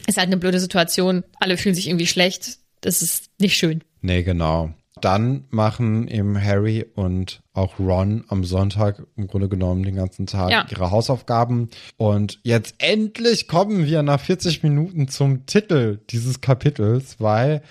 ist 0.06 0.18
halt 0.18 0.28
eine 0.28 0.38
blöde 0.38 0.62
Situation. 0.62 1.26
Alle 1.42 1.58
fühlen 1.58 1.76
sich 1.76 1.88
irgendwie 1.90 2.08
schlecht. 2.08 2.60
Das 2.80 3.02
ist 3.02 3.32
nicht 3.40 3.58
schön. 3.58 3.84
Nee, 4.08 4.24
genau. 4.24 4.70
Dann 5.02 5.44
machen 5.50 6.08
eben 6.08 6.42
Harry 6.42 6.86
und 6.96 7.42
auch 7.54 7.78
Ron 7.78 8.24
am 8.30 8.44
Sonntag 8.46 9.04
im 9.16 9.28
Grunde 9.28 9.50
genommen 9.50 9.84
den 9.84 9.96
ganzen 9.96 10.26
Tag 10.26 10.50
Ja. 10.50 10.66
ihre 10.72 10.90
Hausaufgaben. 10.92 11.70
Und 11.98 12.40
jetzt 12.44 12.76
endlich 12.80 13.48
kommen 13.48 13.86
wir 13.86 14.02
nach 14.02 14.20
40 14.20 14.64
Minuten 14.64 15.08
zum 15.10 15.46
Titel 15.46 16.00
dieses 16.10 16.42
Kapitels, 16.42 17.18
weil 17.20 17.62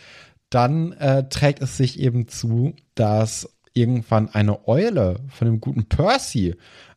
dann 0.51 0.93
äh, 0.93 1.29
trägt 1.29 1.63
es 1.63 1.77
sich 1.77 1.99
eben 1.99 2.29
zu, 2.29 2.75
dass 2.95 3.49
irgendwann 3.73 4.29
eine 4.29 4.69
Eule 4.69 5.17
von 5.31 5.47
dem 5.47 5.61
guten 5.61 5.87
Percy 5.87 6.55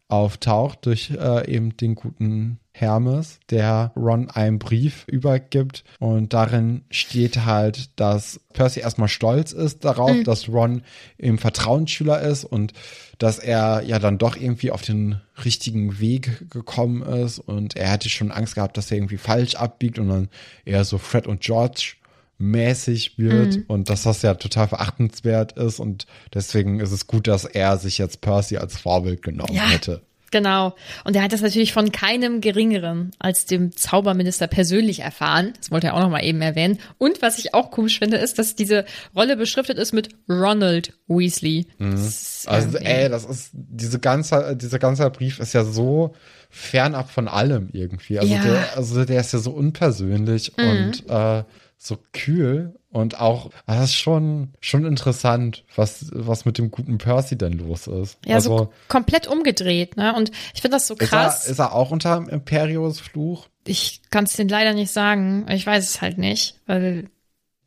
auftaucht 0.10 0.86
durch 0.86 1.12
äh, 1.12 1.50
eben 1.50 1.78
den 1.78 1.96
guten 1.96 2.60
Hermes, 2.74 3.40
der 3.50 3.92
Ron 3.96 4.30
einen 4.30 4.58
Brief 4.58 5.06
übergibt 5.08 5.84
und 6.00 6.34
darin 6.34 6.84
steht 6.90 7.46
halt, 7.46 8.00
dass 8.00 8.40
Percy 8.54 8.80
erstmal 8.80 9.08
stolz 9.08 9.52
ist 9.52 9.86
darauf, 9.86 10.16
dass 10.24 10.50
Ron 10.50 10.82
eben 11.18 11.38
Vertrauensschüler 11.38 12.22
ist 12.22 12.46
und 12.46 12.74
dass 13.18 13.38
er 13.38 13.84
ja 13.86 14.00
dann 14.00 14.18
doch 14.18 14.36
irgendwie 14.36 14.72
auf 14.72 14.82
den 14.82 15.20
richtigen 15.44 16.00
Weg 16.00 16.50
gekommen 16.50 17.02
ist 17.04 17.40
und 17.40 17.76
er 17.76 17.90
hätte 17.90 18.10
schon 18.10 18.32
Angst 18.32 18.56
gehabt, 18.56 18.78
dass 18.78 18.90
er 18.92 18.98
irgendwie 18.98 19.18
falsch 19.18 19.56
abbiegt 19.56 20.00
und 20.00 20.10
dann 20.10 20.30
eher 20.66 20.86
so 20.86 20.98
Fred 20.98 21.28
und 21.28 21.42
George 21.42 21.96
mäßig 22.40 23.18
wird 23.18 23.60
und 23.68 23.90
dass 23.90 24.04
das 24.04 24.22
ja 24.22 24.34
total 24.34 24.68
verachtenswert 24.68 25.54
ist 25.58 25.80
und 25.80 26.08
deswegen 26.34 26.80
ist 26.80 26.92
es 26.92 27.06
gut, 27.06 27.28
dass 27.28 27.46
er 27.46 27.78
sich 27.78 27.98
jetzt 27.98 28.22
Percy 28.22 28.58
als 28.58 28.78
Vorbild 28.78 29.22
genommen 29.22 29.54
Ja. 29.54 29.70
hätte. 29.70 30.02
Genau. 30.32 30.76
Und 31.06 31.16
er 31.16 31.24
hat 31.24 31.34
das 31.34 31.42
natürlich 31.42 31.74
von 31.74 31.92
keinem 31.92 32.40
geringeren 32.40 33.10
als 33.18 33.46
dem 33.48 33.76
Zauberminister 33.76 34.46
persönlich 34.46 35.00
erfahren. 35.00 35.54
Das 35.58 35.72
wollte 35.72 35.88
er 35.88 35.96
auch 35.96 36.02
noch 36.02 36.12
mal 36.12 36.24
eben 36.24 36.40
erwähnen. 36.44 36.78
Und 37.00 37.24
was 37.24 37.40
ich 37.40 37.56
auch 37.56 37.72
komisch 37.72 37.98
finde, 37.98 38.18
ist, 38.18 38.38
dass 38.38 38.56
diese 38.56 38.86
Rolle 39.16 39.38
beschriftet 39.38 39.80
ist 39.80 39.92
mit 39.92 40.10
Ronald 40.30 40.94
Weasley. 41.08 41.66
Ist 41.80 42.48
Also, 42.48 42.78
ey, 42.78 43.10
das 43.10 43.26
ist, 43.26 43.50
diese 43.54 43.98
ganze, 43.98 44.56
dieser 44.56 44.78
ganze 44.78 45.10
Brief 45.10 45.40
ist 45.40 45.54
ja 45.54 45.66
so 45.66 46.14
fernab 46.52 47.10
von 47.10 47.28
allem 47.28 47.70
irgendwie. 47.74 48.20
Also, 48.20 48.32
Ja. 48.32 48.40
Mhm. 48.40 48.44
der, 48.44 48.78
also 48.78 49.06
der 49.06 49.22
ist 49.22 49.34
ja 49.34 49.40
so 49.40 49.50
unpersönlich 49.50 50.52
und 50.60 51.10
äh, 51.10 51.44
so 51.82 51.98
kühl 52.14 52.76
und 52.92 53.20
auch, 53.20 53.50
das 53.66 53.86
ist 53.86 53.96
schon, 53.96 54.54
schon 54.60 54.86
interessant, 54.86 55.64
was, 55.76 56.12
was 56.12 56.46
mit 56.46 56.58
dem 56.58 56.70
guten 56.70 56.98
Percy 56.98 57.38
denn 57.38 57.54
los 57.54 57.88
ist. 57.88 58.20
ja, 58.26 58.36
also, 58.36 58.58
so 58.58 58.74
komplett 58.90 59.28
umgedreht, 59.28 59.96
ne? 59.96 60.14
Und 60.14 60.32
ich 60.54 60.62
finde 60.62 60.76
das 60.76 60.88
so 60.88 60.94
ist 60.96 61.02
er, 61.02 61.08
krass. 61.08 61.48
ist 61.48 61.60
er 61.60 61.74
auch 61.74 61.92
unter 61.92 62.16
dem 62.16 62.30
Imperius 62.30 63.00
Fluch? 63.00 63.48
ich 63.70 64.02
kann 64.10 64.26
es 64.26 64.34
dir 64.34 64.48
leider 64.48 64.74
nicht 64.74 64.92
sagen. 64.92 65.46
Ich 65.50 65.66
weiß 65.66 65.84
es 65.84 66.02
halt 66.02 66.18
nicht, 66.18 66.56
weil 66.66 67.10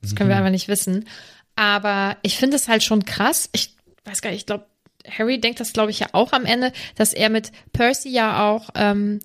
das 0.00 0.16
können 0.16 0.28
wir 0.28 0.36
einfach 0.36 0.50
nicht 0.50 0.68
wissen. 0.68 1.08
Aber 1.54 2.16
ich 2.22 2.36
finde 2.36 2.56
es 2.56 2.68
halt 2.68 2.82
schon 2.82 3.04
krass. 3.04 3.48
Ich 3.52 3.76
weiß 4.04 4.20
gar 4.20 4.30
nicht, 4.30 4.40
ich 4.40 4.46
glaube, 4.46 4.66
Harry 5.08 5.40
denkt 5.40 5.60
das, 5.60 5.72
glaube 5.72 5.90
ich, 5.90 6.00
ja 6.00 6.08
auch 6.12 6.32
am 6.32 6.44
Ende, 6.44 6.72
dass 6.96 7.12
er 7.12 7.30
mit 7.30 7.52
Percy 7.72 8.10
ja 8.10 8.50
auch, 8.50 8.70
ähm, 8.74 9.20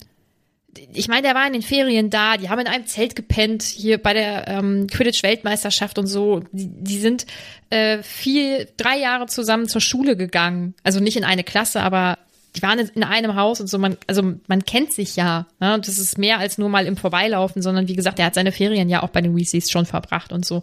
ich 0.94 1.08
meine, 1.08 1.24
der 1.24 1.36
war 1.36 1.48
in 1.48 1.54
den 1.54 1.62
Ferien 1.62 2.10
da, 2.10 2.38
die 2.38 2.50
haben 2.50 2.60
in 2.60 2.68
einem 2.68 2.86
Zelt 2.86 3.16
gepennt, 3.16 3.64
hier 3.64 3.98
bei 3.98 4.14
der 4.14 4.48
ähm, 4.48 4.88
Quidditch-Weltmeisterschaft 4.88 5.98
und 6.00 6.08
so. 6.08 6.42
Die, 6.52 6.68
die 6.68 7.00
sind 7.00 7.26
äh, 7.70 8.02
viel, 8.04 8.68
drei 8.78 8.98
Jahre 8.98 9.28
zusammen 9.28 9.68
zur 9.68 9.82
Schule 9.82 10.16
gegangen. 10.16 10.74
Also 10.84 11.00
nicht 11.00 11.18
in 11.18 11.24
eine 11.24 11.44
Klasse, 11.44 11.82
aber 11.82 12.18
die 12.56 12.62
waren 12.62 12.80
in 12.80 13.04
einem 13.04 13.36
Haus 13.36 13.62
und 13.62 13.68
so. 13.68 13.78
Man, 13.78 13.98
also 14.08 14.34
man 14.48 14.66
kennt 14.66 14.94
sich 14.94 15.16
ja. 15.16 15.48
Ne? 15.60 15.76
Und 15.76 15.88
das 15.88 16.00
ist 16.00 16.18
mehr 16.18 16.40
als 16.40 16.58
nur 16.58 16.70
mal 16.70 16.86
im 16.86 16.98
Vorbeilaufen, 16.98 17.62
sondern 17.62 17.88
wie 17.88 17.96
gesagt, 17.96 18.20
er 18.20 18.26
hat 18.26 18.36
seine 18.36 18.52
Ferien 18.52 18.90
ja 18.90 19.04
auch 19.04 19.10
bei 19.10 19.22
den 19.22 19.36
Weasleys 19.36 19.70
schon 19.70 19.86
verbracht 19.86 20.32
und 20.32 20.46
so. 20.46 20.62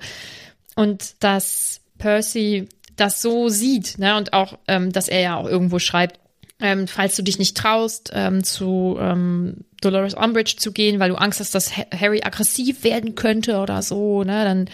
Und 0.74 1.22
dass 1.22 1.80
Percy 1.98 2.68
das 2.96 3.22
so 3.22 3.48
sieht, 3.48 3.98
ne, 3.98 4.16
und 4.16 4.32
auch, 4.32 4.58
ähm, 4.68 4.92
dass 4.92 5.08
er 5.08 5.20
ja 5.20 5.36
auch 5.36 5.46
irgendwo 5.46 5.78
schreibt, 5.78 6.18
ähm, 6.64 6.88
falls 6.88 7.14
du 7.16 7.22
dich 7.22 7.38
nicht 7.38 7.56
traust, 7.56 8.10
ähm, 8.14 8.42
zu 8.42 8.96
ähm, 8.98 9.64
Dolores 9.82 10.14
Umbridge 10.14 10.56
zu 10.56 10.72
gehen, 10.72 10.98
weil 10.98 11.10
du 11.10 11.16
Angst 11.16 11.40
hast, 11.40 11.54
dass 11.54 11.76
Ha- 11.76 11.86
Harry 11.94 12.22
aggressiv 12.24 12.82
werden 12.84 13.14
könnte 13.14 13.58
oder 13.58 13.82
so, 13.82 14.24
ne, 14.24 14.44
dann 14.44 14.70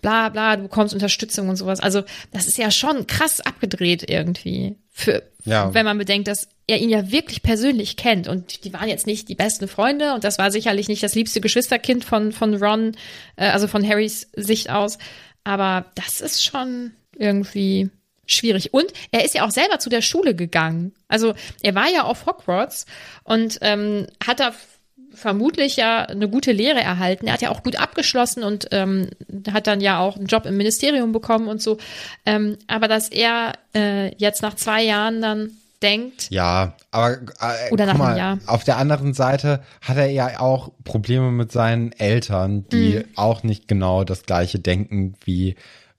bla 0.00 0.30
bla, 0.30 0.56
du 0.56 0.62
bekommst 0.64 0.94
Unterstützung 0.94 1.48
und 1.50 1.56
sowas. 1.56 1.80
Also 1.80 2.02
das 2.32 2.46
ist 2.46 2.56
ja 2.58 2.70
schon 2.70 3.06
krass 3.06 3.40
abgedreht 3.40 4.08
irgendwie. 4.10 4.76
Für, 4.90 5.22
Ja. 5.44 5.74
wenn 5.74 5.84
man 5.84 5.98
bedenkt, 5.98 6.28
dass 6.28 6.48
er 6.66 6.78
ihn 6.80 6.88
ja 6.88 7.10
wirklich 7.10 7.42
persönlich 7.42 7.96
kennt 7.96 8.28
und 8.28 8.64
die 8.64 8.72
waren 8.72 8.88
jetzt 8.88 9.06
nicht 9.06 9.28
die 9.28 9.34
besten 9.34 9.66
Freunde 9.68 10.14
und 10.14 10.22
das 10.24 10.38
war 10.38 10.50
sicherlich 10.50 10.88
nicht 10.88 11.02
das 11.02 11.14
liebste 11.14 11.40
Geschwisterkind 11.40 12.04
von, 12.04 12.32
von 12.32 12.54
Ron, 12.62 12.92
äh, 13.36 13.48
also 13.48 13.66
von 13.66 13.86
Harrys 13.86 14.28
Sicht 14.36 14.70
aus. 14.70 14.98
Aber 15.42 15.86
das 15.96 16.20
ist 16.20 16.44
schon 16.44 16.92
irgendwie 17.18 17.90
schwierig. 18.26 18.72
Und 18.74 18.86
er 19.10 19.24
ist 19.24 19.34
ja 19.34 19.44
auch 19.46 19.50
selber 19.50 19.78
zu 19.78 19.90
der 19.90 20.02
Schule 20.02 20.34
gegangen. 20.34 20.92
Also 21.08 21.34
er 21.62 21.74
war 21.74 21.88
ja 21.88 22.02
auf 22.04 22.26
Hogwarts 22.26 22.86
und 23.24 23.58
ähm, 23.62 24.06
hat 24.26 24.40
da 24.40 24.52
vermutlich 25.12 25.76
ja 25.76 26.02
eine 26.06 26.28
gute 26.28 26.50
Lehre 26.52 26.80
erhalten. 26.80 27.26
Er 27.28 27.34
hat 27.34 27.42
ja 27.42 27.50
auch 27.50 27.62
gut 27.62 27.76
abgeschlossen 27.76 28.42
und 28.42 28.66
ähm, 28.72 29.10
hat 29.52 29.66
dann 29.68 29.80
ja 29.80 30.00
auch 30.00 30.16
einen 30.16 30.26
Job 30.26 30.44
im 30.44 30.56
Ministerium 30.56 31.12
bekommen 31.12 31.46
und 31.48 31.62
so. 31.62 31.78
Ähm, 32.26 32.58
aber 32.66 32.88
dass 32.88 33.08
er 33.10 33.52
äh, 33.76 34.14
jetzt 34.16 34.42
nach 34.42 34.54
zwei 34.56 34.82
Jahren 34.82 35.22
dann 35.22 35.50
denkt, 35.82 36.28
Ja, 36.30 36.74
aber 36.90 37.12
äh, 37.12 37.70
Oder 37.70 37.86
nach 37.86 37.92
guck 37.94 38.02
einem 38.06 38.12
mal, 38.14 38.18
Jahr. 38.18 38.38
auf 38.46 38.64
der 38.64 38.78
anderen 38.78 39.14
Seite 39.14 39.62
hat 39.82 39.98
er 39.98 40.06
ja 40.10 40.40
auch 40.40 40.72
Probleme 40.82 41.30
mit 41.30 41.52
seinen 41.52 41.92
Eltern, 41.92 42.66
die 42.70 42.96
Mhm. 42.96 43.04
auch 43.16 43.42
nicht 43.44 43.68
genau 43.68 44.02
das 44.02 44.24
gleiche 44.24 44.58
denken 44.58 45.14
wie, 45.24 45.54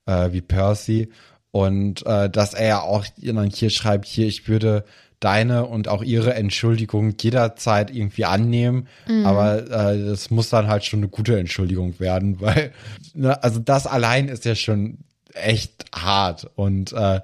äh, 0.06 0.32
wie 0.32 0.40
Percy. 0.42 1.08
Und 1.56 2.04
äh, 2.04 2.28
dass 2.28 2.52
er 2.52 2.66
ja 2.66 2.80
auch 2.82 3.06
dann 3.16 3.48
hier 3.48 3.70
schreibt, 3.70 4.04
hier, 4.04 4.26
ich 4.26 4.46
würde 4.46 4.84
deine 5.20 5.64
und 5.64 5.88
auch 5.88 6.02
ihre 6.02 6.34
Entschuldigung 6.34 7.14
jederzeit 7.18 7.90
irgendwie 7.90 8.26
annehmen, 8.26 8.88
Mhm. 9.08 9.24
aber 9.24 9.62
äh, 9.70 10.04
das 10.04 10.30
muss 10.30 10.50
dann 10.50 10.66
halt 10.68 10.84
schon 10.84 11.00
eine 11.00 11.08
gute 11.08 11.38
Entschuldigung 11.38 11.98
werden, 11.98 12.38
weil, 12.42 12.72
ne, 13.14 13.42
also 13.42 13.58
das 13.58 13.86
allein 13.86 14.28
ist 14.28 14.44
ja 14.44 14.54
schon 14.54 14.98
echt 15.32 15.86
hart 15.94 16.50
und 16.56 16.92
äh, 16.92 17.22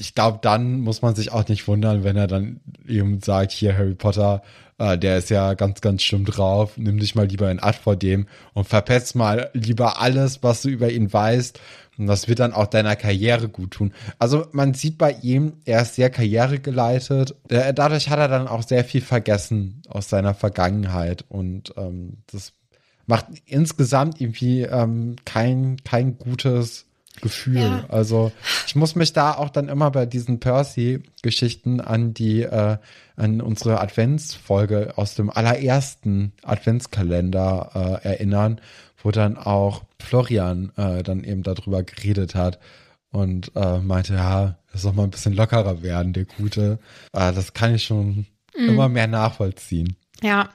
ich 0.00 0.14
glaube, 0.14 0.38
dann 0.40 0.80
muss 0.80 1.02
man 1.02 1.14
sich 1.14 1.30
auch 1.30 1.46
nicht 1.46 1.68
wundern, 1.68 2.02
wenn 2.04 2.16
er 2.16 2.26
dann 2.28 2.60
eben 2.88 3.20
sagt, 3.20 3.52
hier 3.52 3.76
Harry 3.76 3.94
Potter, 3.94 4.42
äh, 4.82 4.98
der 4.98 5.18
ist 5.18 5.30
ja 5.30 5.54
ganz, 5.54 5.80
ganz 5.80 6.02
schlimm 6.02 6.24
drauf, 6.24 6.72
nimm 6.76 6.98
dich 6.98 7.14
mal 7.14 7.26
lieber 7.26 7.50
in 7.50 7.62
Acht 7.62 7.80
vor 7.80 7.94
dem 7.94 8.26
und 8.52 8.66
verpetz 8.66 9.14
mal 9.14 9.50
lieber 9.52 10.00
alles, 10.00 10.42
was 10.42 10.62
du 10.62 10.68
über 10.68 10.90
ihn 10.90 11.12
weißt. 11.12 11.60
Und 11.98 12.06
das 12.06 12.26
wird 12.26 12.40
dann 12.40 12.54
auch 12.54 12.66
deiner 12.66 12.96
Karriere 12.96 13.48
gut 13.48 13.72
tun. 13.72 13.92
Also 14.18 14.46
man 14.52 14.74
sieht 14.74 14.98
bei 14.98 15.12
ihm, 15.22 15.52
er 15.66 15.82
ist 15.82 15.94
sehr 15.94 16.10
karrieregeleitet. 16.10 17.36
Äh, 17.48 17.74
Dadurch 17.74 18.08
hat 18.08 18.18
er 18.18 18.28
dann 18.28 18.48
auch 18.48 18.62
sehr 18.62 18.84
viel 18.84 19.02
vergessen 19.02 19.82
aus 19.88 20.08
seiner 20.08 20.34
Vergangenheit. 20.34 21.24
Und 21.28 21.74
ähm, 21.76 22.18
das 22.32 22.54
macht 23.06 23.26
insgesamt 23.44 24.20
irgendwie 24.20 24.62
ähm, 24.62 25.16
kein, 25.24 25.76
kein 25.84 26.18
gutes 26.18 26.86
Gefühl. 27.20 27.60
Ja. 27.60 27.84
Also 27.88 28.32
ich 28.66 28.74
muss 28.74 28.96
mich 28.96 29.12
da 29.12 29.34
auch 29.34 29.50
dann 29.50 29.68
immer 29.68 29.90
bei 29.90 30.06
diesen 30.06 30.40
Percy-Geschichten 30.40 31.80
an 31.80 32.14
die, 32.14 32.42
äh, 32.42 32.78
an 33.16 33.40
unsere 33.40 33.80
Adventsfolge 33.80 34.94
aus 34.96 35.14
dem 35.14 35.30
allerersten 35.30 36.32
Adventskalender 36.42 38.00
äh, 38.02 38.08
erinnern, 38.08 38.60
wo 39.02 39.10
dann 39.10 39.36
auch 39.36 39.82
Florian 40.00 40.72
äh, 40.76 41.02
dann 41.02 41.24
eben 41.24 41.42
darüber 41.42 41.82
geredet 41.82 42.34
hat 42.34 42.58
und 43.10 43.52
äh, 43.54 43.78
meinte, 43.78 44.14
ja, 44.14 44.58
das 44.72 44.82
soll 44.82 44.92
mal 44.94 45.04
ein 45.04 45.10
bisschen 45.10 45.34
lockerer 45.34 45.82
werden, 45.82 46.12
der 46.12 46.24
Gute. 46.24 46.78
Äh, 47.12 47.32
das 47.32 47.52
kann 47.52 47.74
ich 47.74 47.84
schon 47.84 48.26
immer 48.54 48.88
mehr 48.88 49.06
nachvollziehen. 49.06 49.96
ja. 50.22 50.50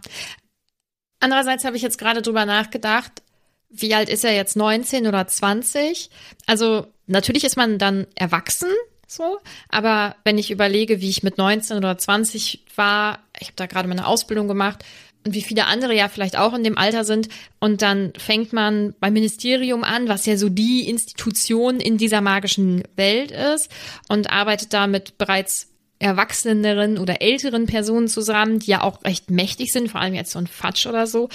Andererseits 1.19 1.65
habe 1.65 1.75
ich 1.75 1.81
jetzt 1.81 1.97
gerade 1.97 2.21
drüber 2.21 2.45
nachgedacht, 2.45 3.23
wie 3.69 3.95
alt 3.95 4.09
ist 4.09 4.23
er 4.23 4.35
jetzt? 4.35 4.55
19 4.55 5.07
oder 5.07 5.27
20? 5.27 6.09
Also 6.45 6.87
natürlich 7.07 7.43
ist 7.43 7.57
man 7.57 7.79
dann 7.79 8.07
erwachsen, 8.15 8.69
so, 9.07 9.39
aber 9.69 10.15
wenn 10.23 10.37
ich 10.37 10.51
überlege, 10.51 11.01
wie 11.01 11.09
ich 11.09 11.23
mit 11.23 11.37
19 11.37 11.77
oder 11.77 11.97
20 11.97 12.65
war, 12.75 13.19
ich 13.39 13.47
habe 13.47 13.55
da 13.55 13.65
gerade 13.65 13.87
meine 13.87 14.05
Ausbildung 14.05 14.47
gemacht 14.47 14.83
und 15.25 15.33
wie 15.33 15.41
viele 15.41 15.65
andere 15.65 15.95
ja 15.95 16.09
vielleicht 16.09 16.37
auch 16.37 16.53
in 16.53 16.63
dem 16.63 16.77
Alter 16.77 17.03
sind 17.03 17.29
und 17.59 17.81
dann 17.81 18.13
fängt 18.17 18.53
man 18.53 18.93
beim 18.99 19.13
Ministerium 19.13 19.83
an, 19.83 20.07
was 20.07 20.25
ja 20.25 20.37
so 20.37 20.49
die 20.49 20.89
Institution 20.89 21.79
in 21.79 21.97
dieser 21.97 22.21
magischen 22.21 22.83
Welt 22.95 23.31
ist 23.31 23.71
und 24.09 24.29
arbeitet 24.29 24.73
da 24.73 24.87
mit 24.87 25.17
bereits 25.17 25.69
erwachseneren 25.99 26.97
oder 26.97 27.21
älteren 27.21 27.65
Personen 27.65 28.07
zusammen, 28.07 28.59
die 28.59 28.71
ja 28.71 28.83
auch 28.83 29.03
recht 29.03 29.31
mächtig 29.31 29.71
sind, 29.71 29.89
vor 29.89 30.01
allem 30.01 30.13
jetzt 30.13 30.31
so 30.31 30.39
ein 30.39 30.47
Fatsch 30.47 30.85
oder 30.85 31.07
so 31.07 31.29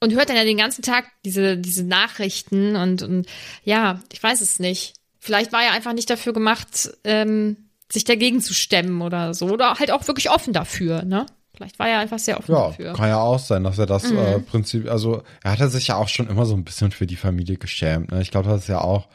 und 0.00 0.14
hört 0.14 0.28
dann 0.28 0.36
ja 0.36 0.44
den 0.44 0.56
ganzen 0.56 0.82
Tag 0.82 1.10
diese, 1.24 1.56
diese 1.56 1.84
Nachrichten 1.84 2.76
und, 2.76 3.02
und 3.02 3.26
ja, 3.64 4.00
ich 4.12 4.22
weiß 4.22 4.40
es 4.40 4.58
nicht. 4.60 4.94
Vielleicht 5.18 5.52
war 5.52 5.62
er 5.62 5.72
einfach 5.72 5.92
nicht 5.92 6.08
dafür 6.10 6.32
gemacht, 6.32 6.90
ähm, 7.04 7.56
sich 7.90 8.04
dagegen 8.04 8.40
zu 8.40 8.54
stemmen 8.54 9.00
oder 9.02 9.34
so. 9.34 9.46
Oder 9.50 9.74
halt 9.74 9.90
auch 9.90 10.06
wirklich 10.06 10.30
offen 10.30 10.52
dafür, 10.52 11.02
ne? 11.04 11.26
Vielleicht 11.54 11.78
war 11.80 11.88
er 11.88 11.98
einfach 11.98 12.18
sehr 12.20 12.38
offen 12.38 12.52
Ja, 12.52 12.68
dafür. 12.68 12.92
kann 12.92 13.08
ja 13.08 13.20
auch 13.20 13.38
sein, 13.40 13.64
dass 13.64 13.78
er 13.78 13.86
das 13.86 14.10
Mhm. 14.12 14.18
äh, 14.18 14.38
Prinzip, 14.38 14.88
also 14.88 15.22
er 15.42 15.52
hatte 15.52 15.68
sich 15.68 15.88
ja 15.88 15.96
auch 15.96 16.06
schon 16.08 16.28
immer 16.28 16.46
so 16.46 16.54
ein 16.54 16.62
bisschen 16.64 16.92
für 16.92 17.06
die 17.06 17.16
Familie 17.16 17.56
geschämt. 17.56 18.12
Ne? 18.12 18.22
Ich 18.22 18.30
glaube, 18.30 18.48
das 18.48 18.62
ist 18.62 18.68
ja 18.68 18.80
auch 18.80 19.08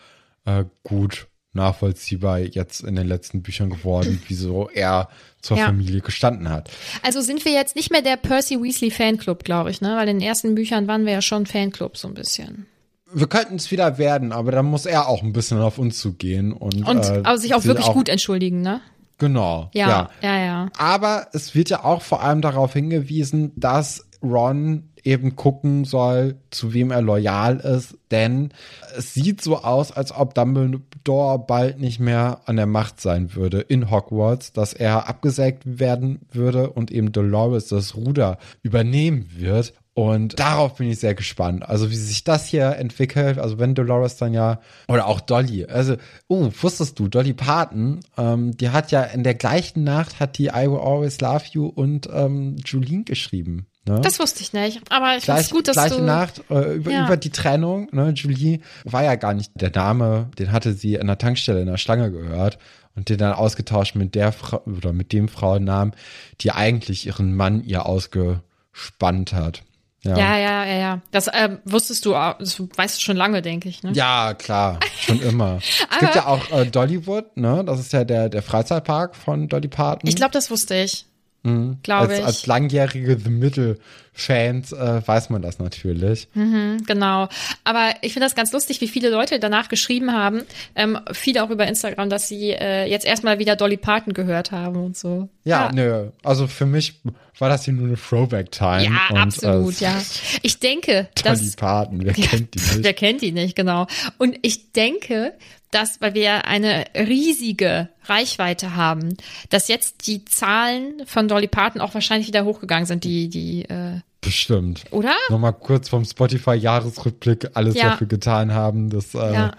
äh, 0.45 0.65
gut 0.83 1.27
nachvollziehbar 1.53 2.39
jetzt 2.39 2.81
in 2.83 2.95
den 2.95 3.07
letzten 3.07 3.43
Büchern 3.43 3.69
geworden, 3.69 4.21
wieso 4.27 4.69
er 4.73 5.07
zur 5.41 5.57
Ja. 5.57 5.67
Familie 5.67 6.01
gestanden 6.01 6.49
hat. 6.49 6.69
Also 7.01 7.21
sind 7.21 7.45
wir 7.45 7.53
jetzt 7.53 7.75
nicht 7.77 7.91
mehr 7.91 8.01
der 8.01 8.17
Percy 8.17 8.61
Weasley 8.61 8.91
Fanclub, 8.91 9.43
glaube 9.45 9.69
ich, 9.71 9.79
ne? 9.79 9.95
Weil 9.95 10.09
in 10.09 10.19
den 10.19 10.27
ersten 10.27 10.55
Büchern 10.55 10.87
waren 10.87 11.05
wir 11.05 11.13
ja 11.13 11.21
schon 11.21 11.45
Fanclub 11.45 11.95
so 11.97 12.07
ein 12.09 12.13
bisschen. 12.13 12.65
Wir 13.13 13.27
könnten 13.27 13.55
es 13.55 13.71
wieder 13.71 13.97
werden, 13.97 14.31
aber 14.31 14.51
dann 14.51 14.65
muss 14.65 14.85
er 14.85 15.07
auch 15.07 15.21
ein 15.23 15.33
bisschen 15.33 15.59
auf 15.59 15.77
uns 15.77 15.99
zugehen 15.99 16.51
und, 16.51 16.87
Und 16.87 17.05
äh, 17.05 17.21
also 17.23 17.41
sich 17.41 17.53
auch 17.53 17.63
wirklich 17.65 17.87
gut 17.87 18.09
entschuldigen, 18.09 18.61
ne? 18.61 18.81
Genau. 19.17 19.69
Ja, 19.73 20.09
ja, 20.21 20.39
ja. 20.39 20.69
Aber 20.77 21.27
es 21.33 21.55
wird 21.55 21.69
ja 21.69 21.83
auch 21.83 22.01
vor 22.01 22.23
allem 22.23 22.41
darauf 22.41 22.73
hingewiesen, 22.73 23.51
dass 23.55 24.05
Ron 24.23 24.89
eben 25.03 25.35
gucken 25.35 25.85
soll, 25.85 26.35
zu 26.49 26.73
wem 26.73 26.91
er 26.91 27.01
loyal 27.01 27.57
ist, 27.57 27.97
denn 28.11 28.51
es 28.97 29.13
sieht 29.13 29.41
so 29.41 29.57
aus, 29.57 29.91
als 29.91 30.13
ob 30.13 30.33
Dumbledore 30.33 31.39
bald 31.39 31.79
nicht 31.79 31.99
mehr 31.99 32.39
an 32.45 32.55
der 32.55 32.65
Macht 32.65 33.01
sein 33.01 33.35
würde 33.35 33.59
in 33.59 33.91
Hogwarts, 33.91 34.53
dass 34.53 34.73
er 34.73 35.09
abgesägt 35.09 35.63
werden 35.65 36.21
würde 36.31 36.69
und 36.69 36.89
eben 36.89 37.11
Dolores 37.11 37.67
das 37.67 37.95
Ruder 37.95 38.37
übernehmen 38.61 39.29
wird. 39.35 39.73
Und 39.95 40.39
darauf 40.39 40.75
bin 40.75 40.89
ich 40.89 40.99
sehr 40.99 41.13
gespannt. 41.13 41.69
Also 41.69 41.91
wie 41.91 41.95
sich 41.95 42.23
das 42.23 42.47
hier 42.47 42.77
entwickelt, 42.77 43.37
also 43.37 43.59
wenn 43.59 43.75
Dolores 43.75 44.17
dann 44.17 44.33
ja, 44.33 44.59
oder 44.87 45.05
auch 45.05 45.21
Dolly, 45.21 45.65
also, 45.65 45.97
oh, 46.27 46.49
wusstest 46.61 46.97
du, 46.97 47.07
Dolly 47.07 47.33
Parton, 47.33 47.99
ähm, 48.17 48.57
die 48.57 48.69
hat 48.69 48.89
ja 48.91 49.03
in 49.03 49.23
der 49.23 49.35
gleichen 49.35 49.83
Nacht 49.83 50.19
hat 50.19 50.39
die 50.39 50.47
I 50.47 50.67
Will 50.67 50.79
Always 50.79 51.21
Love 51.21 51.43
You 51.51 51.67
und 51.67 52.09
ähm, 52.11 52.55
Julien 52.65 53.05
geschrieben. 53.05 53.67
Ne? 53.87 54.01
Das 54.01 54.19
wusste 54.19 54.41
ich 54.41 54.53
nicht. 54.53 54.81
Aber 54.89 55.15
ich 55.17 55.25
finde 55.25 55.41
es 55.41 55.51
gut, 55.51 55.67
dass 55.67 55.75
gleiche 55.75 55.97
du. 55.97 56.03
Nacht 56.03 56.41
äh, 56.49 56.73
über, 56.75 56.89
Ja. 56.89 57.05
über 57.05 57.17
die 57.17 57.29
Trennung. 57.29 57.89
Ne? 57.91 58.13
Julie 58.15 58.61
war 58.85 59.03
ja 59.03 59.13
gar 59.15 59.35
nicht 59.35 59.51
der 59.55 59.71
Name, 59.71 60.29
den 60.39 60.51
hatte 60.51 60.73
sie 60.73 60.95
in 60.95 61.05
der 61.05 61.19
Tankstelle 61.19 61.61
in 61.61 61.67
der 61.67 61.77
Schlange 61.77 62.09
gehört 62.11 62.57
und 62.95 63.09
den 63.09 63.19
dann 63.19 63.33
ausgetauscht 63.33 63.95
mit 63.95 64.15
der 64.15 64.31
Frau 64.31 64.63
oder 64.65 64.91
mit 64.93 65.11
dem 65.13 65.27
Frauennamen, 65.27 65.93
die 66.41 66.51
eigentlich 66.51 67.05
ihren 67.05 67.35
Mann 67.35 67.63
ihr 67.63 67.85
ausgespannt 67.85 69.33
hat. 69.33 69.63
Ja, 70.05 70.17
Ja, 70.17 70.37
ja, 70.37 70.65
ja, 70.65 70.73
ja. 70.75 71.01
Das 71.11 71.29
ähm, 71.33 71.59
wusstest 71.65 72.05
du, 72.05 72.15
auch- 72.15 72.37
das 72.37 72.59
weißt 72.59 72.97
du 72.97 73.01
schon 73.01 73.15
lange, 73.17 73.41
denke 73.41 73.69
ich, 73.69 73.83
ne? 73.83 73.91
Ja, 73.93 74.33
klar, 74.33 74.79
schon 74.99 75.21
immer. 75.21 75.59
es 75.91 75.99
gibt 75.99 76.15
ja 76.15 76.25
auch 76.27 76.49
äh, 76.51 76.65
Dollywood, 76.65 77.37
ne? 77.37 77.63
Das 77.65 77.79
ist 77.79 77.93
ja 77.93 78.03
der, 78.03 78.27
der 78.29 78.41
Freizeitpark 78.41 79.15
von 79.15 79.47
Dolly 79.47 79.69
Parton. 79.69 80.09
Ich 80.09 80.15
glaube, 80.15 80.31
das 80.33 80.51
wusste 80.51 80.75
ich. 80.75 81.05
Glaube 81.43 81.73
Mhm. 81.73 81.79
als, 81.83 82.19
ich. 82.19 82.25
als 82.25 82.45
langjährige 82.47 83.17
The 83.19 83.29
Middle-Fans 83.29 84.71
äh, 84.71 85.01
weiß 85.05 85.29
man 85.29 85.41
das 85.41 85.59
natürlich. 85.59 86.29
Genau. 86.33 87.27
Aber 87.65 87.91
ich 88.01 88.13
finde 88.13 88.25
das 88.27 88.35
ganz 88.35 88.53
lustig, 88.53 88.79
wie 88.79 88.87
viele 88.87 89.09
Leute 89.09 89.39
danach 89.39 89.67
geschrieben 89.67 90.13
haben, 90.13 90.43
ähm, 90.75 90.99
viele 91.11 91.43
auch 91.43 91.49
über 91.49 91.67
Instagram, 91.67 92.09
dass 92.09 92.27
sie 92.29 92.51
äh, 92.51 92.85
jetzt 92.85 93.05
erstmal 93.05 93.39
wieder 93.39 93.55
Dolly 93.57 93.77
Parton 93.77 94.13
gehört 94.13 94.51
haben 94.51 94.77
und 94.77 94.95
so. 94.97 95.27
Ja, 95.43 95.69
nö. 95.73 96.11
Also 96.23 96.47
für 96.47 96.65
mich 96.65 97.01
war 97.39 97.49
das 97.49 97.65
hier 97.65 97.73
nur 97.73 97.87
eine 97.87 97.97
Throwback-Time. 97.97 98.83
Ja, 98.85 98.99
und, 99.09 99.17
absolut, 99.17 99.81
äh, 99.81 99.85
ja. 99.85 100.01
Ich 100.43 100.59
denke, 100.59 101.09
Dolly 101.23 101.39
dass 101.45 101.55
Parton, 101.57 102.05
wer 102.05 102.13
kennt 102.13 102.53
die 102.53 102.59
nicht? 102.59 102.83
Wer 102.83 102.93
kennt 102.93 103.21
die 103.21 103.31
nicht, 103.33 103.55
genau. 103.55 103.87
Und 104.17 104.37
ich 104.43 104.71
denke, 104.71 105.33
dass, 105.73 106.01
weil 106.01 106.13
wir 106.13 106.45
eine 106.45 106.85
riesige 106.95 107.89
Reichweite 108.05 108.75
haben, 108.75 109.15
dass 109.49 109.67
jetzt 109.67 110.07
die 110.07 110.25
Zahlen 110.25 111.01
von 111.05 111.27
Dolly 111.27 111.47
Parton 111.47 111.81
auch 111.81 111.93
wahrscheinlich 111.93 112.27
wieder 112.27 112.45
hochgegangen 112.45 112.85
sind, 112.85 113.03
die, 113.03 113.29
die, 113.29 113.63
äh, 113.65 113.99
Bestimmt. 114.21 114.83
oder? 114.91 115.13
Nochmal 115.29 115.53
kurz 115.53 115.89
vom 115.89 116.05
Spotify-Jahresrückblick 116.05 117.51
alles 117.55 117.75
Ja. 117.75 117.89
dafür 117.91 118.07
getan 118.07 118.53
haben, 118.53 118.89
dass, 118.89 119.13
äh, 119.15 119.33
Ja. 119.33 119.51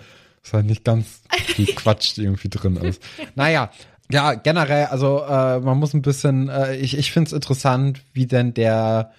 dass 0.43 0.53
halt 0.53 0.67
nicht 0.67 0.85
ganz 0.85 1.21
viel 1.47 1.67
Quatsch 1.67 2.19
irgendwie 2.19 2.49
drin 2.49 2.77
ist. 2.77 3.03
Naja, 3.35 3.71
ja, 4.11 4.35
generell, 4.35 4.87
also 4.87 5.23
äh, 5.23 5.61
man 5.61 5.79
muss 5.79 5.95
ein 5.95 6.03
bisschen, 6.03 6.49
äh, 6.51 6.77
ich, 6.77 6.97
ich 6.97 7.11
finde 7.12 7.29
es 7.29 7.33
interessant, 7.33 8.03
wie 8.12 8.27
denn 8.27 8.53
der 8.55 9.12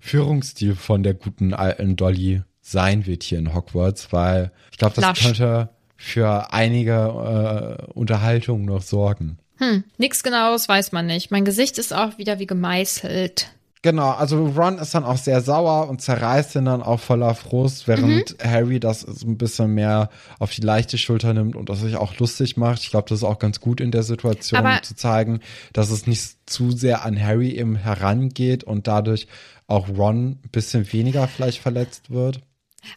Führungsstil 0.00 0.76
von 0.76 1.02
der 1.02 1.14
guten 1.14 1.52
alten 1.54 1.96
Dolly 1.96 2.42
sein 2.60 3.06
wird 3.06 3.22
hier 3.24 3.38
in 3.38 3.54
Hogwarts, 3.54 4.12
weil 4.12 4.52
ich 4.70 4.78
glaube, 4.78 4.94
das 4.94 5.02
Lasch. 5.04 5.22
könnte 5.22 5.70
für 5.98 6.52
einige 6.52 7.78
äh, 7.86 7.92
Unterhaltung 7.92 8.64
noch 8.64 8.82
sorgen. 8.82 9.38
Hm, 9.58 9.82
nix 9.98 10.22
genaues 10.22 10.68
weiß 10.68 10.92
man 10.92 11.06
nicht. 11.06 11.30
Mein 11.32 11.44
Gesicht 11.44 11.76
ist 11.78 11.92
auch 11.92 12.16
wieder 12.16 12.38
wie 12.38 12.46
gemeißelt. 12.46 13.50
Genau, 13.82 14.10
also 14.10 14.46
Ron 14.56 14.78
ist 14.78 14.94
dann 14.94 15.04
auch 15.04 15.16
sehr 15.16 15.40
sauer 15.40 15.88
und 15.88 16.00
zerreißt 16.00 16.56
ihn 16.56 16.64
dann 16.64 16.82
auch 16.82 16.98
voller 16.98 17.34
Frust, 17.36 17.86
während 17.86 18.36
Mhm. 18.42 18.50
Harry 18.50 18.80
das 18.80 19.00
so 19.02 19.26
ein 19.26 19.38
bisschen 19.38 19.74
mehr 19.74 20.10
auf 20.40 20.50
die 20.50 20.62
leichte 20.62 20.98
Schulter 20.98 21.32
nimmt 21.32 21.54
und 21.54 21.68
das 21.68 21.80
sich 21.80 21.96
auch 21.96 22.16
lustig 22.18 22.56
macht. 22.56 22.82
Ich 22.82 22.90
glaube, 22.90 23.08
das 23.08 23.18
ist 23.18 23.24
auch 23.24 23.38
ganz 23.38 23.60
gut 23.60 23.80
in 23.80 23.90
der 23.92 24.02
Situation 24.02 24.58
Aber- 24.64 24.82
zu 24.82 24.94
zeigen, 24.96 25.40
dass 25.72 25.90
es 25.90 26.06
nicht 26.08 26.38
zu 26.46 26.72
sehr 26.72 27.04
an 27.04 27.20
Harry 27.20 27.50
eben 27.50 27.76
herangeht 27.76 28.64
und 28.64 28.86
dadurch 28.88 29.28
auch 29.68 29.88
Ron 29.88 30.38
ein 30.44 30.48
bisschen 30.50 30.92
weniger 30.92 31.28
vielleicht 31.28 31.60
verletzt 31.60 32.10
wird. 32.10 32.40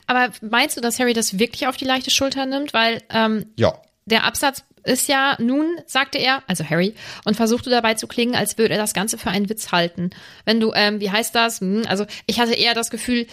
Aber 0.07 0.31
meinst 0.41 0.77
du, 0.77 0.81
dass 0.81 0.99
Harry 0.99 1.13
das 1.13 1.39
wirklich 1.39 1.67
auf 1.67 1.77
die 1.77 1.85
leichte 1.85 2.11
Schulter 2.11 2.45
nimmt? 2.45 2.73
Weil 2.73 3.01
ähm, 3.09 3.47
Ja, 3.57 3.81
der 4.05 4.23
Absatz 4.25 4.63
ist 4.83 5.07
ja 5.07 5.37
nun, 5.39 5.77
sagte 5.85 6.17
er, 6.17 6.43
also 6.47 6.67
Harry, 6.67 6.95
und 7.23 7.35
versuchte 7.35 7.69
dabei 7.69 7.93
zu 7.93 8.07
klingen, 8.07 8.35
als 8.35 8.57
würde 8.57 8.73
er 8.73 8.79
das 8.79 8.93
Ganze 8.93 9.17
für 9.17 9.29
einen 9.29 9.47
Witz 9.49 9.71
halten. 9.71 10.09
Wenn 10.45 10.59
du, 10.59 10.73
ähm, 10.73 10.99
wie 10.99 11.11
heißt 11.11 11.35
das? 11.35 11.61
Hm, 11.61 11.83
Also 11.87 12.05
ich 12.25 12.39
hatte 12.39 12.53
eher 12.53 12.73
das 12.73 12.89
Gefühl, 12.89 13.27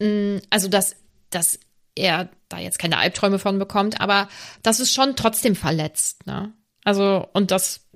mh, 0.00 0.40
also 0.50 0.68
dass, 0.68 0.96
dass 1.30 1.58
er 1.94 2.28
da 2.48 2.58
jetzt 2.58 2.78
keine 2.78 2.98
Albträume 2.98 3.38
von 3.38 3.58
bekommt, 3.58 4.00
aber 4.00 4.28
das 4.62 4.80
ist 4.80 4.92
schon 4.94 5.16
trotzdem 5.16 5.56
verletzt, 5.56 6.26
ne? 6.26 6.52
Also, 6.84 7.28
und 7.32 7.50
das, 7.50 7.86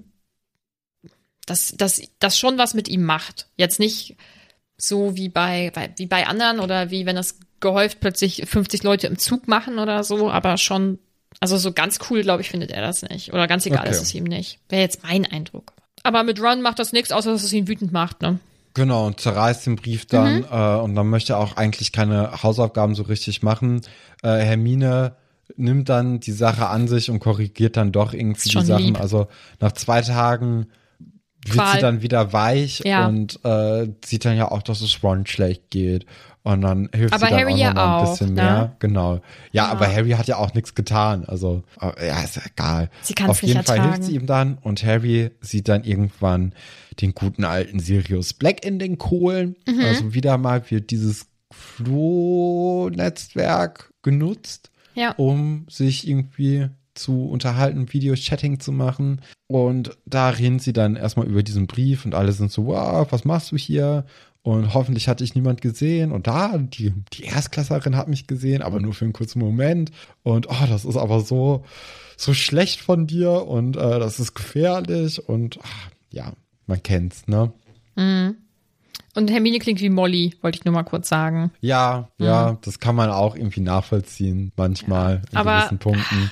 das, 1.46 1.74
das, 1.76 2.00
das 2.18 2.38
schon 2.38 2.58
was 2.58 2.74
mit 2.74 2.88
ihm 2.88 3.04
macht. 3.04 3.48
Jetzt 3.56 3.80
nicht 3.80 4.16
so 4.76 5.16
wie 5.16 5.28
bei, 5.28 5.70
bei, 5.74 5.92
wie 5.96 6.06
bei 6.06 6.26
anderen 6.26 6.60
oder 6.60 6.90
wie 6.90 7.06
wenn 7.06 7.16
das 7.16 7.38
gehäuft 7.60 8.00
plötzlich 8.00 8.42
50 8.46 8.82
Leute 8.82 9.06
im 9.06 9.18
Zug 9.18 9.48
machen 9.48 9.78
oder 9.78 10.04
so, 10.04 10.30
aber 10.30 10.56
schon, 10.58 10.98
also 11.40 11.56
so 11.56 11.72
ganz 11.72 11.98
cool, 12.10 12.22
glaube 12.22 12.42
ich, 12.42 12.50
findet 12.50 12.70
er 12.70 12.82
das 12.82 13.02
nicht. 13.02 13.32
Oder 13.32 13.46
ganz 13.46 13.66
egal 13.66 13.80
Okay. 13.80 13.90
ist 13.90 14.02
es 14.02 14.14
ihm 14.14 14.24
nicht. 14.24 14.58
Wäre 14.68 14.82
jetzt 14.82 15.02
mein 15.02 15.24
Eindruck. 15.26 15.72
Aber 16.02 16.22
mit 16.22 16.40
Ron 16.40 16.62
macht 16.62 16.78
das 16.78 16.92
nichts, 16.92 17.12
außer 17.12 17.32
dass 17.32 17.42
es 17.42 17.52
ihn 17.52 17.66
wütend 17.68 17.92
macht, 17.92 18.22
ne? 18.22 18.38
Genau, 18.74 19.06
und 19.06 19.20
zerreißt 19.20 19.66
den 19.66 19.76
Brief 19.76 20.06
dann 20.06 20.38
Mhm. 20.40 20.46
äh, 20.50 20.76
und 20.76 20.94
dann 20.94 21.08
möchte 21.08 21.32
er 21.32 21.38
auch 21.38 21.56
eigentlich 21.56 21.92
keine 21.92 22.42
Hausaufgaben 22.42 22.94
so 22.94 23.04
richtig 23.04 23.42
machen. 23.42 23.80
Äh, 24.22 24.36
Hermine 24.38 25.16
nimmt 25.56 25.88
dann 25.88 26.20
die 26.20 26.32
Sache 26.32 26.66
an 26.68 26.86
sich 26.86 27.08
und 27.10 27.20
korrigiert 27.20 27.76
dann 27.76 27.90
doch 27.92 28.12
irgendwie 28.12 28.50
die 28.50 28.64
Sachen. 28.64 28.84
lieb. 28.84 29.00
Also 29.00 29.28
nach 29.60 29.72
zwei 29.72 30.02
Tagen 30.02 30.66
wird 31.44 31.54
Qual. 31.58 31.72
sie 31.74 31.80
dann 31.80 32.02
wieder 32.02 32.32
weich 32.32 32.82
Ja. 32.84 33.06
und 33.06 33.38
äh, 33.44 33.88
sieht 34.04 34.24
dann 34.24 34.36
ja 34.36 34.50
auch, 34.50 34.62
dass 34.62 34.80
es 34.80 35.02
Ron 35.02 35.24
schlecht 35.26 35.70
geht. 35.70 36.04
Und 36.46 36.60
dann 36.60 36.88
hilft 36.94 37.12
Aber 37.12 37.26
sie 37.26 37.30
dann 37.32 37.40
Harry 37.40 37.52
auch 37.54 37.58
ja 37.58 37.74
noch 37.74 37.82
ein 37.82 37.88
auch, 38.06 38.10
bisschen 38.12 38.34
ne? 38.34 38.42
mehr. 38.42 38.76
Genau. 38.78 39.14
Ja, 39.16 39.20
Ja. 39.50 39.66
aber 39.68 39.92
Harry 39.92 40.10
hat 40.10 40.28
ja 40.28 40.36
auch 40.36 40.54
nichts 40.54 40.76
getan. 40.76 41.24
Also, 41.24 41.64
äh, 41.80 42.06
ja, 42.06 42.20
ist 42.22 42.36
ja 42.36 42.42
egal. 42.46 42.88
Sie 43.02 43.14
kann's 43.14 43.30
Auf 43.30 43.42
nicht 43.42 43.54
jeden 43.54 43.64
Fall 43.64 43.78
ertragen. 43.78 43.94
hilft 43.94 44.08
sie 44.08 44.14
ihm 44.14 44.26
dann 44.26 44.56
und 44.62 44.84
Harry 44.84 45.32
sieht 45.40 45.66
dann 45.66 45.82
irgendwann 45.82 46.52
den 47.00 47.14
guten 47.14 47.42
alten 47.44 47.80
Sirius 47.80 48.32
Black 48.32 48.64
in 48.64 48.78
den 48.78 48.96
Kohlen. 48.96 49.56
Mhm. 49.66 49.80
Also 49.80 50.14
wieder 50.14 50.38
mal 50.38 50.62
wird 50.70 50.90
dieses 50.92 51.26
Flo-Netzwerk 52.56 53.90
genutzt, 54.02 54.70
Ja. 54.94 55.10
um 55.16 55.66
sich 55.68 56.06
irgendwie 56.08 56.68
zu 56.94 57.28
unterhalten, 57.28 57.92
Videochatting 57.92 58.58
zu 58.60 58.72
machen. 58.72 59.20
Und 59.48 59.96
da 60.06 60.30
reden 60.30 60.58
sie 60.58 60.72
dann 60.72 60.96
erstmal 60.96 61.26
über 61.26 61.42
diesen 61.42 61.66
Brief 61.66 62.04
und 62.06 62.14
alle 62.14 62.32
sind 62.32 62.50
so, 62.50 62.66
wow, 62.66 63.06
was 63.10 63.24
machst 63.24 63.52
du 63.52 63.56
hier? 63.56 64.06
Und 64.46 64.74
hoffentlich 64.74 65.08
hatte 65.08 65.24
ich 65.24 65.34
niemand 65.34 65.60
gesehen 65.60 66.12
und 66.12 66.28
da, 66.28 66.56
die, 66.56 66.94
die 67.14 67.24
Erstklässerin 67.24 67.96
hat 67.96 68.06
mich 68.06 68.28
gesehen, 68.28 68.62
aber 68.62 68.78
nur 68.78 68.94
für 68.94 69.04
einen 69.04 69.12
kurzen 69.12 69.40
Moment 69.40 69.90
und 70.22 70.48
oh, 70.48 70.66
das 70.68 70.84
ist 70.84 70.96
aber 70.96 71.18
so, 71.20 71.64
so 72.16 72.32
schlecht 72.32 72.80
von 72.80 73.08
dir 73.08 73.44
und 73.48 73.76
äh, 73.76 73.98
das 73.98 74.20
ist 74.20 74.34
gefährlich 74.34 75.28
und 75.28 75.58
ach, 75.64 75.90
ja, 76.12 76.32
man 76.68 76.80
kennt's, 76.80 77.26
ne? 77.26 77.52
Mhm. 77.96 78.36
Und 79.16 79.30
Hermine 79.32 79.58
klingt 79.58 79.80
wie 79.80 79.88
Molly, 79.88 80.36
wollte 80.42 80.58
ich 80.60 80.64
nur 80.64 80.74
mal 80.74 80.84
kurz 80.84 81.08
sagen. 81.08 81.50
Ja, 81.60 82.08
ja, 82.18 82.56
das 82.60 82.78
kann 82.78 82.94
man 82.94 83.10
auch 83.10 83.34
irgendwie 83.34 83.62
nachvollziehen, 83.62 84.52
manchmal 84.56 85.22
in 85.32 85.38
aber- 85.38 85.56
gewissen 85.58 85.78
Punkten. 85.78 86.30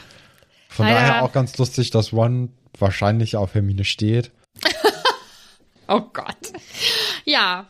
Von 0.69 0.87
Leider- 0.87 1.01
daher 1.01 1.23
auch 1.25 1.33
ganz 1.33 1.59
lustig, 1.59 1.91
dass 1.91 2.13
Ron 2.13 2.51
wahrscheinlich 2.79 3.35
auf 3.35 3.55
Hermine 3.55 3.83
steht. 3.85 4.31
Oh 5.87 6.01
Gott. 6.15 6.53
Ja. 7.25 7.69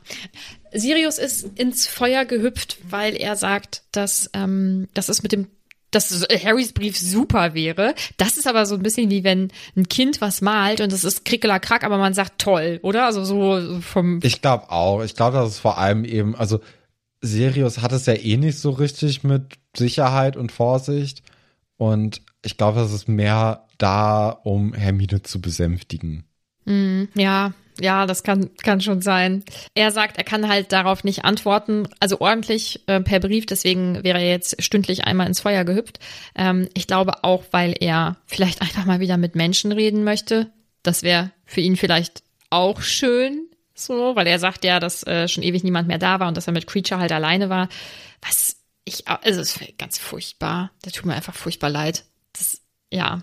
Sirius 0.72 1.18
ist 1.18 1.58
ins 1.58 1.86
Feuer 1.86 2.24
gehüpft, 2.24 2.78
weil 2.88 3.16
er 3.16 3.36
sagt, 3.36 3.82
dass, 3.92 4.30
ähm, 4.34 4.88
dass 4.94 5.08
es 5.08 5.22
mit 5.22 5.32
dem 5.32 5.48
dass 5.94 6.26
Harrys 6.44 6.72
Brief 6.72 6.98
super 6.98 7.54
wäre. 7.54 7.94
Das 8.16 8.36
ist 8.36 8.48
aber 8.48 8.66
so 8.66 8.74
ein 8.74 8.82
bisschen 8.82 9.10
wie 9.10 9.22
wenn 9.22 9.52
ein 9.76 9.88
Kind 9.88 10.20
was 10.20 10.40
malt 10.40 10.80
und 10.80 10.92
es 10.92 11.04
ist 11.04 11.24
krickeler 11.24 11.60
krack, 11.60 11.84
aber 11.84 11.98
man 11.98 12.14
sagt 12.14 12.40
toll, 12.40 12.80
oder? 12.82 13.06
Also 13.06 13.24
so 13.24 13.80
vom 13.80 14.20
Ich 14.24 14.42
glaube 14.42 14.70
auch. 14.72 15.02
Ich 15.02 15.14
glaube, 15.14 15.36
dass 15.36 15.50
es 15.50 15.58
vor 15.60 15.78
allem 15.78 16.04
eben, 16.04 16.34
also 16.34 16.58
Sirius 17.20 17.80
hat 17.80 17.92
es 17.92 18.06
ja 18.06 18.14
eh 18.14 18.36
nicht 18.36 18.58
so 18.58 18.70
richtig 18.70 19.22
mit 19.22 19.54
Sicherheit 19.76 20.36
und 20.36 20.52
Vorsicht. 20.52 21.22
Und 21.76 22.22
ich 22.42 22.56
glaube, 22.56 22.80
das 22.80 22.92
ist 22.92 23.08
mehr 23.08 23.66
da, 23.78 24.30
um 24.30 24.74
Hermine 24.74 25.22
zu 25.22 25.40
besänftigen. 25.40 26.24
Ja, 27.14 27.52
ja, 27.80 28.06
das 28.06 28.22
kann, 28.22 28.50
kann 28.62 28.80
schon 28.80 29.02
sein. 29.02 29.44
Er 29.74 29.90
sagt, 29.90 30.16
er 30.16 30.24
kann 30.24 30.48
halt 30.48 30.72
darauf 30.72 31.04
nicht 31.04 31.24
antworten, 31.24 31.88
also 32.00 32.20
ordentlich 32.20 32.82
äh, 32.86 33.00
per 33.00 33.20
Brief, 33.20 33.46
deswegen 33.46 34.04
wäre 34.04 34.20
er 34.20 34.30
jetzt 34.30 34.62
stündlich 34.62 35.04
einmal 35.04 35.26
ins 35.26 35.40
Feuer 35.40 35.64
gehüpft. 35.64 35.98
Ähm, 36.34 36.68
ich 36.74 36.86
glaube 36.86 37.24
auch, 37.24 37.44
weil 37.50 37.74
er 37.78 38.16
vielleicht 38.26 38.60
einfach 38.62 38.84
mal 38.84 39.00
wieder 39.00 39.16
mit 39.16 39.34
Menschen 39.34 39.72
reden 39.72 40.04
möchte. 40.04 40.50
Das 40.82 41.02
wäre 41.02 41.30
für 41.44 41.60
ihn 41.60 41.76
vielleicht 41.76 42.22
auch 42.50 42.80
schön, 42.80 43.48
so, 43.74 44.14
weil 44.14 44.26
er 44.26 44.38
sagt 44.38 44.64
ja, 44.64 44.78
dass 44.78 45.04
äh, 45.06 45.26
schon 45.26 45.42
ewig 45.42 45.64
niemand 45.64 45.88
mehr 45.88 45.98
da 45.98 46.20
war 46.20 46.28
und 46.28 46.36
dass 46.36 46.46
er 46.46 46.52
mit 46.52 46.66
Creature 46.66 47.00
halt 47.00 47.10
alleine 47.10 47.48
war. 47.48 47.68
Was 48.22 48.56
ich, 48.84 49.08
also 49.08 49.40
es 49.40 49.60
wäre 49.60 49.72
ganz 49.72 49.98
furchtbar. 49.98 50.70
Der 50.84 50.92
tut 50.92 51.06
mir 51.06 51.14
einfach 51.14 51.34
furchtbar 51.34 51.70
leid. 51.70 52.04
Das, 52.32 52.60
ja. 52.90 53.22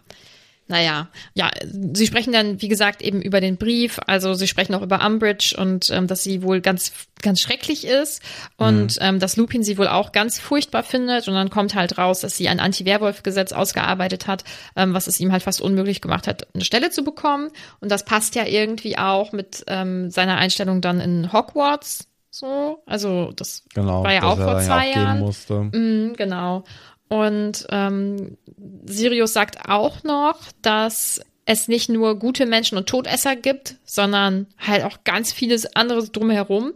Naja, 0.71 1.09
ja, 1.33 1.51
sie 1.93 2.07
sprechen 2.07 2.31
dann, 2.31 2.61
wie 2.61 2.69
gesagt, 2.69 3.01
eben 3.01 3.21
über 3.21 3.41
den 3.41 3.57
Brief. 3.57 3.99
Also 4.07 4.33
sie 4.35 4.47
sprechen 4.47 4.73
auch 4.73 4.81
über 4.81 5.05
Umbridge 5.05 5.53
und 5.59 5.89
ähm, 5.89 6.07
dass 6.07 6.23
sie 6.23 6.43
wohl 6.43 6.61
ganz, 6.61 6.93
ganz 7.21 7.41
schrecklich 7.41 7.85
ist 7.85 8.21
und 8.55 8.97
ähm, 9.01 9.19
dass 9.19 9.35
Lupin 9.35 9.63
sie 9.63 9.77
wohl 9.77 9.89
auch 9.89 10.13
ganz 10.13 10.39
furchtbar 10.39 10.83
findet. 10.83 11.27
Und 11.27 11.33
dann 11.33 11.49
kommt 11.49 11.75
halt 11.75 11.97
raus, 11.97 12.21
dass 12.21 12.37
sie 12.37 12.47
ein 12.47 12.61
Anti-Werwolf-Gesetz 12.61 13.51
ausgearbeitet 13.51 14.27
hat, 14.27 14.45
ähm, 14.77 14.93
was 14.93 15.07
es 15.07 15.19
ihm 15.19 15.33
halt 15.33 15.43
fast 15.43 15.59
unmöglich 15.59 15.99
gemacht 15.99 16.25
hat, 16.25 16.47
eine 16.55 16.63
Stelle 16.63 16.89
zu 16.89 17.03
bekommen. 17.03 17.49
Und 17.81 17.91
das 17.91 18.05
passt 18.05 18.35
ja 18.35 18.45
irgendwie 18.45 18.97
auch 18.97 19.33
mit 19.33 19.65
ähm, 19.67 20.09
seiner 20.09 20.37
Einstellung 20.37 20.79
dann 20.79 21.01
in 21.01 21.33
Hogwarts. 21.33 22.07
So, 22.33 22.81
also 22.85 23.33
das 23.35 23.65
Genau. 23.73 24.03
war 24.05 24.13
ja 24.13 24.23
auch 24.23 24.37
vor 24.37 24.57
zwei 24.61 24.89
ja 24.89 24.93
auch 24.93 24.95
Jahren. 24.95 25.69
Mhm, 25.73 26.13
genau. 26.15 26.63
Und 27.11 27.67
ähm, 27.71 28.37
Sirius 28.85 29.33
sagt 29.33 29.67
auch 29.67 30.01
noch, 30.03 30.39
dass 30.61 31.19
es 31.43 31.67
nicht 31.67 31.89
nur 31.89 32.17
gute 32.17 32.45
Menschen 32.45 32.77
und 32.77 32.87
Todesser 32.87 33.35
gibt, 33.35 33.75
sondern 33.83 34.47
halt 34.57 34.85
auch 34.85 35.03
ganz 35.03 35.33
vieles 35.33 35.75
anderes 35.75 36.13
drumherum, 36.13 36.71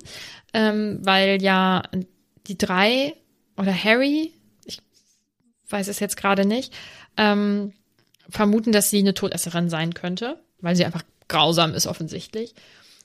ähm, 0.53 0.99
weil 1.03 1.41
ja 1.41 1.83
die 2.47 2.57
drei 2.57 3.13
oder 3.55 3.73
Harry, 3.73 4.33
ich 4.65 4.79
weiß 5.69 5.88
es 5.88 6.01
jetzt 6.01 6.17
gerade 6.17 6.45
nicht, 6.45 6.73
ähm, 7.15 7.71
vermuten, 8.27 8.73
dass 8.73 8.89
sie 8.89 8.99
eine 8.99 9.13
Todesserin 9.13 9.69
sein 9.69 9.93
könnte, 9.93 10.38
weil 10.59 10.75
sie 10.75 10.83
einfach 10.83 11.03
grausam 11.29 11.73
ist 11.73 11.88
offensichtlich. 11.88 12.55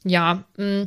Ja, 0.03 0.43
mh, 0.57 0.87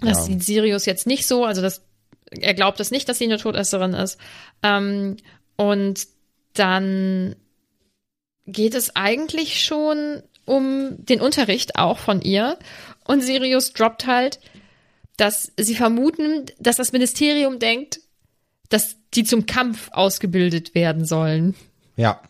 das 0.00 0.20
Ja. 0.20 0.24
sieht 0.24 0.42
Sirius 0.42 0.86
jetzt 0.86 1.06
nicht 1.06 1.26
so, 1.26 1.44
also 1.44 1.60
das, 1.60 1.82
er 2.30 2.54
glaubt 2.54 2.80
es 2.80 2.90
nicht, 2.90 3.10
dass 3.10 3.18
sie 3.18 3.24
eine 3.24 3.36
Todesserin 3.36 3.92
ist. 3.92 4.16
Ähm, 4.62 5.18
und 5.62 6.08
dann 6.54 7.36
geht 8.46 8.74
es 8.74 8.96
eigentlich 8.96 9.64
schon 9.64 10.22
um 10.44 10.96
den 10.98 11.20
Unterricht 11.20 11.78
auch 11.78 11.98
von 11.98 12.20
ihr. 12.20 12.58
Und 13.06 13.22
Sirius 13.22 13.72
droppt 13.72 14.08
halt, 14.08 14.40
dass 15.16 15.52
sie 15.56 15.76
vermuten, 15.76 16.46
dass 16.58 16.76
das 16.76 16.90
Ministerium 16.90 17.60
denkt, 17.60 18.00
dass 18.70 18.96
die 19.14 19.22
zum 19.22 19.46
Kampf 19.46 19.88
ausgebildet 19.92 20.74
werden 20.74 21.04
sollen. 21.04 21.54
Ja. 21.94 22.20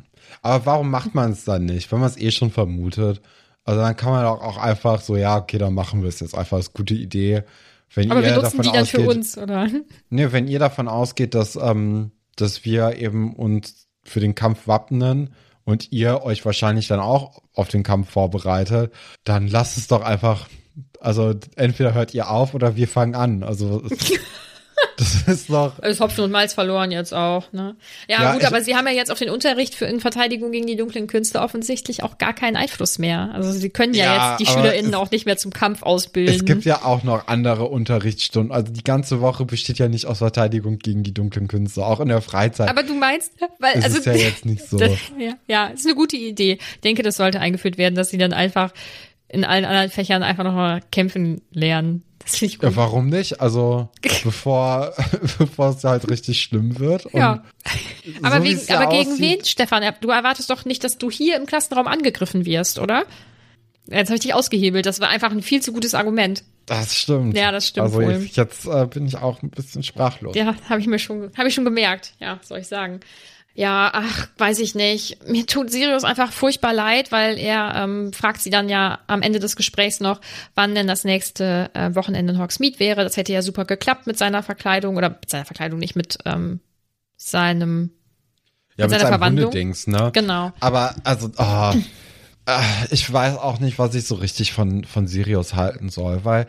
Aber 0.43 0.67
warum 0.67 0.91
macht 0.91 1.15
man 1.15 1.33
es 1.33 1.45
dann 1.45 1.65
nicht, 1.65 1.91
wenn 1.91 2.01
man 2.01 2.11
es 2.11 2.19
eh 2.19 2.33
schon 2.33 2.51
vermutet? 2.51 3.23
Also 3.65 3.81
dann 3.81 3.97
kann 3.97 4.11
man 4.11 4.27
auch, 4.27 4.43
auch 4.43 4.59
einfach 4.59 5.01
so, 5.01 5.17
ja, 5.17 5.39
okay, 5.39 5.57
dann 5.57 5.73
machen 5.73 6.03
wir 6.03 6.09
es 6.11 6.21
jetzt 6.21 6.35
einfach, 6.35 6.59
das 6.59 6.67
ist 6.67 6.75
eine 6.75 6.85
gute 6.85 6.95
Idee. 6.95 7.45
Wenn 7.95 8.11
Aber 8.11 8.21
ihr 8.21 8.27
wir 8.27 8.35
nutzen 8.35 8.59
davon 8.59 8.63
die 8.63 8.77
dann 8.77 8.87
für 8.87 8.99
ausgeht, 8.99 9.17
uns, 9.17 9.39
oder? 9.39 9.69
Nee, 10.11 10.33
wenn 10.33 10.49
ihr 10.49 10.59
davon 10.59 10.89
ausgeht, 10.89 11.35
dass, 11.35 11.57
ähm, 11.57 12.11
dass 12.37 12.65
wir 12.65 12.97
eben 12.97 13.35
uns 13.35 13.89
für 14.05 14.21
den 14.21 14.35
Kampf 14.35 14.67
wappnen 14.67 15.35
und 15.65 15.93
ihr 15.93 16.23
euch 16.23 16.45
wahrscheinlich 16.45 16.89
dann 16.89 17.01
auch 17.01 17.43
auf 17.55 17.69
den 17.69 17.83
Kampf 17.83 18.11
vorbereitet, 18.11 18.93
dann 19.25 19.47
lasst 19.47 19.79
es 19.79 19.87
doch 19.87 20.03
einfach, 20.03 20.49
also 21.01 21.35
entweder 21.57 21.95
hört 21.95 22.15
ihr 22.15 22.31
auf 22.31 22.55
oder 22.55 22.77
wir 22.77 22.89
fangen 22.89 23.15
an. 23.15 23.43
Also 23.43 23.83
das 25.03 25.41
ist 25.41 25.51
doch, 25.51 25.79
Ist 25.81 26.01
Hopfen 26.01 26.25
und 26.25 26.31
Malz 26.31 26.55
verloren 26.55 26.91
jetzt 26.91 27.13
auch, 27.13 27.53
ne? 27.53 27.77
Ja, 28.09 28.23
Ja, 28.23 28.33
gut, 28.35 28.45
aber 28.45 28.63
sie 28.63 28.77
haben 28.77 28.87
ja 28.87 28.93
jetzt 28.93 29.11
auf 29.11 29.19
den 29.19 29.31
Unterricht 29.31 29.75
für 29.75 29.87
in 29.87 30.01
Verteidigung 30.01 30.53
gegen 30.53 30.67
die 30.67 30.77
dunklen 30.77 31.07
Künste 31.07 31.41
offensichtlich 31.41 32.03
auch 32.03 32.19
gar 32.19 32.33
keinen 32.33 32.57
Einfluss 32.57 32.99
mehr. 32.99 33.31
Also 33.35 33.53
sie 33.53 33.71
können 33.71 33.95
ja, 33.95 34.05
Ja, 34.05 34.31
jetzt 34.31 34.41
die 34.41 34.47
SchülerInnen 34.47 34.95
auch 34.95 35.11
nicht 35.11 35.27
mehr 35.27 35.37
zum 35.37 35.53
Kampf 35.53 35.83
ausbilden. 35.83 36.35
es 36.35 36.45
gibt 36.45 36.65
ja 36.65 36.85
auch 36.85 37.03
noch 37.03 37.27
andere 37.29 37.65
Unterrichtsstunden. 37.65 38.53
Also 38.53 38.73
die 38.73 38.85
ganze 38.85 39.21
Woche 39.21 39.45
besteht 39.45 39.79
ja 39.79 39.89
nicht 39.89 40.07
aus 40.07 40.19
Verteidigung 40.19 40.79
gegen 40.79 41.03
die 41.03 41.15
dunklen 41.15 41.49
Künste, 41.49 41.85
auch 41.85 42.01
in 42.01 42.09
der 42.09 42.23
Freizeit. 42.23 42.69
aber 42.69 42.83
du 42.83 42.95
meinst, 42.95 43.33
weil, 43.59 43.79
ist 43.79 43.85
also, 43.85 43.99
es 43.99 44.05
ja 44.05 44.15
jetzt 44.15 44.45
nicht 44.45 44.69
so. 44.69 44.77
Das, 44.83 44.91
ja, 45.17 45.35
ja, 45.47 45.67
ist 45.69 45.87
eine 45.87 45.95
gute 45.95 46.17
Idee. 46.17 46.59
Ich 46.75 46.81
denke, 46.81 47.03
das 47.03 47.17
sollte 47.17 47.39
eingeführt 47.39 47.79
werden, 47.79 47.95
dass 47.95 48.11
sie 48.11 48.19
dann 48.19 48.33
einfach 48.33 48.73
in 49.29 49.45
allen 49.45 49.65
anderen 49.65 49.91
Fächern 49.91 50.23
einfach 50.23 50.45
noch 50.45 50.55
mal 50.55 50.81
kämpfen 50.91 51.41
lernen. 51.53 52.03
Das 52.25 52.37
finde 52.37 52.53
ich 52.53 52.59
gut. 52.59 52.71
Ja, 52.71 52.77
warum 52.77 53.09
nicht? 53.09 53.41
Also 53.41 53.89
bevor, 54.25 54.93
bevor 55.39 55.71
es 55.71 55.85
halt 55.85 56.09
richtig 56.11 56.43
schlimm 56.43 56.79
wird. 56.79 57.07
Ja. 57.13 57.43
Aber, 58.23 58.39
so 58.39 58.45
wegen, 58.45 58.61
aber 58.73 58.87
gegen 58.91 59.13
aussieht- 59.13 59.39
wen, 59.39 59.45
Stefan? 59.45 59.95
Du 60.01 60.11
erwartest 60.11 60.51
doch 60.51 60.65
nicht, 60.65 60.85
dass 60.85 60.99
du 60.99 61.11
hier 61.11 61.37
im 61.37 61.47
Klassenraum 61.47 61.87
angegriffen 61.87 62.45
wirst, 62.45 62.79
oder? 62.79 63.05
Jetzt 63.87 64.09
habe 64.09 64.15
ich 64.17 64.23
dich 64.23 64.35
ausgehebelt. 64.35 64.87
Das 64.87 65.01
war 65.01 65.09
einfach 65.09 65.33
ein 65.33 65.43
viel 65.43 65.61
zu 65.61 65.73
gutes 65.73 65.95
Argument. 65.95 66.45
Das 66.67 66.97
stimmt. 66.97 67.37
Ja, 67.37 67.51
das 67.51 67.67
stimmt 67.67 67.85
Also 67.87 68.01
ich, 68.01 68.37
jetzt 68.37 68.67
äh, 68.67 68.87
bin 68.87 69.07
ich 69.07 69.17
auch 69.17 69.43
ein 69.43 69.51
bisschen 69.51 69.83
sprachlos. 69.83 70.37
Ja, 70.37 70.55
habe 70.69 70.81
ich 70.81 70.87
mir 70.87 71.01
schon, 71.01 71.33
habe 71.37 71.49
ich 71.49 71.55
schon 71.55 71.65
gemerkt. 71.65 72.15
Ja, 72.21 72.39
soll 72.43 72.61
ich 72.61 72.69
sagen? 72.69 73.01
Ja, 73.55 73.91
ach, 73.93 74.29
weiß 74.39 74.61
ich 74.61 74.75
nicht. 74.75 75.29
Mir 75.29 75.47
tut 75.47 75.71
Sirius 75.71 76.05
einfach 76.05 76.33
furchtbar 76.33 76.73
leid, 76.73 77.13
weil 77.13 77.39
er 77.39 77.75
ähm, 77.77 78.13
fragt 78.13 78.41
sie 78.41 78.49
dann 78.49 78.71
ja 78.71 79.01
am 79.07 79.21
Ende 79.21 79.41
des 79.41 79.57
Gesprächs 79.57 80.01
noch, 80.01 80.21
wann 80.55 80.75
denn 80.75 80.87
das 80.87 81.05
nächste 81.05 81.71
äh, 81.75 81.95
Wochenende 81.95 82.33
in 82.33 82.39
Hogsmeade 82.39 82.79
wäre. 82.79 83.05
Das 83.05 83.17
hätte 83.19 83.33
ja 83.33 83.43
super 83.43 83.67
geklappt 83.67 84.07
mit 84.07 84.17
seiner 84.17 84.43
Verkleidung 84.43 84.97
oder 84.97 85.11
mit 85.11 85.29
seiner 85.29 85.45
Verkleidung 85.45 85.79
nicht 85.79 85.97
mit 85.97 86.19
ähm, 86.25 86.61
seinem 87.17 87.91
ja, 88.77 88.87
mit 88.87 88.91
seiner 88.91 89.01
seinem 89.01 89.09
Verwandlung. 89.09 89.47
Hundedings, 89.47 89.87
ne? 89.87 90.11
Genau. 90.15 90.53
Aber 90.61 90.95
also, 91.05 91.31
oh, 91.37 91.73
äh, 92.47 92.63
ich 92.91 93.13
weiß 93.13 93.37
auch 93.37 93.61
nicht, 93.61 93.79
was 93.79 93.95
ich 93.95 94.07
so 94.07 94.15
richtig 94.15 94.53
von, 94.53 94.85
von 94.85 95.07
Sirius 95.07 95.55
halten 95.55 95.91
soll, 95.91 96.25
weil 96.25 96.47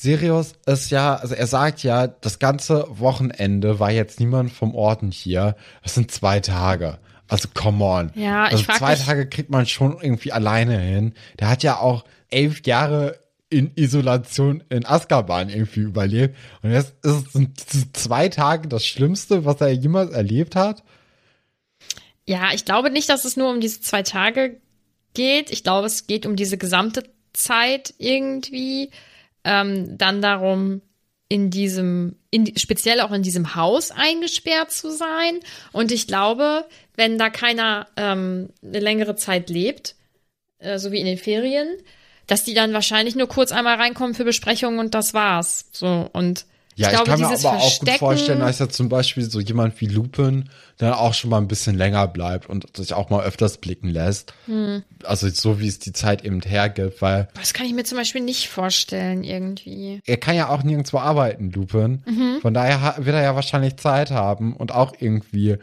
Sirius 0.00 0.52
ist 0.64 0.90
ja, 0.90 1.16
also 1.16 1.34
er 1.34 1.48
sagt 1.48 1.82
ja, 1.82 2.06
das 2.06 2.38
ganze 2.38 2.86
Wochenende 2.88 3.80
war 3.80 3.90
jetzt 3.90 4.20
niemand 4.20 4.52
vom 4.52 4.76
Orden 4.76 5.10
hier. 5.10 5.56
Das 5.82 5.96
sind 5.96 6.12
zwei 6.12 6.38
Tage. 6.38 6.98
Also 7.26 7.48
come 7.52 7.84
on. 7.84 8.12
Ja, 8.14 8.46
ich 8.46 8.52
also 8.52 8.64
frag 8.64 8.78
zwei 8.78 8.90
mich- 8.92 9.04
Tage 9.04 9.28
kriegt 9.28 9.50
man 9.50 9.66
schon 9.66 9.98
irgendwie 10.00 10.30
alleine 10.30 10.78
hin. 10.78 11.14
Der 11.40 11.48
hat 11.48 11.64
ja 11.64 11.78
auch 11.80 12.04
elf 12.30 12.64
Jahre 12.64 13.18
in 13.50 13.72
Isolation 13.74 14.62
in 14.68 14.86
Azkaban 14.86 15.48
irgendwie 15.48 15.80
überlebt. 15.80 16.36
Und 16.62 16.70
jetzt 16.70 16.94
ist 17.04 17.26
es 17.26 17.32
sind 17.32 17.60
diese 17.72 17.92
zwei 17.92 18.28
Tage 18.28 18.68
das 18.68 18.86
Schlimmste, 18.86 19.44
was 19.44 19.60
er 19.60 19.72
jemals 19.72 20.12
erlebt 20.12 20.54
hat. 20.54 20.84
Ja, 22.24 22.52
ich 22.54 22.64
glaube 22.64 22.90
nicht, 22.90 23.08
dass 23.08 23.24
es 23.24 23.36
nur 23.36 23.50
um 23.50 23.60
diese 23.60 23.80
zwei 23.80 24.04
Tage 24.04 24.60
geht. 25.14 25.50
Ich 25.50 25.64
glaube, 25.64 25.88
es 25.88 26.06
geht 26.06 26.24
um 26.24 26.36
diese 26.36 26.56
gesamte 26.56 27.02
Zeit 27.32 27.94
irgendwie. 27.98 28.90
Ähm, 29.48 29.96
dann 29.96 30.20
darum, 30.20 30.82
in 31.30 31.50
diesem, 31.50 32.16
in, 32.30 32.56
speziell 32.58 33.00
auch 33.00 33.12
in 33.12 33.22
diesem 33.22 33.54
Haus 33.54 33.90
eingesperrt 33.90 34.70
zu 34.72 34.90
sein. 34.90 35.40
Und 35.72 35.90
ich 35.90 36.06
glaube, 36.06 36.66
wenn 36.96 37.16
da 37.16 37.30
keiner 37.30 37.86
ähm, 37.96 38.50
eine 38.62 38.80
längere 38.80 39.16
Zeit 39.16 39.48
lebt, 39.48 39.94
äh, 40.58 40.78
so 40.78 40.92
wie 40.92 41.00
in 41.00 41.06
den 41.06 41.18
Ferien, 41.18 41.68
dass 42.26 42.44
die 42.44 42.54
dann 42.54 42.74
wahrscheinlich 42.74 43.14
nur 43.16 43.28
kurz 43.28 43.52
einmal 43.52 43.76
reinkommen 43.76 44.14
für 44.14 44.24
Besprechungen 44.24 44.78
und 44.78 44.94
das 44.94 45.14
war's. 45.14 45.68
So 45.72 46.10
und 46.12 46.44
Ja, 46.78 46.86
ich, 46.86 46.94
glaube, 46.94 47.10
kann 47.10 47.20
mir 47.20 47.26
aber 47.26 47.58
auch 47.58 47.78
gut 47.80 47.90
vorstellen, 47.90 48.38
dass 48.38 48.60
ja 48.60 48.68
zum 48.68 48.88
Beispiel 48.88 49.28
so 49.28 49.40
jemand 49.40 49.80
wie 49.80 49.86
Lupin 49.86 50.48
dann 50.76 50.92
auch 50.92 51.12
schon 51.12 51.28
mal 51.30 51.38
ein 51.38 51.48
bisschen 51.48 51.76
länger 51.76 52.06
bleibt 52.06 52.48
und 52.48 52.76
sich 52.76 52.94
auch 52.94 53.10
mal 53.10 53.24
öfters 53.24 53.58
blicken 53.58 53.88
lässt. 53.88 54.32
Hm. 54.46 54.84
Also 55.02 55.28
so 55.28 55.58
wie 55.58 55.66
es 55.66 55.80
die 55.80 55.92
Zeit 55.92 56.24
eben 56.24 56.40
hergibt, 56.40 57.02
weil 57.02 57.26
Das 57.34 57.52
kann 57.52 57.66
ich 57.66 57.74
mir 57.74 57.82
zum 57.82 57.98
Beispiel 57.98 58.20
nicht 58.20 58.48
vorstellen, 58.48 59.24
irgendwie. 59.24 60.00
er 60.06 60.18
kann 60.18 60.36
ja 60.36 60.50
auch 60.50 60.62
nirgendwo 60.62 60.98
arbeiten, 60.98 61.50
Lupin. 61.50 62.04
Mhm. 62.06 62.38
Von 62.42 62.54
daher 62.54 62.94
wird 62.98 63.16
er 63.16 63.22
ja 63.22 63.34
wahrscheinlich 63.34 63.76
Zeit 63.76 64.12
haben 64.12 64.54
und 64.54 64.70
auch 64.70 64.92
irgendwie 65.00 65.56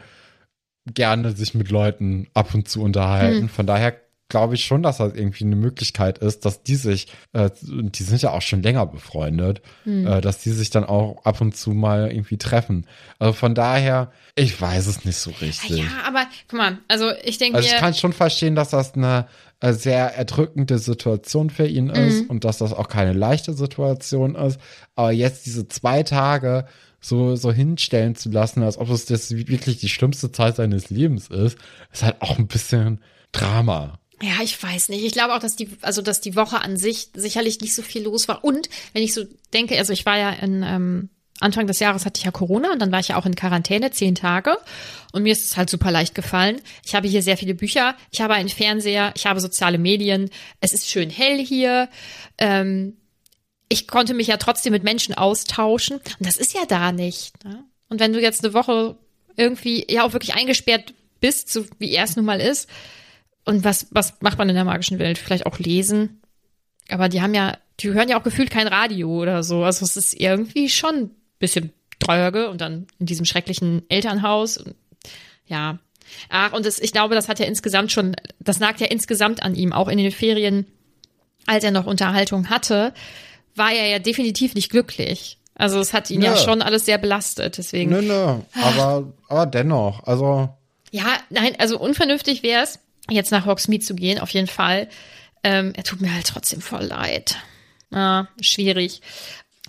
gerne 0.92 1.32
sich 1.34 1.54
mit 1.54 1.70
Leuten 1.70 2.28
ab 2.34 2.54
und 2.54 2.68
zu 2.68 2.82
unterhalten. 2.82 3.42
Hm. 3.42 3.48
Von 3.48 3.66
daher 3.66 3.94
glaube 4.28 4.54
ich 4.56 4.64
schon, 4.64 4.82
dass 4.82 4.96
das 4.98 5.14
irgendwie 5.14 5.44
eine 5.44 5.56
Möglichkeit 5.56 6.18
ist, 6.18 6.44
dass 6.44 6.62
die 6.62 6.74
sich, 6.74 7.06
äh, 7.32 7.50
die 7.62 8.02
sind 8.02 8.22
ja 8.22 8.30
auch 8.32 8.42
schon 8.42 8.62
länger 8.62 8.84
befreundet, 8.86 9.62
Hm. 9.84 10.06
äh, 10.06 10.20
dass 10.20 10.38
die 10.38 10.50
sich 10.50 10.70
dann 10.70 10.84
auch 10.84 11.24
ab 11.24 11.40
und 11.40 11.56
zu 11.56 11.70
mal 11.70 12.10
irgendwie 12.10 12.36
treffen. 12.38 12.86
Also 13.18 13.32
von 13.34 13.54
daher, 13.54 14.10
ich 14.34 14.60
weiß 14.60 14.86
es 14.88 15.04
nicht 15.04 15.16
so 15.18 15.30
richtig. 15.40 15.78
Ja, 15.78 15.84
aber 16.06 16.26
guck 16.48 16.58
mal, 16.58 16.78
also 16.88 17.10
ich 17.24 17.38
denke 17.38 17.56
Also 17.58 17.68
ich 17.68 17.76
kann 17.76 17.94
schon 17.94 18.12
verstehen, 18.12 18.54
dass 18.56 18.70
das 18.70 18.94
eine 18.94 19.26
äh, 19.60 19.72
sehr 19.72 20.14
erdrückende 20.16 20.78
Situation 20.78 21.48
für 21.48 21.66
ihn 21.66 21.88
ist 21.88 22.24
Mhm. 22.24 22.26
und 22.30 22.44
dass 22.44 22.58
das 22.58 22.72
auch 22.72 22.88
keine 22.88 23.12
leichte 23.12 23.54
Situation 23.54 24.34
ist. 24.34 24.60
Aber 24.96 25.12
jetzt 25.12 25.46
diese 25.46 25.66
zwei 25.68 26.02
Tage 26.02 26.66
so, 27.00 27.36
so 27.36 27.52
hinstellen 27.52 28.16
zu 28.16 28.28
lassen, 28.30 28.62
als 28.62 28.76
ob 28.76 28.90
es 28.90 29.06
das 29.06 29.30
wirklich 29.30 29.78
die 29.78 29.88
schlimmste 29.88 30.32
Zeit 30.32 30.56
seines 30.56 30.90
Lebens 30.90 31.28
ist, 31.28 31.56
ist 31.92 32.02
halt 32.02 32.20
auch 32.20 32.38
ein 32.38 32.48
bisschen 32.48 33.00
Drama. 33.32 33.98
Ja, 34.22 34.42
ich 34.42 34.62
weiß 34.62 34.88
nicht. 34.88 35.04
Ich 35.04 35.12
glaube 35.12 35.34
auch, 35.34 35.40
dass 35.40 35.56
die, 35.56 35.68
also 35.82 36.00
dass 36.00 36.20
die 36.20 36.36
Woche 36.36 36.60
an 36.60 36.76
sich 36.76 37.10
sicherlich 37.14 37.60
nicht 37.60 37.74
so 37.74 37.82
viel 37.82 38.02
los 38.02 38.28
war. 38.28 38.44
Und 38.44 38.70
wenn 38.92 39.02
ich 39.02 39.12
so 39.12 39.24
denke, 39.52 39.76
also 39.76 39.92
ich 39.92 40.06
war 40.06 40.16
ja 40.16 40.30
in 40.30 40.62
ähm, 40.62 41.10
Anfang 41.40 41.66
des 41.66 41.80
Jahres 41.80 42.06
hatte 42.06 42.18
ich 42.18 42.24
ja 42.24 42.30
Corona 42.30 42.72
und 42.72 42.80
dann 42.80 42.92
war 42.92 43.00
ich 43.00 43.08
ja 43.08 43.16
auch 43.16 43.26
in 43.26 43.34
Quarantäne, 43.34 43.90
zehn 43.90 44.14
Tage. 44.14 44.56
Und 45.12 45.22
mir 45.22 45.32
ist 45.32 45.44
es 45.44 45.56
halt 45.56 45.68
super 45.68 45.90
leicht 45.90 46.14
gefallen. 46.14 46.60
Ich 46.82 46.94
habe 46.94 47.08
hier 47.08 47.22
sehr 47.22 47.36
viele 47.36 47.54
Bücher, 47.54 47.94
ich 48.10 48.22
habe 48.22 48.34
einen 48.34 48.48
Fernseher, 48.48 49.12
ich 49.16 49.26
habe 49.26 49.40
soziale 49.40 49.76
Medien. 49.76 50.30
Es 50.60 50.72
ist 50.72 50.88
schön 50.88 51.10
hell 51.10 51.44
hier. 51.44 51.90
Ähm, 52.38 52.96
ich 53.68 53.86
konnte 53.86 54.14
mich 54.14 54.28
ja 54.28 54.38
trotzdem 54.38 54.72
mit 54.72 54.84
Menschen 54.84 55.14
austauschen. 55.14 55.96
Und 55.96 56.26
das 56.26 56.36
ist 56.36 56.54
ja 56.54 56.64
da 56.66 56.92
nicht. 56.92 57.44
Ne? 57.44 57.64
Und 57.88 58.00
wenn 58.00 58.14
du 58.14 58.20
jetzt 58.20 58.42
eine 58.42 58.54
Woche 58.54 58.96
irgendwie 59.36 59.84
ja 59.90 60.04
auch 60.04 60.14
wirklich 60.14 60.34
eingesperrt 60.34 60.94
bist, 61.20 61.52
so 61.52 61.66
wie 61.78 61.90
er 61.90 62.04
es 62.04 62.16
nun 62.16 62.24
mal 62.24 62.40
ist, 62.40 62.68
und 63.46 63.64
was, 63.64 63.86
was 63.90 64.14
macht 64.20 64.38
man 64.38 64.48
in 64.48 64.54
der 64.54 64.64
magischen 64.64 64.98
Welt? 64.98 65.18
Vielleicht 65.18 65.46
auch 65.46 65.58
lesen. 65.58 66.20
Aber 66.88 67.08
die 67.08 67.22
haben 67.22 67.34
ja, 67.34 67.56
die 67.80 67.92
hören 67.92 68.08
ja 68.08 68.18
auch 68.18 68.22
gefühlt 68.22 68.50
kein 68.50 68.68
Radio 68.68 69.08
oder 69.08 69.42
so. 69.42 69.64
Also 69.64 69.84
es 69.84 69.96
ist 69.96 70.14
irgendwie 70.14 70.68
schon 70.68 70.94
ein 70.94 71.10
bisschen 71.38 71.72
dröge 71.98 72.50
und 72.50 72.60
dann 72.60 72.86
in 72.98 73.06
diesem 73.06 73.24
schrecklichen 73.24 73.82
Elternhaus. 73.88 74.62
Ja. 75.46 75.78
Ach, 76.28 76.52
und 76.52 76.66
das, 76.66 76.78
ich 76.78 76.92
glaube, 76.92 77.14
das 77.14 77.28
hat 77.28 77.38
ja 77.38 77.46
insgesamt 77.46 77.90
schon, 77.92 78.14
das 78.38 78.60
nagt 78.60 78.80
ja 78.80 78.86
insgesamt 78.86 79.42
an 79.42 79.54
ihm, 79.54 79.72
auch 79.72 79.88
in 79.88 79.98
den 79.98 80.12
Ferien, 80.12 80.66
als 81.46 81.64
er 81.64 81.70
noch 81.70 81.86
Unterhaltung 81.86 82.50
hatte, 82.50 82.92
war 83.54 83.72
er 83.72 83.88
ja 83.88 83.98
definitiv 83.98 84.54
nicht 84.54 84.70
glücklich. 84.70 85.38
Also 85.54 85.80
es 85.80 85.92
hat 85.92 86.10
ihn 86.10 86.22
ja 86.22 86.32
Nö. 86.32 86.36
schon 86.36 86.62
alles 86.62 86.84
sehr 86.84 86.98
belastet. 86.98 87.58
Deswegen. 87.58 87.90
Nö, 87.90 88.02
nö, 88.02 88.36
aber, 88.62 89.12
aber 89.28 89.46
dennoch, 89.46 90.04
also 90.04 90.50
Ja, 90.90 91.16
nein, 91.30 91.54
also 91.58 91.78
unvernünftig 91.78 92.42
wäre 92.42 92.62
es, 92.62 92.78
jetzt 93.10 93.30
nach 93.32 93.46
Hogsmeade 93.46 93.84
zu 93.84 93.94
gehen, 93.94 94.18
auf 94.20 94.30
jeden 94.30 94.48
Fall. 94.48 94.88
Ähm, 95.44 95.72
er 95.76 95.84
tut 95.84 96.00
mir 96.00 96.12
halt 96.12 96.26
trotzdem 96.26 96.60
voll 96.60 96.84
leid. 96.84 97.36
Ja, 97.92 98.28
schwierig. 98.40 99.00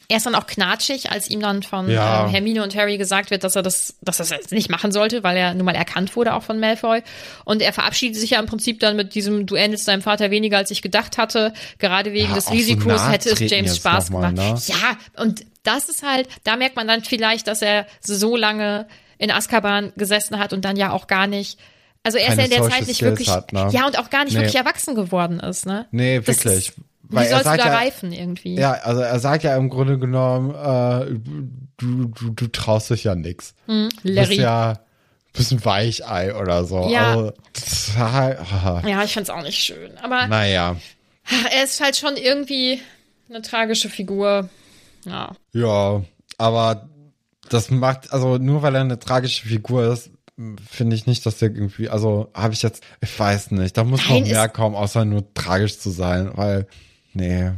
Er 0.10 0.18
ist 0.18 0.26
dann 0.26 0.36
auch 0.36 0.48
knatschig, 0.48 1.12
als 1.12 1.30
ihm 1.30 1.42
dann 1.42 1.64
von 1.64 1.90
Ja. 1.92 2.24
ähm, 2.26 2.32
Hermine 2.32 2.64
und 2.64 2.74
Harry 2.76 2.98
gesagt 2.98 3.30
wird, 3.30 3.44
dass 3.44 3.58
er 3.58 3.62
das, 3.62 3.98
dass 4.02 4.20
er 4.20 4.24
das 4.24 4.30
jetzt 4.30 4.52
nicht 4.54 4.70
machen 4.70 4.94
sollte, 4.94 5.22
weil 5.22 5.36
er 5.36 5.54
nun 5.54 5.66
mal 5.66 5.76
erkannt 5.76 6.16
wurde 6.16 6.34
auch 6.34 6.44
von 6.44 6.60
Malfoy. 6.62 7.04
Und 7.44 7.62
er 7.62 7.74
verabschiedet 7.74 8.16
sich 8.16 8.30
ja 8.32 8.40
im 8.40 8.46
Prinzip 8.46 8.80
dann 8.80 8.96
mit 8.96 9.16
diesem 9.16 9.46
Du 9.46 9.56
ähnelst 9.56 9.86
deinem 9.88 10.02
Vater 10.02 10.32
weniger, 10.32 10.58
als 10.58 10.72
ich 10.72 10.82
gedacht 10.82 11.18
hatte. 11.18 11.52
Gerade 11.78 12.14
wegen 12.14 12.30
Ja, 12.30 12.36
des 12.36 12.46
so 12.46 12.52
Risikos 12.54 13.02
nahe 13.02 13.12
hätte 13.12 13.32
es 13.32 13.40
James 13.52 13.76
Spaß 13.76 14.10
mal, 14.12 14.34
gemacht. 14.34 14.70
ne? 14.70 14.74
Ja, 14.74 14.98
und 15.22 15.46
das 15.64 15.90
ist 15.90 16.04
halt, 16.04 16.30
da 16.46 16.56
merkt 16.56 16.78
man 16.78 16.88
dann 16.88 17.04
vielleicht, 17.04 17.48
dass 17.48 17.62
er 17.62 17.86
so 18.02 18.38
lange 18.38 18.88
in 19.18 19.30
Azkaban 19.30 19.92
gesessen 19.98 20.40
hat 20.40 20.54
und 20.54 20.64
dann 20.64 20.78
ja 20.78 20.92
auch 20.92 21.08
gar 21.08 21.28
nicht, 21.28 21.60
also 22.04 22.18
er 22.18 22.30
ist 22.30 22.38
ja 22.38 22.44
in 22.46 22.50
der 22.50 22.64
Social 22.64 22.80
Zeit 22.80 22.88
nicht 22.88 22.98
Skills 22.98 23.12
wirklich, 23.12 23.30
hat, 23.30 23.54
ne? 23.54 23.70
ja 23.72 23.86
und 23.86 24.00
auch 24.00 24.10
gar 24.10 24.24
nicht 24.24 24.34
Nee. 24.34 24.40
wirklich 24.40 24.56
erwachsen 24.56 24.96
geworden 24.96 25.40
ist, 25.40 25.66
ne? 25.66 25.86
nee, 25.92 26.16
wirklich. 26.18 26.70
Ist, 26.70 26.74
Weil 27.04 27.26
wie 27.26 27.30
er 27.30 27.30
sollst 27.32 27.46
du 27.46 27.50
sagt 27.50 27.62
da 27.62 27.68
ja, 27.68 27.76
reifen 27.78 28.12
irgendwie? 28.12 28.56
Ja, 28.56 28.72
also 28.74 29.02
er 29.02 29.20
sagt 29.20 29.44
ja 29.44 29.56
im 29.56 29.70
Grunde 29.70 29.98
genommen, 29.98 30.52
äh, 30.52 31.20
du, 31.78 32.06
du, 32.06 32.30
du 32.32 32.48
traust 32.48 32.90
dich 32.90 33.06
ja 33.06 33.16
nix. 33.16 33.54
Du 33.68 33.74
bist 33.74 34.04
Hm, 34.04 34.14
Larry. 34.14 34.36
Ja, 34.36 34.72
ja 34.72 34.80
bist 35.38 35.52
ein 35.52 35.64
Weichei 35.64 36.36
oder 36.36 36.66
so. 36.66 36.90
Ja. 36.90 37.12
Also, 37.14 37.34
ah, 38.00 39.04
ich 39.04 39.14
find's 39.14 39.30
auch 39.30 39.44
nicht 39.44 39.60
schön, 39.60 39.98
aber 40.02 40.28
naja. 40.28 40.76
er 41.52 41.64
ist 41.64 41.80
halt 41.80 41.96
schon 41.96 42.18
irgendwie 42.18 42.82
eine 43.30 43.42
tragische 43.42 43.90
Figur. 43.90 44.50
Ja. 45.06 45.32
Ja, 45.54 46.02
aber 46.38 46.90
das 47.50 47.70
macht, 47.70 48.12
also 48.12 48.38
nur 48.38 48.62
weil 48.62 48.76
er 48.76 48.82
eine 48.82 49.00
tragische 49.00 49.48
Figur 49.48 49.94
ist, 49.94 50.10
finde 50.70 50.96
ich 50.96 51.08
nicht, 51.08 51.26
dass 51.26 51.38
der 51.40 51.50
irgendwie, 51.50 51.90
also 51.90 52.30
habe 52.34 52.54
ich 52.54 52.62
jetzt, 52.62 52.84
ich 53.02 53.20
weiß 53.20 53.52
nicht, 53.52 53.76
da 53.78 53.84
muss 53.84 54.02
Nein, 54.08 54.22
noch 54.22 54.30
mehr 54.30 54.50
kommen, 54.50 54.76
außer 54.76 55.04
nur 55.06 55.34
tragisch 55.34 55.80
zu 55.80 55.90
sein, 55.90 56.32
weil, 56.36 56.68
nee, 57.14 57.52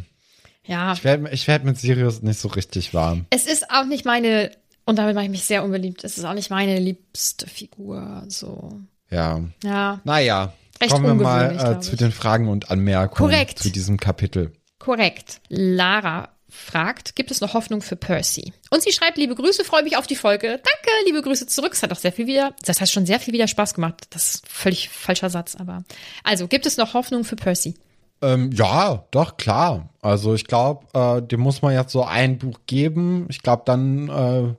Ja. 0.66 0.94
ich 0.94 1.04
werde 1.04 1.30
ich 1.32 1.48
werd 1.48 1.66
mit 1.66 1.78
Sirius 1.78 2.22
nicht 2.22 2.40
so 2.40 2.48
richtig 2.48 2.94
warm. 2.94 3.26
Es 3.32 3.46
ist 3.46 3.70
auch 3.70 3.86
nicht 3.86 4.06
meine, 4.06 4.52
und 4.86 4.98
damit 4.98 5.16
mache 5.16 5.26
ich 5.26 5.32
mich 5.32 5.44
sehr 5.44 5.64
unbeliebt, 5.64 6.04
es 6.04 6.18
ist 6.18 6.24
auch 6.24 6.34
nicht 6.34 6.50
meine 6.50 6.80
liebste 6.80 7.48
Figur, 7.48 8.24
so. 8.30 8.80
Ja. 9.10 9.42
Ja. 9.64 10.00
Naja, 10.06 10.54
Recht 10.82 10.92
kommen 10.94 11.06
wir 11.06 11.16
mal 11.16 11.76
äh, 11.78 11.80
zu 11.82 11.98
den 11.98 12.12
Fragen 12.14 12.48
und 12.48 12.72
Anmerkungen 12.72 13.30
Korrekt. 13.32 13.60
zu 13.60 13.70
diesem 13.70 13.98
Kapitel. 13.98 14.54
Korrekt. 14.78 15.42
Lara 15.50 16.30
fragt, 16.50 17.16
gibt 17.16 17.32
es 17.32 17.42
noch 17.42 17.54
Hoffnung 17.54 17.82
für 17.82 17.96
Percy? 17.96 18.54
Und 18.70 18.84
sie 18.84 18.92
schreibt, 18.92 19.18
liebe 19.18 19.36
Grüße, 19.36 19.64
freue 19.64 19.84
mich 19.84 19.98
auf 19.98 20.08
die 20.08 20.16
Folge. 20.16 20.48
Danke, 20.48 20.92
liebe 21.06 21.22
Grüße 21.22 21.48
zurück. 21.48 21.74
Es 21.74 21.84
hat 21.84 21.92
auch 21.92 21.98
sehr 21.98 22.12
viel 22.12 22.28
wieder, 22.28 22.54
das 22.66 22.82
hat 22.82 22.90
schon 22.90 23.06
sehr 23.06 23.20
viel 23.20 23.34
wieder 23.34 23.48
Spaß 23.48 23.74
gemacht. 23.74 24.08
Das 24.10 24.36
ist 24.36 24.48
völlig 24.48 24.90
falscher 24.90 25.30
Satz, 25.30 25.56
aber. 25.56 25.84
Also, 26.24 26.48
gibt 26.48 26.66
es 26.66 26.78
noch 26.78 26.94
Hoffnung 26.94 27.24
für 27.24 27.36
Percy? 27.36 27.76
Ähm, 28.22 28.52
ja, 28.52 29.06
doch, 29.12 29.38
klar. 29.38 29.90
Also 30.02 30.34
ich 30.34 30.46
glaube, 30.46 30.86
äh, 30.94 31.22
dem 31.22 31.40
muss 31.40 31.62
man 31.62 31.74
jetzt 31.74 31.92
so 31.92 32.04
ein 32.04 32.38
Buch 32.38 32.60
geben. 32.66 33.28
Ich 33.30 33.42
glaube, 33.42 33.64
dann 33.66 34.10
äh, 34.10 34.56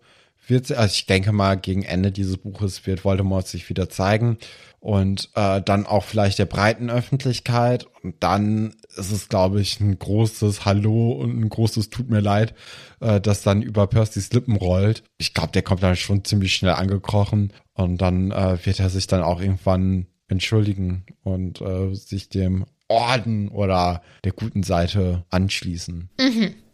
wird 0.49 0.72
also 0.72 0.93
ich 0.93 1.07
denke 1.07 1.32
mal, 1.32 1.57
gegen 1.57 1.82
Ende 1.82 2.11
dieses 2.11 2.38
Buches 2.38 2.86
wird 2.86 3.05
Voldemort 3.05 3.47
sich 3.47 3.68
wieder 3.68 3.88
zeigen. 3.88 4.38
Und 4.81 5.28
äh, 5.35 5.61
dann 5.61 5.85
auch 5.85 6.05
vielleicht 6.05 6.39
der 6.39 6.47
breiten 6.47 6.89
Öffentlichkeit. 6.89 7.87
Und 8.03 8.16
dann 8.20 8.74
ist 8.97 9.12
es, 9.12 9.28
glaube 9.28 9.61
ich, 9.61 9.78
ein 9.78 9.99
großes 9.99 10.64
Hallo 10.64 11.12
und 11.12 11.39
ein 11.39 11.49
großes 11.51 11.91
Tut 11.91 12.09
mir 12.09 12.20
leid, 12.20 12.55
äh, 13.01 13.20
das 13.20 13.43
dann 13.43 13.61
über 13.61 13.87
Percys 13.87 14.33
Lippen 14.33 14.57
rollt. 14.57 15.03
Ich 15.18 15.35
glaube, 15.35 15.53
der 15.53 15.62
kommt 15.62 15.83
dann 15.83 15.97
schon 15.97 16.24
ziemlich 16.24 16.55
schnell 16.55 16.72
angekrochen. 16.72 17.53
Und 17.74 17.99
dann 17.99 18.31
äh, 18.31 18.59
wird 18.64 18.81
er 18.81 18.91
sich 18.91 19.07
dann 19.07 19.22
auch 19.22 19.41
irgendwann 19.41 20.07
entschuldigen 20.28 21.05
und 21.22 21.61
äh, 21.61 21.95
sich 21.95 22.28
dem 22.28 22.64
Orden 22.89 23.49
oder 23.49 24.03
der 24.24 24.33
guten 24.33 24.62
Seite 24.62 25.24
anschließen. 25.31 26.09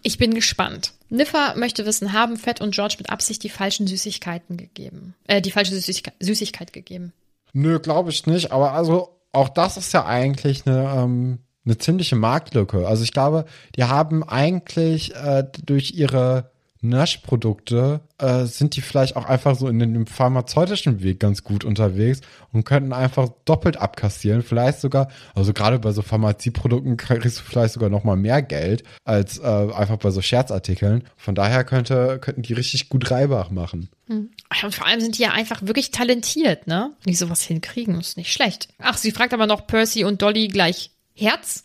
Ich 0.03 0.19
bin 0.19 0.35
gespannt. 0.35 0.93
Niffer 1.09 1.55
möchte 1.57 1.85
wissen, 1.87 2.13
haben 2.13 2.37
Fett 2.37 2.61
und 2.61 2.75
George 2.75 2.97
mit 2.99 3.11
Absicht 3.11 3.43
die 3.43 3.49
falschen 3.49 3.87
Süßigkeiten 3.87 4.57
gegeben? 4.57 5.15
Äh, 5.27 5.43
die 5.43 5.51
falsche 5.51 5.75
Süßigkeit, 5.75 6.15
Süßigkeit 6.21 6.73
gegeben. 6.73 7.13
Nö, 7.59 7.79
glaube 7.79 8.11
ich 8.11 8.27
nicht. 8.27 8.53
Aber 8.53 8.73
also 8.73 9.19
auch 9.33 9.49
das 9.49 9.79
ist 9.79 9.95
ja 9.95 10.05
eigentlich 10.05 10.67
eine, 10.67 10.93
ähm, 10.95 11.39
eine 11.65 11.79
ziemliche 11.79 12.15
Marktlücke. 12.15 12.87
Also 12.87 13.03
ich 13.03 13.13
glaube, 13.13 13.47
die 13.77 13.85
haben 13.85 14.23
eigentlich 14.23 15.15
äh, 15.15 15.43
durch 15.65 15.93
ihre 15.93 16.51
Naschprodukte 16.81 18.01
äh, 18.19 18.45
sind 18.45 18.77
die 18.77 18.81
vielleicht 18.81 19.17
auch 19.17 19.25
einfach 19.27 19.57
so 19.57 19.69
in 19.69 19.79
dem 19.79 20.07
pharmazeutischen 20.07 21.03
Weg 21.03 21.21
ganz 21.21 21.45
gut 21.45 21.65
unterwegs 21.65 22.21
und 22.53 22.65
könnten 22.65 22.93
einfach 22.93 23.29
doppelt 23.45 23.77
abkassieren. 23.77 24.43
Vielleicht 24.43 24.81
sogar, 24.81 25.09
also 25.35 25.53
gerade 25.53 25.79
bei 25.79 25.93
so 25.93 26.03
Pharmazieprodukten 26.03 26.97
kriegst 26.97 27.39
du 27.39 27.43
vielleicht 27.43 27.75
sogar 27.75 27.89
noch 27.89 28.05
mal 28.05 28.17
mehr 28.17 28.43
Geld 28.43 28.85
als 29.05 29.39
äh, 29.39 29.43
einfach 29.45 29.97
bei 29.97 30.11
so 30.11 30.23
Scherzartikeln. 30.23 31.05
Von 31.17 31.35
daher 31.35 31.65
könnte, 31.65 32.19
könnten 32.21 32.43
die 32.43 32.53
richtig 32.53 32.89
gut 32.89 33.11
Reibach 33.11 33.51
machen. 33.51 33.89
Ja, 34.09 34.17
Und 34.65 34.75
vor 34.75 34.87
allem 34.87 35.01
sind 35.01 35.19
die 35.19 35.23
ja 35.23 35.33
einfach 35.33 35.63
wirklich 35.63 35.91
talentiert, 35.91 36.67
ne? 36.67 36.93
Die 37.05 37.15
sowas 37.15 37.43
hinkriegen, 37.43 37.99
ist 37.99 38.17
nicht 38.17 38.33
schlecht. 38.33 38.69
Ach, 38.79 38.97
sie 38.97 39.11
fragt 39.11 39.35
aber 39.35 39.47
noch 39.47 39.67
Percy 39.67 40.05
und 40.05 40.23
Dolly 40.23 40.49
gleich 40.49 40.91
Herz? 41.15 41.63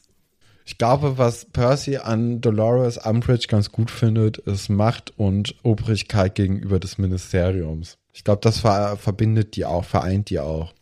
Ich 0.72 0.78
glaube, 0.78 1.18
was 1.18 1.44
Percy 1.52 1.98
an 1.98 2.40
Dolores 2.40 2.98
Umbridge 2.98 3.48
ganz 3.50 3.74
gut 3.74 3.92
findet, 3.92 4.38
ist 4.38 4.70
Macht 4.70 5.12
und 5.18 5.54
Obrigkeit 5.64 6.34
gegenüber 6.34 6.80
des 6.80 6.98
Ministeriums. 6.98 7.98
Ich 8.14 8.24
glaube, 8.24 8.40
das 8.42 8.60
ver 8.60 8.96
verbindet 8.96 9.58
die 9.58 9.66
auch, 9.66 9.84
vereint 9.84 10.30
die 10.30 10.40
auch. 10.40 10.74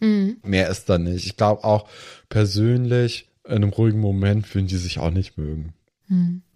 Mehr 0.44 0.70
ist 0.70 0.90
da 0.90 1.00
nicht. 1.00 1.26
Ich 1.26 1.38
glaube 1.38 1.64
auch 1.64 1.90
persönlich, 2.30 3.30
in 3.48 3.56
einem 3.56 3.72
ruhigen 3.72 4.00
Moment 4.00 4.54
würden 4.54 4.68
die 4.68 4.78
sich 4.78 5.00
auch 5.00 5.10
nicht 5.10 5.40
mögen. 5.40 5.74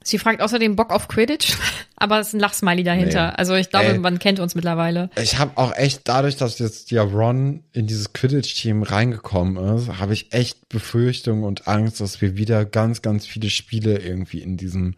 Sie 0.03 0.17
fragt 0.17 0.41
außerdem 0.41 0.75
Bock 0.75 0.91
auf 0.91 1.07
Quidditch, 1.07 1.55
aber 1.95 2.19
es 2.19 2.29
ist 2.29 2.33
ein 2.33 2.39
Lachsmiley 2.39 2.83
dahinter. 2.83 3.27
Nee. 3.27 3.33
Also 3.37 3.55
ich 3.55 3.69
glaube, 3.69 3.89
Ey. 3.89 3.99
man 3.99 4.19
kennt 4.19 4.39
uns 4.39 4.55
mittlerweile. 4.55 5.09
Ich 5.21 5.37
habe 5.37 5.51
auch 5.55 5.75
echt, 5.75 6.01
dadurch, 6.05 6.35
dass 6.35 6.59
jetzt 6.59 6.91
ja 6.91 7.03
Ron 7.03 7.63
in 7.71 7.87
dieses 7.87 8.13
Quidditch-Team 8.13 8.83
reingekommen 8.83 9.77
ist, 9.77 9.99
habe 9.99 10.13
ich 10.13 10.33
echt 10.33 10.67
Befürchtungen 10.69 11.43
und 11.43 11.67
Angst, 11.67 12.01
dass 12.01 12.21
wir 12.21 12.35
wieder 12.35 12.65
ganz, 12.65 13.01
ganz 13.01 13.25
viele 13.25 13.49
Spiele 13.49 13.99
irgendwie 13.99 14.39
in 14.39 14.57
diesem 14.57 14.95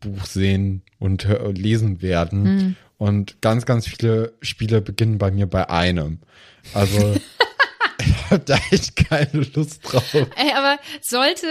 Buch 0.00 0.26
sehen 0.26 0.82
und 0.98 1.26
lesen 1.52 2.02
werden. 2.02 2.76
Und 2.98 3.40
ganz, 3.40 3.66
ganz 3.66 3.86
viele 3.86 4.32
Spiele 4.42 4.80
beginnen 4.80 5.18
bei 5.18 5.30
mir 5.30 5.46
bei 5.46 5.70
einem. 5.70 6.18
Also 6.74 7.16
habe 8.32 8.44
da 8.44 8.58
echt 8.70 8.96
keine 8.96 9.46
Lust 9.54 9.80
drauf. 9.84 10.14
Ey, 10.14 10.52
aber 10.56 10.78
sollte 11.00 11.46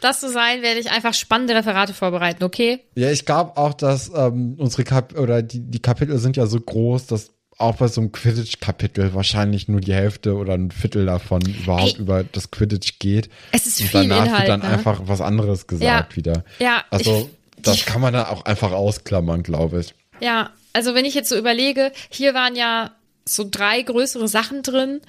das 0.00 0.20
so 0.20 0.28
sein, 0.28 0.62
werde 0.62 0.78
ich 0.80 0.90
einfach 0.90 1.14
spannende 1.14 1.54
Referate 1.54 1.94
vorbereiten, 1.94 2.44
okay? 2.44 2.80
Ja, 2.94 3.10
ich 3.10 3.24
glaube 3.26 3.56
auch, 3.56 3.74
dass 3.74 4.10
ähm, 4.14 4.54
unsere 4.58 4.84
Kap 4.84 5.18
oder 5.18 5.42
die, 5.42 5.60
die 5.60 5.80
Kapitel 5.80 6.18
sind 6.18 6.36
ja 6.36 6.46
so 6.46 6.60
groß, 6.60 7.06
dass 7.06 7.32
auch 7.58 7.76
bei 7.76 7.88
so 7.88 8.02
einem 8.02 8.12
Quidditch-Kapitel 8.12 9.14
wahrscheinlich 9.14 9.66
nur 9.66 9.80
die 9.80 9.94
Hälfte 9.94 10.34
oder 10.34 10.52
ein 10.54 10.70
Viertel 10.70 11.06
davon 11.06 11.40
überhaupt 11.42 11.94
Ey. 11.94 12.00
über 12.02 12.22
das 12.24 12.50
Quidditch 12.50 12.98
geht. 12.98 13.30
Es 13.52 13.66
ist 13.66 13.80
Und 13.80 13.86
viel 13.88 14.08
danach 14.08 14.26
Inhalt, 14.26 14.40
wird 14.40 14.48
dann 14.50 14.60
ne? 14.60 14.68
einfach 14.68 15.00
was 15.06 15.20
anderes 15.22 15.66
gesagt 15.66 16.12
Ja. 16.12 16.16
wieder. 16.16 16.44
Ja, 16.58 16.84
Also 16.90 17.30
ich- 17.56 17.62
das 17.64 17.76
ich- 17.76 17.86
kann 17.86 18.02
man 18.02 18.12
dann 18.12 18.26
auch 18.26 18.44
einfach 18.44 18.72
ausklammern, 18.72 19.42
glaube 19.42 19.80
ich. 19.80 19.94
Ja, 20.20 20.50
also 20.74 20.94
wenn 20.94 21.06
ich 21.06 21.14
jetzt 21.14 21.30
so 21.30 21.36
überlege, 21.38 21.92
hier 22.10 22.34
waren 22.34 22.56
ja 22.56 22.90
so 23.28 23.46
drei 23.50 23.82
größere 23.82 24.28
Sachen 24.28 24.62
drin 24.62 25.00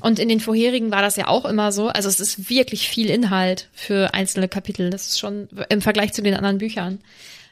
und 0.00 0.18
in 0.18 0.28
den 0.28 0.40
vorherigen 0.40 0.90
war 0.90 1.02
das 1.02 1.16
ja 1.16 1.28
auch 1.28 1.44
immer 1.44 1.70
so. 1.70 1.88
Also 1.88 2.08
es 2.08 2.18
ist 2.18 2.50
wirklich 2.50 2.88
viel 2.88 3.08
Inhalt 3.10 3.68
für 3.72 4.12
einzelne 4.12 4.48
Kapitel. 4.48 4.90
Das 4.90 5.06
ist 5.06 5.20
schon 5.20 5.48
im 5.68 5.80
Vergleich 5.80 6.12
zu 6.12 6.22
den 6.22 6.34
anderen 6.34 6.58
Büchern. 6.58 7.00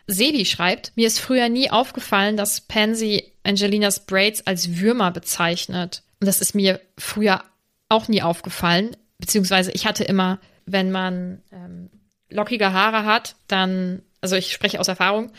Sebi 0.09 0.45
schreibt, 0.45 0.93
mir 0.97 1.07
ist 1.07 1.21
früher 1.21 1.49
nie 1.49 1.71
aufgefallen, 1.71 2.37
dass 2.37 2.62
Pansy 2.62 3.33
Angelinas 3.45 4.07
Braids 4.07 4.47
als 4.47 4.79
Würmer 4.79 5.11
bezeichnet. 5.11 6.03
Und 6.21 6.27
das 6.27 6.41
ist 6.41 6.55
mir 6.55 6.81
früher 6.97 7.43
auch 7.89 8.09
nie 8.09 8.23
aufgefallen. 8.23 8.97
Beziehungsweise 9.19 9.71
ich 9.73 9.87
hatte 9.87 10.05
immer, 10.05 10.41
wenn 10.66 10.91
man 10.91 11.43
ähm, 11.53 11.91
lockige 12.31 12.73
Haare 12.73 13.05
hat, 13.05 13.37
dann, 13.49 14.03
also 14.21 14.35
ich 14.35 14.53
spreche 14.53 14.81
aus 14.81 14.89
Erfahrung, 14.89 15.31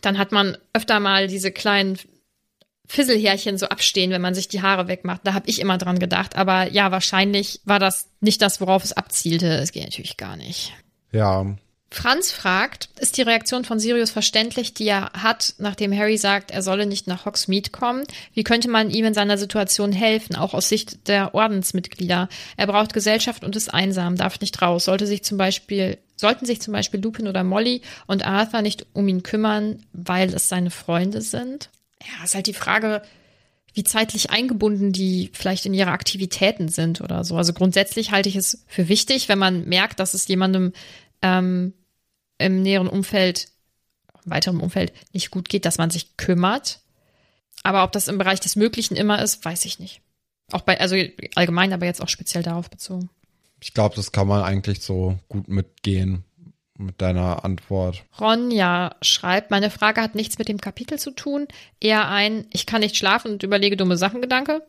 dann 0.00 0.18
hat 0.18 0.32
man 0.32 0.56
öfter 0.72 1.00
mal 1.00 1.26
diese 1.26 1.50
kleinen 1.50 1.98
Fisselhärchen 2.92 3.56
so 3.56 3.66
abstehen, 3.68 4.10
wenn 4.10 4.20
man 4.20 4.34
sich 4.34 4.48
die 4.48 4.60
Haare 4.60 4.86
wegmacht. 4.86 5.22
Da 5.24 5.32
habe 5.32 5.48
ich 5.48 5.60
immer 5.60 5.78
dran 5.78 5.98
gedacht. 5.98 6.36
Aber 6.36 6.70
ja, 6.70 6.90
wahrscheinlich 6.90 7.60
war 7.64 7.78
das 7.78 8.10
nicht 8.20 8.42
das, 8.42 8.60
worauf 8.60 8.84
es 8.84 8.92
abzielte. 8.92 9.46
Es 9.46 9.72
geht 9.72 9.84
natürlich 9.84 10.18
gar 10.18 10.36
nicht. 10.36 10.74
Ja, 11.10 11.46
Franz 11.90 12.32
fragt, 12.32 12.88
ist 13.00 13.18
die 13.18 13.22
Reaktion 13.22 13.64
von 13.64 13.78
Sirius 13.78 14.10
verständlich, 14.10 14.72
die 14.72 14.86
er 14.86 15.10
hat, 15.12 15.54
nachdem 15.58 15.96
Harry 15.96 16.16
sagt, 16.16 16.50
er 16.50 16.62
solle 16.62 16.86
nicht 16.86 17.06
nach 17.06 17.26
Hogsmeade 17.26 17.70
kommen? 17.70 18.04
Wie 18.32 18.44
könnte 18.44 18.70
man 18.70 18.90
ihm 18.90 19.04
in 19.04 19.12
seiner 19.12 19.36
Situation 19.36 19.92
helfen, 19.92 20.34
auch 20.34 20.54
aus 20.54 20.70
Sicht 20.70 21.06
der 21.08 21.34
Ordensmitglieder? 21.34 22.30
Er 22.56 22.66
braucht 22.66 22.94
Gesellschaft 22.94 23.44
und 23.44 23.56
ist 23.56 23.72
einsam, 23.72 24.16
darf 24.16 24.40
nicht 24.40 24.60
raus, 24.62 24.86
sollte 24.86 25.06
sich 25.06 25.22
zum 25.22 25.36
Beispiel, 25.36 25.98
sollten 26.16 26.46
sich 26.46 26.62
zum 26.62 26.72
Beispiel 26.72 27.00
Lupin 27.00 27.28
oder 27.28 27.44
Molly 27.44 27.82
und 28.06 28.24
Arthur 28.24 28.62
nicht 28.62 28.86
um 28.94 29.06
ihn 29.06 29.22
kümmern, 29.22 29.84
weil 29.92 30.32
es 30.32 30.48
seine 30.48 30.70
Freunde 30.70 31.20
sind? 31.20 31.68
Ja, 32.06 32.24
ist 32.24 32.34
halt 32.34 32.46
die 32.46 32.54
Frage, 32.54 33.02
wie 33.74 33.84
zeitlich 33.84 34.30
eingebunden 34.30 34.92
die 34.92 35.30
vielleicht 35.32 35.66
in 35.66 35.74
ihre 35.74 35.90
Aktivitäten 35.90 36.68
sind 36.68 37.00
oder 37.00 37.24
so. 37.24 37.36
Also 37.36 37.52
grundsätzlich 37.52 38.10
halte 38.10 38.28
ich 38.28 38.36
es 38.36 38.64
für 38.66 38.88
wichtig, 38.88 39.28
wenn 39.28 39.38
man 39.38 39.66
merkt, 39.66 39.98
dass 39.98 40.14
es 40.14 40.28
jemandem 40.28 40.72
ähm, 41.22 41.72
im 42.38 42.62
näheren 42.62 42.88
Umfeld, 42.88 43.48
im 44.24 44.30
weiteren 44.30 44.60
Umfeld 44.60 44.92
nicht 45.12 45.30
gut 45.30 45.48
geht, 45.48 45.64
dass 45.64 45.78
man 45.78 45.90
sich 45.90 46.16
kümmert. 46.16 46.80
Aber 47.62 47.84
ob 47.84 47.92
das 47.92 48.08
im 48.08 48.18
Bereich 48.18 48.40
des 48.40 48.56
Möglichen 48.56 48.96
immer 48.96 49.22
ist, 49.22 49.44
weiß 49.44 49.64
ich 49.64 49.78
nicht. 49.78 50.02
Auch 50.50 50.62
bei, 50.62 50.78
also 50.80 50.96
allgemein, 51.34 51.72
aber 51.72 51.86
jetzt 51.86 52.02
auch 52.02 52.08
speziell 52.08 52.42
darauf 52.42 52.68
bezogen. 52.68 53.08
ich 53.60 53.72
glaube, 53.72 53.94
das 53.94 54.12
kann 54.12 54.26
man 54.26 54.42
eigentlich 54.42 54.82
so 54.82 55.18
gut 55.28 55.48
mitgehen 55.48 56.24
mit 56.82 57.00
deiner 57.00 57.44
Antwort. 57.44 58.04
Ronja 58.20 58.96
schreibt, 59.02 59.50
meine 59.50 59.70
Frage 59.70 60.02
hat 60.02 60.14
nichts 60.14 60.38
mit 60.38 60.48
dem 60.48 60.60
Kapitel 60.60 60.98
zu 60.98 61.10
tun, 61.10 61.48
eher 61.80 62.08
ein, 62.08 62.46
ich 62.52 62.66
kann 62.66 62.80
nicht 62.80 62.96
schlafen 62.96 63.32
und 63.32 63.42
überlege 63.42 63.76
dumme 63.76 63.96
Sachen 63.96 64.20
Gedanke. 64.20 64.62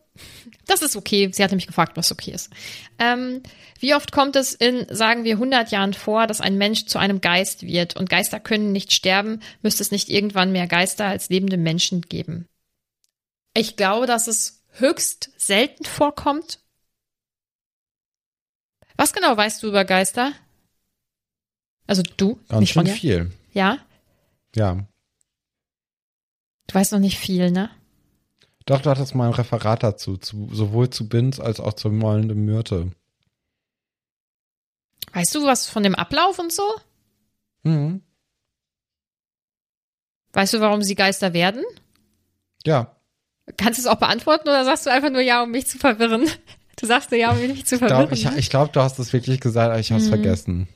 Das 0.68 0.82
ist 0.82 0.95
okay. 0.95 1.30
Sie 1.32 1.43
hat 1.43 1.51
nämlich 1.51 1.68
gefragt, 1.68 1.97
was 1.97 2.11
okay 2.11 2.32
ist. 2.32 2.51
Ähm, 2.99 3.41
wie 3.80 3.95
oft 3.95 4.11
kommt 4.11 4.36
es 4.36 4.53
in, 4.53 4.86
sagen 4.89 5.24
wir, 5.24 5.34
100 5.34 5.72
Jahren 5.72 5.93
vor, 5.93 6.28
dass 6.28 6.39
ein 6.39 6.57
Mensch 6.57 6.86
zu 6.86 6.99
einem 6.99 7.20
Geist 7.20 7.64
wird 7.64 7.95
und 7.95 8.09
Geister 8.09 8.39
können 8.39 8.72
nicht 8.72 8.93
sterben? 8.93 9.41
Müsste 9.61 9.84
es 9.84 9.91
nicht 9.91 10.09
irgendwann 10.09 10.51
mehr 10.51 10.68
Geister 10.68 11.05
als 11.05 11.30
lebende 11.30 11.57
Menschen 11.57 12.01
geben? 12.01 12.47
Ich 13.55 13.76
glaube, 13.76 14.07
dass 14.07 14.28
es 14.28 14.64
höchst 14.74 15.32
selten 15.38 15.86
vorkommt. 15.86 16.59
Was 18.95 19.14
genau 19.14 19.36
weißt 19.36 19.64
du 19.64 19.68
über 19.68 19.86
Geister? 19.86 20.34
Also 21.88 22.01
du, 22.17 22.39
Ganz 22.47 22.61
nicht 22.61 22.73
schön 22.73 22.88
viel. 22.88 23.31
Ja? 23.53 23.77
Ja. 24.55 24.86
Du 26.67 26.75
weißt 26.75 26.91
noch 26.93 26.99
nicht 26.99 27.17
viel, 27.17 27.51
ne? 27.51 27.69
Doch, 28.65 28.81
du 28.81 28.89
hattest 28.89 29.13
mal 29.15 29.27
ein 29.27 29.34
Referat 29.34 29.84
dazu, 29.84 30.15
zu, 30.17 30.49
sowohl 30.53 30.89
zu 30.89 31.09
Binz 31.09 31.39
als 31.39 31.59
auch 31.59 31.73
zur 31.73 31.91
Mollenden 31.91 32.45
Myrte. 32.45 32.91
Weißt 35.11 35.36
du 35.36 35.43
was 35.45 35.67
von 35.69 35.84
dem 35.84 35.95
Ablauf 35.95 36.39
und 36.39 36.51
so? 36.53 36.63
Mhm. 37.63 38.01
Weißt 40.31 40.53
du, 40.53 40.59
warum 40.61 40.81
sie 40.81 40.95
Geister 40.95 41.34
werden? 41.34 41.63
Ja, 42.65 42.95
Kannst 43.57 43.77
du 43.77 43.81
es 43.81 43.88
auch 43.88 43.99
beantworten 43.99 44.47
oder 44.47 44.63
sagst 44.63 44.86
du 44.86 44.89
einfach 44.89 45.09
nur 45.09 45.19
ja, 45.19 45.43
um 45.43 45.51
mich 45.51 45.67
zu 45.67 45.77
verwirren? 45.77 46.27
Du 46.75 46.88
sagst 46.88 47.11
nur 47.11 47.19
ja, 47.19 47.31
um 47.31 47.38
mich 47.39 47.65
zu 47.67 47.75
ich 47.75 47.81
glaube, 47.81 48.07
verwirren. 48.07 48.13
ich, 48.13 48.25
ne? 48.25 48.38
ich 48.39 48.49
glaub, 48.49 48.73
du 48.73 48.81
hast 48.81 48.97
es 48.97 49.13
wirklich 49.13 49.39
gesagt, 49.39 49.69
aber 49.69 49.79
ich 49.79 49.91
habe 49.91 50.01
es 50.01 50.07
Mhm. 50.07 50.13
vergessen. 50.13 50.67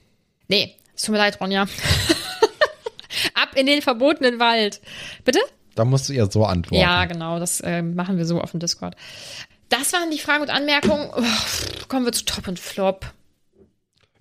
nee, 0.47 0.75
es 0.97 1.03
tut 1.03 1.13
mir 1.13 1.19
leid, 1.19 1.39
Ronja. 1.39 1.61
Ab 3.35 3.49
in 3.55 3.67
den 3.67 3.81
verbotenen 3.81 4.39
Wald. 4.39 4.81
Bitte? 5.23 5.39
Da 5.75 5.85
musst 5.85 6.09
du 6.09 6.13
ihr 6.13 6.29
so 6.29 6.43
antworten. 6.43 6.81
Ja, 6.81 7.05
genau, 7.05 7.39
das 7.39 7.61
äh, 7.61 7.83
machen 7.83 8.17
wir 8.17 8.25
so 8.25 8.41
auf 8.41 8.51
dem 8.51 8.59
Discord. 8.59 8.95
Das 9.69 9.93
waren 9.93 10.09
die 10.09 10.17
Fragen 10.17 10.41
und 10.41 10.49
Anmerkungen. 10.49 11.09
Uff, 11.11 11.87
kommen 11.87 12.05
wir 12.05 12.13
zu 12.13 12.25
Top 12.25 12.47
und 12.47 12.59
Flop. 12.59 13.13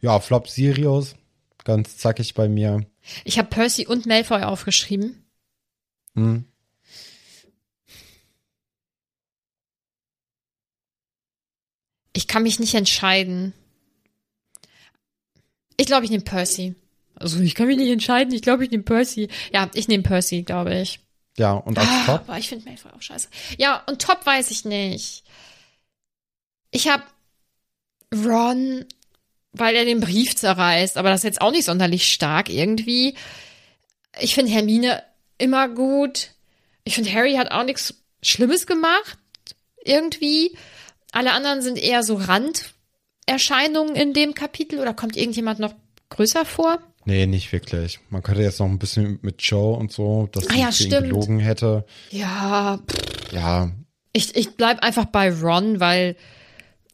Ja, 0.03 0.21
Flop 0.21 0.49
Sirius, 0.49 1.17
ganz 1.65 1.97
zackig 1.97 2.35
bei 2.35 2.47
mir. 2.47 2.85
Ich 3.25 3.39
habe 3.39 3.49
Percy 3.49 3.87
und 3.87 4.05
Malfoy 4.05 4.43
aufgeschrieben. 4.43 5.25
Hm. 6.15 6.45
Ich 12.13 12.29
kann 12.29 12.43
mich 12.43 12.61
nicht 12.61 12.75
entscheiden. 12.75 13.55
Ich 15.77 15.87
glaube, 15.87 16.05
ich 16.05 16.11
nehme 16.11 16.25
Percy. 16.25 16.75
Also 17.15 17.41
ich 17.41 17.55
kann 17.55 17.67
mich 17.67 17.77
nicht 17.77 17.91
entscheiden. 17.91 18.33
Ich 18.35 18.43
glaube, 18.43 18.65
ich 18.65 18.71
nehme 18.71 18.83
Percy. 18.83 19.29
Ja, 19.53 19.71
ich 19.75 19.89
nehme 19.89 20.03
Percy, 20.03 20.43
glaube 20.43 20.79
ich. 20.79 21.01
Ja, 21.39 21.53
und 21.53 21.79
als 21.79 21.89
Ah, 21.89 22.05
Top? 22.07 22.29
Aber 22.29 22.39
ich 22.39 22.49
finde 22.49 22.65
Malfoy 22.69 22.91
auch 22.93 23.03
scheiße. 23.03 23.29
Ja, 23.59 23.83
und 23.87 24.01
Top 24.03 24.25
weiß 24.25 24.51
ich 24.51 24.65
nicht. 24.65 25.23
Ich 26.71 26.89
habe 26.89 27.03
Ron, 28.15 28.85
weil 29.53 29.77
er 29.77 29.85
den 29.85 30.01
Brief 30.01 30.37
zerreißt, 30.37 30.97
aber 30.97 31.11
das 31.11 31.21
ist 31.21 31.25
jetzt 31.25 31.41
auch 31.41 31.51
nicht 31.51 31.65
sonderlich 31.65 32.11
stark 32.11 32.49
irgendwie. 32.49 33.15
Ich 34.21 34.35
finde 34.35 34.53
Hermine 34.53 35.03
immer 35.39 35.69
gut. 35.69 36.31
Ich 36.85 36.95
finde 36.95 37.13
Harry 37.13 37.35
hat 37.35 37.51
auch 37.51 37.65
nichts 37.65 37.95
Schlimmes 38.23 38.67
gemacht 38.67 39.19
irgendwie. 39.85 40.57
Alle 41.13 41.33
anderen 41.33 41.63
sind 41.63 41.79
eher 41.79 42.03
so 42.03 42.15
Randerscheinungen 43.29 43.95
in 43.97 44.13
dem 44.13 44.35
Kapitel 44.35 44.79
oder 44.81 44.95
kommt 44.95 45.17
irgendjemand 45.17 45.59
noch 45.59 45.75
größer 46.11 46.45
vor? 46.45 46.79
Nee, 47.05 47.27
nicht 47.27 47.53
wirklich. 47.53 48.01
Man 48.11 48.23
könnte 48.23 48.43
jetzt 48.43 48.59
noch 48.59 48.67
ein 48.67 48.79
bisschen 48.79 49.19
mit 49.23 49.41
Joe 49.43 49.77
und 49.77 49.93
so, 49.93 50.29
dass 50.33 50.49
Ah 50.49 50.53
sie 50.55 50.61
ja, 50.61 50.73
stimmt. 50.73 50.91
gelogen 51.09 51.39
hätte. 51.39 51.85
Ja, 52.11 52.79
pff, 52.89 53.33
Ja, 53.33 53.71
Ich, 54.13 54.35
ich 54.35 54.57
bleib 54.57 54.83
einfach 54.83 55.07
bei 55.07 55.33
Ron, 55.33 55.79
weil 55.81 56.17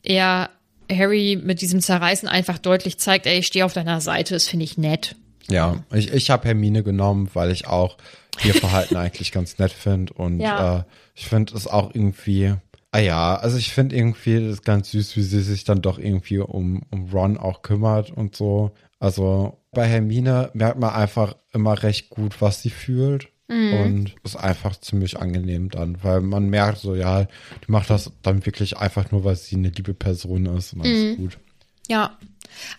er 0.02 0.50
Harry 0.90 1.38
mit 1.42 1.60
diesem 1.62 1.80
Zerreißen 1.80 2.28
einfach 2.28 2.58
deutlich 2.58 2.98
zeigt, 2.98 3.26
ey, 3.26 3.38
ich 3.38 3.46
stehe 3.46 3.64
auf 3.64 3.72
deiner 3.72 4.00
Seite, 4.00 4.34
das 4.34 4.46
finde 4.48 4.64
ich 4.64 4.76
nett. 4.76 5.16
ja. 5.48 5.82
Ich, 5.94 6.12
ich 6.12 6.30
habe 6.30 6.46
Hermine 6.46 6.82
genommen, 6.82 7.30
weil 7.32 7.50
ich 7.50 7.66
auch 7.66 7.96
ihr 8.44 8.54
Verhalten 8.54 8.96
eigentlich 8.98 9.32
ganz 9.32 9.58
nett 9.58 9.72
finde. 9.72 10.12
Und 10.14 10.40
Ja. 10.40 10.80
äh, 10.80 10.84
ich 11.14 11.26
finde 11.26 11.54
es 11.54 11.66
auch 11.66 11.94
irgendwie. 11.94 12.54
Ah 12.92 13.00
ja, 13.00 13.36
also 13.36 13.56
ich 13.56 13.72
finde 13.72 13.96
irgendwie 13.96 14.48
das 14.48 14.62
ganz 14.62 14.90
süß, 14.92 15.16
wie 15.16 15.22
sie 15.22 15.42
sich 15.42 15.64
dann 15.64 15.82
doch 15.82 15.98
irgendwie 15.98 16.38
um, 16.38 16.82
um 16.90 17.10
Ron 17.10 17.38
auch 17.38 17.62
kümmert 17.62 18.10
und 18.10 18.36
so. 18.36 18.70
Also 19.00 19.58
bei 19.72 19.86
Hermine 19.86 20.50
merkt 20.54 20.78
man 20.78 20.94
einfach 20.94 21.34
immer 21.52 21.82
recht 21.82 22.10
gut, 22.10 22.40
was 22.40 22.62
sie 22.62 22.70
fühlt. 22.70 23.28
Und 23.48 24.14
ist 24.24 24.36
einfach 24.36 24.80
ziemlich 24.80 25.18
angenehm 25.18 25.68
dann, 25.68 26.02
weil 26.02 26.22
man 26.22 26.48
merkt 26.48 26.78
so, 26.78 26.94
ja, 26.94 27.24
die 27.24 27.70
macht 27.70 27.90
das 27.90 28.10
dann 28.22 28.46
wirklich 28.46 28.78
einfach 28.78 29.10
nur, 29.10 29.24
weil 29.24 29.36
sie 29.36 29.56
eine 29.56 29.68
liebe 29.68 29.92
Person 29.92 30.46
ist 30.46 30.72
und 30.72 30.82
dann 30.82 30.92
ist 30.92 31.16
gut. 31.18 31.38
Ja. 31.86 32.16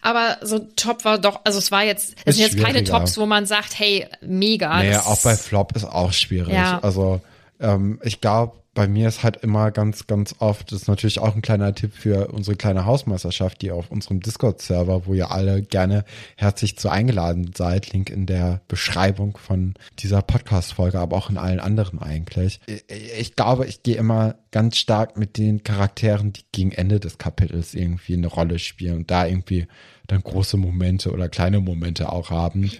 Aber 0.01 0.37
so 0.41 0.59
Top 0.75 1.05
war 1.05 1.19
doch, 1.19 1.41
also 1.43 1.59
es 1.59 1.69
war 1.69 1.83
jetzt, 1.83 2.15
es 2.25 2.37
Ist 2.37 2.37
sind 2.37 2.53
jetzt 2.53 2.65
keine. 2.65 2.83
Tops, 2.83 3.19
wo 3.19 3.27
man 3.27 3.45
sagt, 3.45 3.77
hey, 3.77 4.07
mega. 4.21 4.69
Naja, 4.69 5.01
auch 5.01 5.21
bei 5.21 5.35
Flop 5.35 5.75
ist 5.75 5.85
auch 5.85 6.11
schwierig. 6.11 6.53
Ja. 6.53 6.79
Also 6.81 7.21
ähm, 7.59 7.99
ich 8.03 8.21
glaube, 8.21 8.63
bei 8.73 8.87
mir 8.87 9.07
ist 9.07 9.23
halt 9.23 9.37
immer 9.37 9.69
ganz, 9.71 10.07
ganz 10.07 10.35
oft, 10.39 10.71
das 10.71 10.81
ist 10.81 10.87
natürlich 10.87 11.19
auch 11.19 11.35
ein 11.35 11.43
kleiner 11.43 11.75
Tipp 11.75 11.93
für 11.93 12.29
unsere 12.29 12.55
kleine 12.55 12.85
Hausmeisterschaft, 12.85 13.61
die 13.61 13.71
auf 13.71 13.91
unserem 13.91 14.19
Discord-Server, 14.19 15.05
wo 15.05 15.13
ihr 15.13 15.31
alle 15.31 15.61
gerne 15.61 16.05
herzlich 16.37 16.77
zu 16.77 16.89
eingeladen 16.89 17.51
seid, 17.55 17.93
Link 17.93 18.09
in 18.09 18.25
der 18.25 18.61
Beschreibung 18.67 19.37
von 19.37 19.75
dieser 19.99 20.23
Podcast-Folge, 20.23 20.99
aber 20.99 21.15
auch 21.17 21.29
in 21.29 21.37
allen 21.37 21.59
anderen 21.59 21.99
eigentlich. 21.99 22.61
Ich, 22.65 22.83
ich 23.19 23.35
glaube, 23.35 23.67
ich 23.67 23.83
gehe 23.83 23.95
immer 23.95 24.35
ganz 24.49 24.77
stark 24.77 25.17
mit 25.17 25.37
den 25.37 25.63
Charakteren, 25.63 26.33
die 26.33 26.45
gegen 26.51 26.71
Ende 26.71 26.99
des 26.99 27.19
Kapitels 27.19 27.75
irgendwie 27.75 28.15
eine 28.15 28.27
Rolle 28.27 28.57
spielen 28.57 28.97
und 28.97 29.11
da 29.11 29.27
irgendwie 29.27 29.67
dann 30.07 30.21
große 30.21 30.57
Momente 30.57 31.11
oder 31.11 31.29
kleine 31.29 31.59
Momente 31.59 32.11
auch 32.11 32.31
haben 32.31 32.71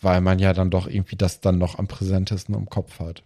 weil 0.00 0.20
man 0.20 0.38
ja 0.38 0.52
dann 0.52 0.70
doch 0.70 0.86
irgendwie 0.86 1.16
das 1.16 1.40
dann 1.40 1.58
noch 1.58 1.78
am 1.78 1.88
präsentesten 1.88 2.54
im 2.54 2.68
Kopf 2.68 3.00
hat. 3.00 3.22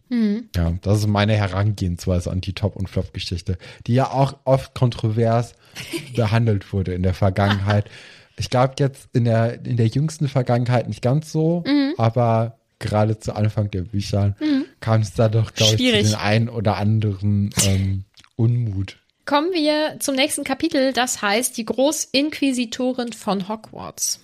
Ja, 0.57 0.73
das 0.83 1.01
ist 1.01 1.07
meine 1.07 1.35
Herangehensweise 1.35 2.31
an 2.31 2.41
die 2.41 2.55
Top- 2.55 2.77
und 2.77 2.89
Flop-Geschichte, 2.89 3.59
die 3.87 3.95
ja 3.95 4.11
auch 4.11 4.39
oft 4.45 4.75
kontrovers 4.75 5.55
behandelt 6.16 6.73
wurde 6.73 6.95
in 6.95 7.03
der 7.03 7.14
Vergangenheit. 7.14 7.91
Ich 8.37 8.51
glaube 8.51 8.75
jetzt 8.79 9.09
in 9.12 9.25
der, 9.25 9.64
in 9.64 9.77
der 9.77 9.89
jüngsten 9.89 10.29
Vergangenheit 10.29 10.89
nicht 10.89 11.03
ganz 11.03 11.31
so, 11.31 11.64
aber 11.99 12.59
gerade 12.79 13.18
zu 13.18 13.35
Anfang 13.35 13.70
der 13.70 13.83
Bücher 13.83 14.35
kam 14.81 15.01
es 15.01 15.14
da 15.14 15.29
doch, 15.29 15.55
glaube 15.55 15.75
ich, 15.75 15.79
zu 15.79 16.03
den 16.03 16.14
einen 16.14 16.49
oder 16.49 16.77
anderen 16.77 17.51
ähm, 17.64 18.05
Unmut. 18.37 18.99
Kommen 19.25 19.53
wir 19.53 19.99
zum 20.01 20.16
nächsten 20.16 20.43
Kapitel, 20.43 20.93
das 20.93 21.23
heißt 21.23 21.57
die 21.57 21.64
Großinquisitorin 21.64 23.12
von 23.12 23.49
Hogwarts. 23.49 24.18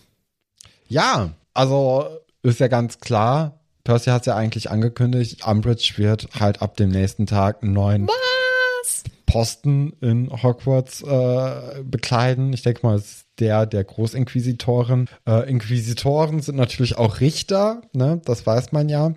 Ja, 0.89 1.31
also 1.55 2.09
ist 2.49 2.61
ja 2.61 2.69
ganz 2.69 2.99
klar, 2.99 3.61
Percy 3.85 4.11
hat 4.11 4.23
es 4.23 4.27
ja 4.27 4.37
eigentlich 4.37 4.71
angekündigt, 4.71 5.47
Umbridge 5.47 5.95
wird 5.97 6.29
halt 6.39 6.63
ab 6.63 6.77
dem 6.77 6.91
nächsten 6.91 7.27
Tag 7.27 7.63
einen 7.63 7.73
neuen 7.73 8.07
Was? 8.09 9.05
Posten 9.27 9.93
in 10.01 10.31
Hogwarts 10.43 11.03
äh, 11.03 11.83
bekleiden. 11.85 12.53
Ich 12.53 12.63
denke 12.63 12.87
mal, 12.87 12.97
es 12.97 13.05
ist 13.05 13.27
der 13.39 13.67
der 13.67 13.85
Großinquisitoren. 13.85 15.09
Äh, 15.27 15.49
Inquisitoren 15.49 16.41
sind 16.41 16.57
natürlich 16.57 16.97
auch 16.97 17.21
Richter, 17.21 17.83
ne? 17.93 18.21
Das 18.25 18.47
weiß 18.47 18.73
man 18.73 18.89
ja. 18.89 19.13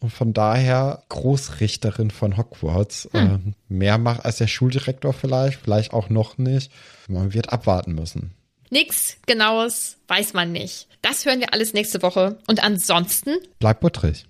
Und 0.00 0.10
von 0.10 0.32
daher 0.32 1.02
Großrichterin 1.08 2.10
von 2.10 2.36
Hogwarts. 2.36 3.06
Äh, 3.12 3.38
mehr 3.68 3.98
macht 3.98 4.24
als 4.24 4.36
der 4.36 4.46
Schuldirektor 4.46 5.12
vielleicht, 5.12 5.58
vielleicht 5.60 5.92
auch 5.92 6.08
noch 6.08 6.38
nicht. 6.38 6.70
Man 7.08 7.34
wird 7.34 7.52
abwarten 7.52 7.94
müssen. 7.94 8.37
Nix 8.70 9.16
Genaues 9.26 9.96
weiß 10.08 10.34
man 10.34 10.52
nicht. 10.52 10.88
Das 11.02 11.24
hören 11.24 11.40
wir 11.40 11.52
alles 11.52 11.72
nächste 11.72 12.02
Woche. 12.02 12.38
Und 12.46 12.62
ansonsten 12.62 13.36
Bleibt 13.58 13.80
buttrig. 13.80 14.26